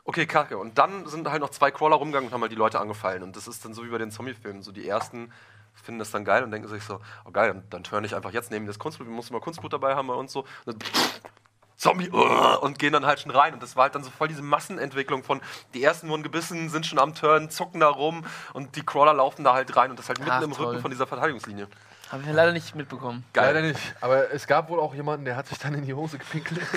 Okay, 0.05 0.27
kacke. 0.27 0.59
Und 0.59 0.79
dann 0.79 1.07
sind 1.07 1.29
halt 1.31 1.41
noch 1.41 1.51
zwei 1.51 1.71
Crawler 1.71 1.97
rumgegangen 1.97 2.29
und 2.29 2.35
haben 2.35 2.41
halt 2.41 2.53
die 2.53 2.57
Leute 2.57 2.81
angefallen. 2.81 3.23
Und 3.23 3.37
das 3.37 3.47
ist 3.47 3.65
dann 3.65 3.75
so 3.75 3.85
wie 3.85 3.91
bei 3.91 3.99
den 3.99 4.11
Zombie-Filmen. 4.11 4.63
So 4.63 4.73
die 4.73 4.89
ersten 4.89 5.33
finden 5.75 5.99
das 5.99 6.11
dann 6.11 6.25
geil 6.25 6.43
und 6.43 6.51
denken 6.51 6.69
sich 6.69 6.83
so, 6.85 7.01
oh 7.25 7.31
geil, 7.31 7.49
dann, 7.49 7.63
dann 7.71 7.85
turn 7.85 8.05
ich 8.05 8.15
einfach 8.15 8.33
jetzt 8.33 8.51
neben 8.51 8.67
das 8.67 8.79
Kunstblut. 8.79 9.09
Wir 9.09 9.15
mussten 9.15 9.35
mal 9.35 9.41
Kunstblut 9.41 9.73
dabei 9.73 9.95
haben 9.95 10.09
bei 10.09 10.15
uns 10.15 10.33
so. 10.33 10.41
Und 10.41 10.49
dann, 10.67 10.79
Zombie 11.77 12.11
uh, 12.11 12.59
und 12.61 12.79
gehen 12.79 12.93
dann 12.93 13.07
halt 13.07 13.21
schon 13.21 13.31
rein. 13.31 13.55
Und 13.55 13.63
das 13.63 13.75
war 13.75 13.85
halt 13.85 13.95
dann 13.95 14.05
so 14.05 14.11
voll 14.11 14.29
diese 14.29 14.43
Massenentwicklung 14.43 15.25
von, 15.25 15.41
die 15.73 15.83
ersten 15.83 16.09
wurden 16.09 16.23
gebissen, 16.23 16.69
sind 16.69 16.85
schon 16.87 16.99
am 16.99 17.15
Turn, 17.15 17.49
zucken 17.49 17.81
da 17.81 17.89
rum 17.89 18.25
und 18.53 18.77
die 18.77 18.85
Crawler 18.85 19.15
laufen 19.15 19.45
da 19.45 19.55
halt 19.55 19.75
rein 19.77 19.91
und 19.91 19.99
das 19.99 20.09
halt 20.09 20.19
mitten 20.19 20.31
Ach, 20.31 20.43
im 20.43 20.53
toll. 20.53 20.67
Rücken 20.67 20.83
von 20.83 20.91
dieser 20.91 21.07
Verteidigungslinie. 21.07 21.69
Habe 22.11 22.25
ich 22.25 22.33
leider 22.33 22.53
nicht 22.53 22.75
mitbekommen. 22.75 23.25
Leider 23.35 23.63
nicht. 23.63 23.81
Aber 24.01 24.33
es 24.33 24.47
gab 24.49 24.69
wohl 24.69 24.81
auch 24.81 24.95
jemanden, 24.95 25.25
der 25.25 25.37
hat 25.37 25.47
sich 25.47 25.59
dann 25.59 25.75
in 25.75 25.85
die 25.87 25.95
Hose 25.95 26.19
gepinkelt. 26.19 26.61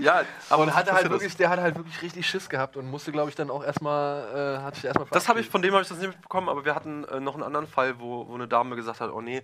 Ja, 0.00 0.22
aber 0.48 0.62
Und 0.62 0.74
hatte 0.74 0.92
halt 0.92 1.10
wirklich, 1.10 1.36
der 1.36 1.50
hat 1.50 1.60
halt 1.60 1.76
wirklich 1.76 2.00
richtig 2.00 2.26
Schiss 2.26 2.48
gehabt 2.48 2.76
und 2.76 2.90
musste, 2.90 3.12
glaube 3.12 3.28
ich, 3.28 3.36
dann 3.36 3.50
auch 3.50 3.62
erstmal, 3.62 4.58
äh, 4.58 4.62
hat 4.62 4.76
sich 4.76 4.86
erstmal 4.86 5.06
Das 5.10 5.28
habe 5.28 5.40
ich, 5.40 5.48
von 5.48 5.60
dem 5.60 5.72
habe 5.74 5.82
ich 5.82 5.88
das 5.88 5.98
nicht 5.98 6.08
mitbekommen, 6.08 6.48
aber 6.48 6.64
wir 6.64 6.74
hatten 6.74 7.04
äh, 7.04 7.20
noch 7.20 7.34
einen 7.34 7.42
anderen 7.42 7.66
Fall, 7.66 8.00
wo, 8.00 8.26
wo 8.26 8.34
eine 8.34 8.48
Dame 8.48 8.76
gesagt 8.76 9.00
hat, 9.00 9.10
oh 9.10 9.20
nee, 9.20 9.42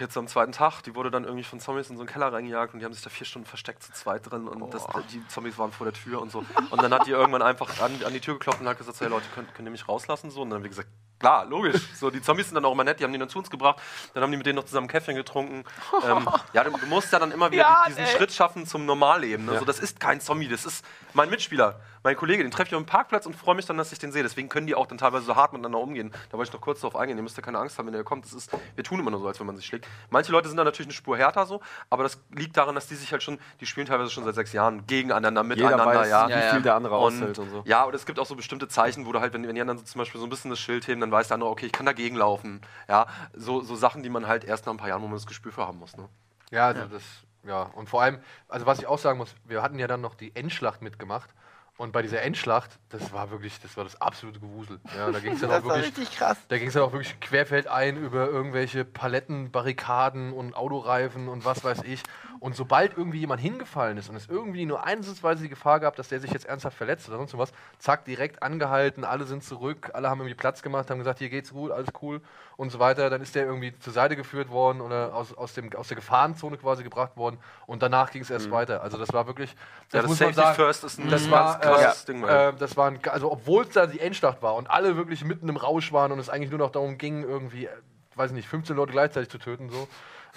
jetzt 0.00 0.16
am 0.16 0.26
zweiten 0.26 0.52
Tag, 0.52 0.82
die 0.82 0.94
wurde 0.94 1.10
dann 1.10 1.24
irgendwie 1.24 1.44
von 1.44 1.60
Zombies 1.60 1.90
in 1.90 1.96
so 1.96 2.02
einen 2.02 2.10
Keller 2.10 2.32
reingejagt 2.32 2.74
und 2.74 2.80
die 2.80 2.84
haben 2.84 2.92
sich 2.92 3.02
da 3.02 3.10
vier 3.10 3.26
Stunden 3.26 3.46
versteckt 3.46 3.82
zu 3.82 3.92
zweit 3.92 4.28
drin 4.28 4.48
und 4.48 4.74
das, 4.74 4.84
die 5.12 5.26
Zombies 5.28 5.58
waren 5.58 5.70
vor 5.70 5.84
der 5.84 5.94
Tür 5.94 6.20
und 6.20 6.32
so. 6.32 6.44
Und 6.70 6.82
dann 6.82 6.92
hat 6.92 7.06
die 7.06 7.12
irgendwann 7.12 7.42
einfach 7.42 7.80
an, 7.80 7.92
an 8.04 8.12
die 8.12 8.20
Tür 8.20 8.34
geklopft 8.34 8.60
und 8.60 8.68
hat 8.68 8.78
gesagt, 8.78 8.96
so, 8.96 9.04
hey 9.04 9.10
Leute, 9.10 9.26
könnt, 9.34 9.54
könnt 9.54 9.68
ihr 9.68 9.72
mich 9.72 9.88
rauslassen? 9.88 10.30
So, 10.30 10.42
und 10.42 10.50
dann 10.50 10.56
haben 10.56 10.64
wir 10.64 10.70
gesagt, 10.70 10.88
klar, 11.18 11.44
logisch. 11.46 11.80
So, 11.94 12.10
die 12.10 12.20
Zombies 12.22 12.46
sind 12.46 12.54
dann 12.56 12.64
auch 12.64 12.72
immer 12.72 12.84
nett, 12.84 13.00
die 13.00 13.04
haben 13.04 13.12
die 13.12 13.18
dann 13.18 13.28
zu 13.28 13.38
uns 13.38 13.50
gebracht, 13.50 13.80
dann 14.12 14.22
haben 14.22 14.30
die 14.30 14.36
mit 14.36 14.46
denen 14.46 14.56
noch 14.56 14.64
zusammen 14.64 14.86
ein 14.86 14.90
Käffchen 14.90 15.14
getrunken. 15.14 15.64
ähm, 16.04 16.28
ja, 16.52 16.64
du, 16.64 16.70
du 16.70 16.86
musst 16.86 17.12
ja 17.12 17.18
dann 17.18 17.32
immer 17.32 17.50
wieder 17.50 17.62
Ja, 17.62 17.82
die, 17.86 17.90
diesen 17.94 18.04
ey. 18.04 18.16
Schritt 18.16 18.32
schaffen 18.32 18.66
zum 18.66 18.86
Normalleben. 18.86 19.48
Also 19.48 19.64
das 19.64 19.78
ist 19.78 20.00
kein 20.00 20.20
Zombie, 20.20 20.48
das 20.48 20.64
ist 20.66 20.84
mein 21.12 21.30
Mitspieler, 21.30 21.80
mein 22.04 22.16
Kollege, 22.16 22.42
den 22.42 22.52
treffe 22.52 22.68
ich 22.68 22.74
auf 22.74 22.82
dem 22.82 22.86
Parkplatz 22.86 23.24
und 23.24 23.34
freue 23.34 23.54
mich 23.54 23.64
dann, 23.64 23.78
dass 23.78 23.90
ich 23.90 23.98
den 23.98 24.12
sehe. 24.12 24.22
Deswegen 24.22 24.50
können 24.50 24.66
die 24.66 24.74
auch 24.74 24.86
dann 24.86 24.98
teilweise 24.98 25.24
so 25.24 25.34
hart 25.36 25.54
miteinander 25.54 25.78
umgehen. 25.78 26.12
Da 26.30 26.36
wollte 26.36 26.50
ich 26.50 26.52
noch 26.52 26.60
kurz 26.60 26.80
darauf 26.82 26.96
eingehen. 26.96 27.16
Ihr 27.16 27.22
müsst 27.22 27.36
ja 27.36 27.42
keine 27.42 27.58
Angst 27.58 27.78
haben, 27.78 27.86
wenn 27.86 27.94
der 27.94 28.04
kommt. 28.04 28.26
Das 28.26 28.34
ist, 28.34 28.50
wir 28.74 28.84
tun 28.84 29.00
immer 29.00 29.10
nur 29.10 29.20
so, 29.20 29.26
als 29.26 29.40
wenn 29.40 29.46
man 29.46 29.56
sich 29.56 29.64
schlägt. 29.64 29.88
Manche 30.10 30.30
Leute 30.30 30.48
sind 30.48 30.58
da 30.58 30.64
natürlich 30.64 30.86
eine 30.88 30.92
Spur 30.94 31.16
härter 31.16 31.46
so, 31.46 31.62
aber 31.88 32.02
das 32.02 32.20
liegt 32.30 32.56
daran, 32.56 32.74
dass 32.74 32.86
die 32.86 32.94
sich 32.94 33.10
halt 33.10 33.22
schon, 33.22 33.38
die 33.60 33.66
spielen 33.66 33.86
teilweise 33.86 34.10
schon 34.10 34.22
seit 34.24 34.34
sechs 34.34 34.52
Jahren 34.52 34.86
gegeneinander, 34.86 35.42
Jeder 35.42 35.54
miteinander, 35.70 35.86
weiß, 36.00 36.08
ja. 36.10 36.28
wie 36.28 36.32
Ja, 36.32 36.40
ja. 36.40 36.50
viel 36.52 36.62
der 36.62 36.74
andere 36.74 36.98
Und, 36.98 37.14
aushält 37.14 37.38
und 37.38 37.50
so. 37.50 37.62
Ja, 37.64 37.84
und 37.84 37.94
es 37.94 38.04
gibt 38.04 38.18
auch 38.18 38.26
so 38.26 38.36
bestimmte 38.36 38.68
Zeichen, 38.68 39.06
wo 39.06 39.12
du 39.12 39.20
halt, 39.20 39.32
wenn, 39.32 39.48
wenn 39.48 39.54
die 39.54 39.60
anderen 39.62 39.78
so 39.78 39.84
zum 39.84 39.98
Beispiel 39.98 40.20
so 40.20 40.26
ein 40.26 40.30
bisschen 40.30 40.50
das 40.50 40.60
Schild 40.60 40.86
heben, 40.86 41.00
dann 41.00 41.10
weiß 41.10 41.28
der 41.28 41.36
andere, 41.36 41.48
okay, 41.48 41.66
ich 41.66 41.72
kann 41.72 41.86
dagegen 41.86 42.16
laufen. 42.16 42.60
Ja, 42.86 43.06
so, 43.32 43.62
so 43.62 43.76
Sachen, 43.76 44.02
die 44.02 44.10
man 44.10 44.26
halt 44.26 44.44
erst 44.44 44.66
nach 44.66 44.74
ein 44.74 44.76
paar 44.76 44.88
Jahren, 44.88 45.00
wo 45.00 45.06
man 45.06 45.16
das 45.16 45.26
Gespür 45.26 45.52
für 45.52 45.66
haben 45.66 45.78
muss. 45.78 45.96
Ne? 45.96 46.06
Ja, 46.50 46.66
also 46.66 46.84
das, 46.84 47.02
ja. 47.44 47.62
Und 47.62 47.88
vor 47.88 48.02
allem, 48.02 48.18
also 48.48 48.66
was 48.66 48.78
ich 48.78 48.86
auch 48.86 48.98
sagen 48.98 49.16
muss, 49.16 49.34
wir 49.44 49.62
hatten 49.62 49.78
ja 49.78 49.86
dann 49.86 50.02
noch 50.02 50.14
die 50.14 50.36
Endschlacht 50.36 50.82
mitgemacht. 50.82 51.30
Und 51.76 51.90
bei 51.90 52.02
dieser 52.02 52.22
Endschlacht, 52.22 52.78
das 52.90 53.12
war 53.12 53.32
wirklich, 53.32 53.58
das 53.60 53.76
war 53.76 53.82
das 53.82 54.00
absolute 54.00 54.38
Gewusel. 54.38 54.78
Ja, 54.96 55.10
da 55.10 55.18
ging 55.18 55.32
es 55.32 55.40
dann 55.40 55.50
auch 55.50 55.54
Das 55.56 55.64
war 55.64 55.76
wirklich, 55.76 55.98
richtig 55.98 56.16
krass. 56.16 56.38
da 56.46 56.56
ging 56.58 56.68
es 56.68 56.74
dann 56.74 56.84
auch 56.84 56.92
wirklich 56.92 57.18
querfeldein 57.18 57.96
über 57.96 58.28
irgendwelche 58.28 58.84
Paletten, 58.84 59.50
Barrikaden 59.50 60.32
und 60.32 60.54
Autoreifen 60.54 61.28
und 61.28 61.44
was 61.44 61.64
weiß 61.64 61.82
ich. 61.82 62.02
Und 62.44 62.54
sobald 62.54 62.98
irgendwie 62.98 63.20
jemand 63.20 63.40
hingefallen 63.40 63.96
ist 63.96 64.10
und 64.10 64.16
es 64.16 64.28
irgendwie 64.28 64.66
nur 64.66 64.84
einsatzweise 64.84 65.44
die 65.44 65.48
Gefahr 65.48 65.80
gab, 65.80 65.96
dass 65.96 66.08
der 66.08 66.20
sich 66.20 66.30
jetzt 66.30 66.44
ernsthaft 66.44 66.76
verletzt 66.76 67.08
oder 67.08 67.16
sonst 67.16 67.38
was, 67.38 67.54
zack, 67.78 68.04
direkt 68.04 68.42
angehalten, 68.42 69.02
alle 69.02 69.24
sind 69.24 69.42
zurück, 69.42 69.92
alle 69.94 70.10
haben 70.10 70.20
irgendwie 70.20 70.34
Platz 70.34 70.60
gemacht, 70.60 70.90
haben 70.90 70.98
gesagt, 70.98 71.20
hier 71.20 71.30
geht's 71.30 71.54
gut, 71.54 71.70
alles 71.70 71.88
cool 72.02 72.20
und 72.58 72.68
so 72.68 72.78
weiter. 72.78 73.08
Dann 73.08 73.22
ist 73.22 73.34
der 73.34 73.46
irgendwie 73.46 73.72
zur 73.78 73.94
Seite 73.94 74.14
geführt 74.14 74.50
worden 74.50 74.82
oder 74.82 75.14
aus, 75.14 75.32
aus, 75.32 75.54
dem, 75.54 75.72
aus 75.74 75.88
der 75.88 75.94
Gefahrenzone 75.94 76.58
quasi 76.58 76.84
gebracht 76.84 77.16
worden 77.16 77.38
und 77.64 77.82
danach 77.82 78.10
ging 78.10 78.20
es 78.20 78.28
erst 78.28 78.50
weiter. 78.50 78.82
Also 78.82 78.98
das 78.98 79.10
war 79.14 79.26
wirklich, 79.26 79.56
das, 79.90 79.94
Ja, 79.94 80.02
das 80.02 80.10
muss 80.10 80.20
man 80.20 80.34
Safety 80.34 80.34
sagen, 80.34 80.54
First 80.54 80.84
ist 80.84 80.98
ein 80.98 81.08
das 81.08 81.30
war, 81.30 81.58
krasses 81.60 82.02
äh, 82.02 82.12
Ding. 82.12 82.22
Weil 82.24 82.50
äh, 82.50 82.52
das 82.58 82.76
war 82.76 82.90
ein, 82.90 82.98
also 83.08 83.32
obwohl 83.32 83.62
es 83.62 83.70
da 83.70 83.86
die 83.86 84.00
Endschlacht 84.00 84.42
war 84.42 84.54
und 84.56 84.70
alle 84.70 84.98
wirklich 84.98 85.24
mitten 85.24 85.48
im 85.48 85.56
Rausch 85.56 85.94
waren 85.94 86.12
und 86.12 86.18
es 86.18 86.28
eigentlich 86.28 86.50
nur 86.50 86.58
noch 86.58 86.72
darum 86.72 86.98
ging, 86.98 87.22
irgendwie, 87.22 87.70
weiß 88.16 88.32
nicht, 88.32 88.48
15 88.48 88.76
Leute 88.76 88.92
gleichzeitig 88.92 89.30
zu 89.30 89.38
töten, 89.38 89.70
so, 89.70 89.88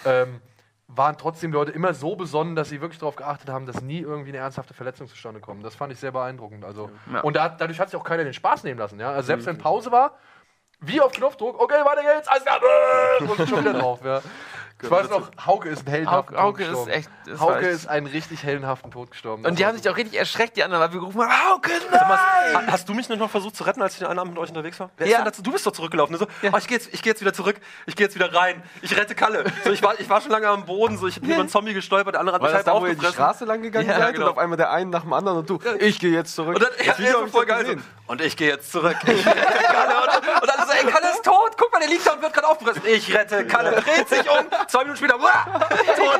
ähm, 0.05 0.39
waren 0.87 1.17
trotzdem 1.17 1.51
Leute 1.51 1.71
immer 1.71 1.93
so 1.93 2.15
besonnen, 2.15 2.55
dass 2.55 2.69
sie 2.69 2.79
wirklich 2.79 2.99
darauf 2.99 3.17
geachtet 3.17 3.49
haben, 3.49 3.65
dass 3.65 3.81
nie 3.81 3.99
irgendwie 3.99 4.29
eine 4.29 4.37
ernsthafte 4.37 4.73
Verletzung 4.73 5.07
zustande 5.07 5.41
kommt. 5.41 5.65
Das 5.65 5.75
fand 5.75 5.91
ich 5.91 5.99
sehr 5.99 6.11
beeindruckend. 6.11 6.63
Also, 6.63 6.89
Ja. 7.11 7.21
Und 7.21 7.35
da, 7.35 7.49
dadurch 7.49 7.79
hat 7.79 7.89
sich 7.89 7.99
auch 7.99 8.05
keiner 8.05 8.23
den 8.23 8.33
Spaß 8.33 8.63
nehmen 8.63 8.79
lassen. 8.79 8.99
Ja? 8.99 9.11
Also 9.11 9.27
selbst 9.27 9.45
wenn 9.47 9.57
Pause 9.57 9.91
war, 9.91 10.17
wie 10.79 11.01
auf 11.01 11.11
Knopfdruck, 11.11 11.59
okay, 11.59 11.83
weiter 11.83 12.03
geht's, 12.03 12.27
alles 12.27 12.43
klar, 12.45 12.59
und 13.39 13.49
schon 13.49 13.59
wieder 13.61 13.73
drauf. 13.73 13.99
Ja. 14.03 14.21
Ich 14.79 14.91
weiß 14.91 15.09
noch, 15.09 15.31
Hauke 15.43 15.69
ist 15.69 15.87
ein 15.87 15.89
heldenhaften 15.89 16.37
Hauke, 16.37 16.63
Hauke 16.63 16.63
Tod 16.63 16.67
ist 16.67 16.69
gestorben. 16.85 16.91
echt. 16.91 17.09
das 17.25 17.39
war 17.39 17.47
Hauke 17.47 17.59
echt- 17.65 17.75
ist 17.75 17.87
einen 17.87 18.05
richtig 18.07 18.43
heldenhaften 18.43 18.91
Tod 18.91 19.09
gestorben. 19.09 19.43
Und 19.43 19.57
die 19.57 19.63
Das 19.63 19.69
haben 19.69 19.77
sich 19.77 19.89
auch 19.89 19.97
richtig 19.97 20.19
erschreckt, 20.19 20.55
die 20.55 20.63
anderen, 20.63 20.83
weil 20.83 20.93
wir 20.93 20.99
gerufen 20.99 21.19
haben, 21.21 21.31
Hauke, 21.49 21.71
nein! 21.91 21.99
ha- 22.09 22.63
hast 22.71 22.87
du 22.87 22.93
mich 22.93 23.09
nicht 23.09 23.17
noch 23.17 23.29
versucht 23.31 23.55
zu 23.55 23.63
retten, 23.63 23.81
als 23.81 23.93
ich 23.93 23.99
den 23.99 24.07
einen 24.07 24.19
Abend 24.19 24.33
mit 24.35 24.41
euch 24.43 24.49
unterwegs 24.49 24.79
war? 24.79 24.91
Wer 24.97 25.07
Ja. 25.07 25.17
ist 25.19 25.25
dazu? 25.25 25.41
Du 25.41 25.51
bist 25.51 25.65
doch 25.65 25.71
zurückgelaufen. 25.71 26.13
Ne? 26.13 26.19
So, 26.19 26.25
oh, 26.53 26.57
ich 26.57 26.67
gehe 26.67 26.77
jetzt, 26.77 26.93
ich 26.93 27.01
geh 27.01 27.09
jetzt 27.09 27.21
wieder 27.21 27.33
zurück. 27.33 27.55
Ich 27.87 27.95
gehe 27.95 28.05
jetzt 28.05 28.13
wieder 28.13 28.31
rein. 28.33 28.61
Ich 28.83 28.95
rette 28.95 29.15
Kalle. 29.15 29.45
So, 29.63 29.71
ich, 29.71 29.81
war, 29.81 29.99
ich 29.99 30.07
war 30.09 30.21
schon 30.21 30.31
lange 30.31 30.47
am 30.47 30.65
Boden. 30.65 30.97
So, 30.99 31.07
ich 31.07 31.19
bin 31.19 31.31
über 31.31 31.39
einen 31.39 31.49
Zombie 31.49 31.73
gestolpert. 31.73 32.13
Der 32.13 32.19
andere 32.19 32.35
hat 32.35 32.41
mich 32.43 32.53
halb 32.53 32.65
wo 32.67 32.69
ihr 32.69 32.73
die 32.73 32.79
aufgefressen. 32.97 33.13
Straße 33.15 33.45
lang 33.45 33.61
gegangen 33.63 33.89
Ja, 33.89 33.97
seid 33.97 34.13
genau. 34.13 34.27
und 34.27 34.31
auf 34.33 34.37
einmal 34.37 34.57
der 34.57 34.69
einen 34.71 34.91
nach 34.91 35.01
dem 35.01 35.13
anderen 35.13 35.39
und 35.39 35.49
du, 35.49 35.59
ich 35.79 35.99
gehe 35.99 36.11
jetzt 36.11 36.35
zurück. 36.35 36.55
Und 36.55 36.61
dann, 36.61 36.69
ja, 36.79 36.85
das 36.91 36.99
Video 36.99 37.21
ja, 37.21 37.27
voll 37.27 37.45
geil. 37.47 37.77
Und 38.05 38.21
ich 38.21 38.37
gehe 38.37 38.49
jetzt 38.49 38.71
zurück. 38.71 38.95
Ich 39.03 39.25
rette 39.25 39.63
Kalle. 39.63 39.95
Und, 40.01 40.41
und 40.41 40.47
dann 40.49 40.65
so, 40.67 40.71
ey, 40.73 40.85
Kalle 40.85 41.11
ist 41.11 41.25
tot. 41.25 41.51
Guck 41.57 41.73
mal, 41.73 41.79
der 41.79 41.89
liegt 41.89 42.05
da 42.05 42.13
und 42.13 42.21
wird 42.21 42.33
gerade 42.33 42.47
aufgefressen. 42.47 42.83
Ich 42.85 43.13
rette 43.13 43.45
Kalle. 43.47 43.81
Dreht 43.81 44.07
sich 44.07 44.29
um. 44.29 44.45
Zwei 44.67 44.79
Minuten 44.83 44.97
später, 44.97 45.19
uah, 45.19 45.59
tot. 45.95 46.19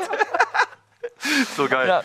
so 1.56 1.68
geil. 1.68 1.88
Ja. 1.88 2.02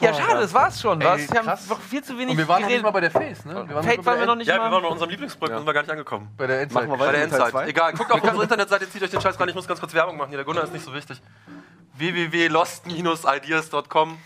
Ja, 0.00 0.12
schade, 0.14 0.40
das 0.40 0.52
war's 0.52 0.80
schon. 0.80 1.00
Ey, 1.00 1.06
Was? 1.06 1.30
Wir 1.30 1.38
haben 1.38 1.46
krass. 1.46 1.68
noch 1.68 1.80
viel 1.80 2.02
zu 2.02 2.18
wenig 2.18 2.32
Und 2.32 2.38
wir 2.38 2.48
waren 2.48 2.62
noch 2.62 2.68
nicht 2.68 2.82
mal 2.82 2.90
bei 2.90 3.00
der 3.02 3.12
Face, 3.12 3.44
ne? 3.44 3.64
Wir 3.68 3.82
Fate 3.84 4.04
waren 4.04 4.18
wir 4.18 4.26
noch 4.26 4.34
nicht 4.34 4.48
Ja, 4.48 4.56
mal. 4.58 4.66
wir 4.68 4.72
waren 4.72 4.82
bei 4.82 4.88
unserem 4.88 5.10
Lieblingsprojekt 5.10 5.52
und 5.52 5.58
sind 5.60 5.66
wir 5.66 5.72
gar 5.74 5.82
nicht 5.82 5.92
angekommen. 5.92 6.28
bei 6.36 6.48
der 6.48 6.60
Endzeit. 6.62 6.88
Machen 6.88 6.98
wir 7.00 7.06
Bei 7.06 7.12
der 7.12 7.22
Endzeit. 7.22 7.54
Egal, 7.68 7.92
guckt 7.92 8.10
auf 8.10 8.20
unsere 8.24 8.42
Internetseite, 8.42 8.90
zieht 8.90 9.00
euch 9.04 9.10
den 9.10 9.20
Scheiß 9.20 9.38
rein. 9.38 9.48
Ich 9.48 9.54
muss 9.54 9.68
ganz 9.68 9.78
kurz 9.78 9.94
Werbung 9.94 10.16
machen 10.16 10.30
hier. 10.30 10.38
Der 10.38 10.44
Gunnar 10.44 10.64
ist 10.64 10.72
nicht 10.72 10.84
so 10.84 10.92
wichtig. 10.92 11.22
www.lost-ideas.com. 11.94 14.18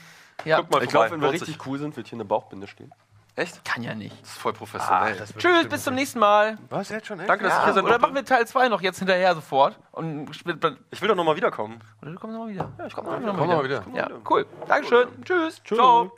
Ja. 0.44 0.58
Guck 0.62 0.70
mal 0.70 0.82
Ich 0.82 0.88
glaube, 0.88 1.10
wenn 1.10 1.20
wir 1.20 1.30
richtig 1.32 1.58
cool 1.66 1.78
sind, 1.78 1.94
wird 1.96 2.06
hier 2.08 2.16
eine 2.16 2.24
Bauchbinde 2.24 2.66
stehen. 2.68 2.90
Echt? 3.36 3.62
Kann 3.66 3.82
ja 3.82 3.94
nicht. 3.94 4.18
Das 4.22 4.30
ist 4.30 4.38
voll 4.38 4.54
professionell. 4.54 5.14
das 5.16 5.34
wird 5.34 5.42
Tschüss, 5.44 5.68
bis 5.68 5.84
zum 5.84 5.94
nächsten 5.94 6.18
Mal. 6.18 6.56
Was, 6.70 6.88
jetzt 6.88 7.06
schon? 7.06 7.20
Echt? 7.20 7.28
Danke, 7.28 7.44
dass 7.44 7.52
Ja, 7.52 7.58
ich 7.60 7.64
hier 7.66 7.74
sein 7.74 7.84
oder 7.84 7.98
machen 7.98 8.14
wir 8.14 8.24
Teil 8.24 8.46
2 8.46 8.68
noch 8.68 8.80
jetzt 8.80 8.98
hinterher 8.98 9.34
sofort. 9.34 9.78
Und 9.92 10.30
oder 10.30 10.76
Ich 10.90 11.00
will 11.02 11.08
doch 11.08 11.14
nochmal 11.14 11.36
wiederkommen. 11.36 11.78
du 12.00 12.14
kommst 12.14 12.34
nochmal 12.34 12.48
wieder. 12.48 12.72
Ja, 12.78 12.86
ich 12.86 12.94
komm 12.94 13.04
Komm 13.04 13.22
noch 13.24 13.46
mal 13.46 13.64
wieder. 13.64 13.84
Ja, 13.94 14.08
cool. 14.30 14.46
Dankeschön. 14.66 15.08
Tschüss. 15.22 15.62
Ciao. 15.64 16.12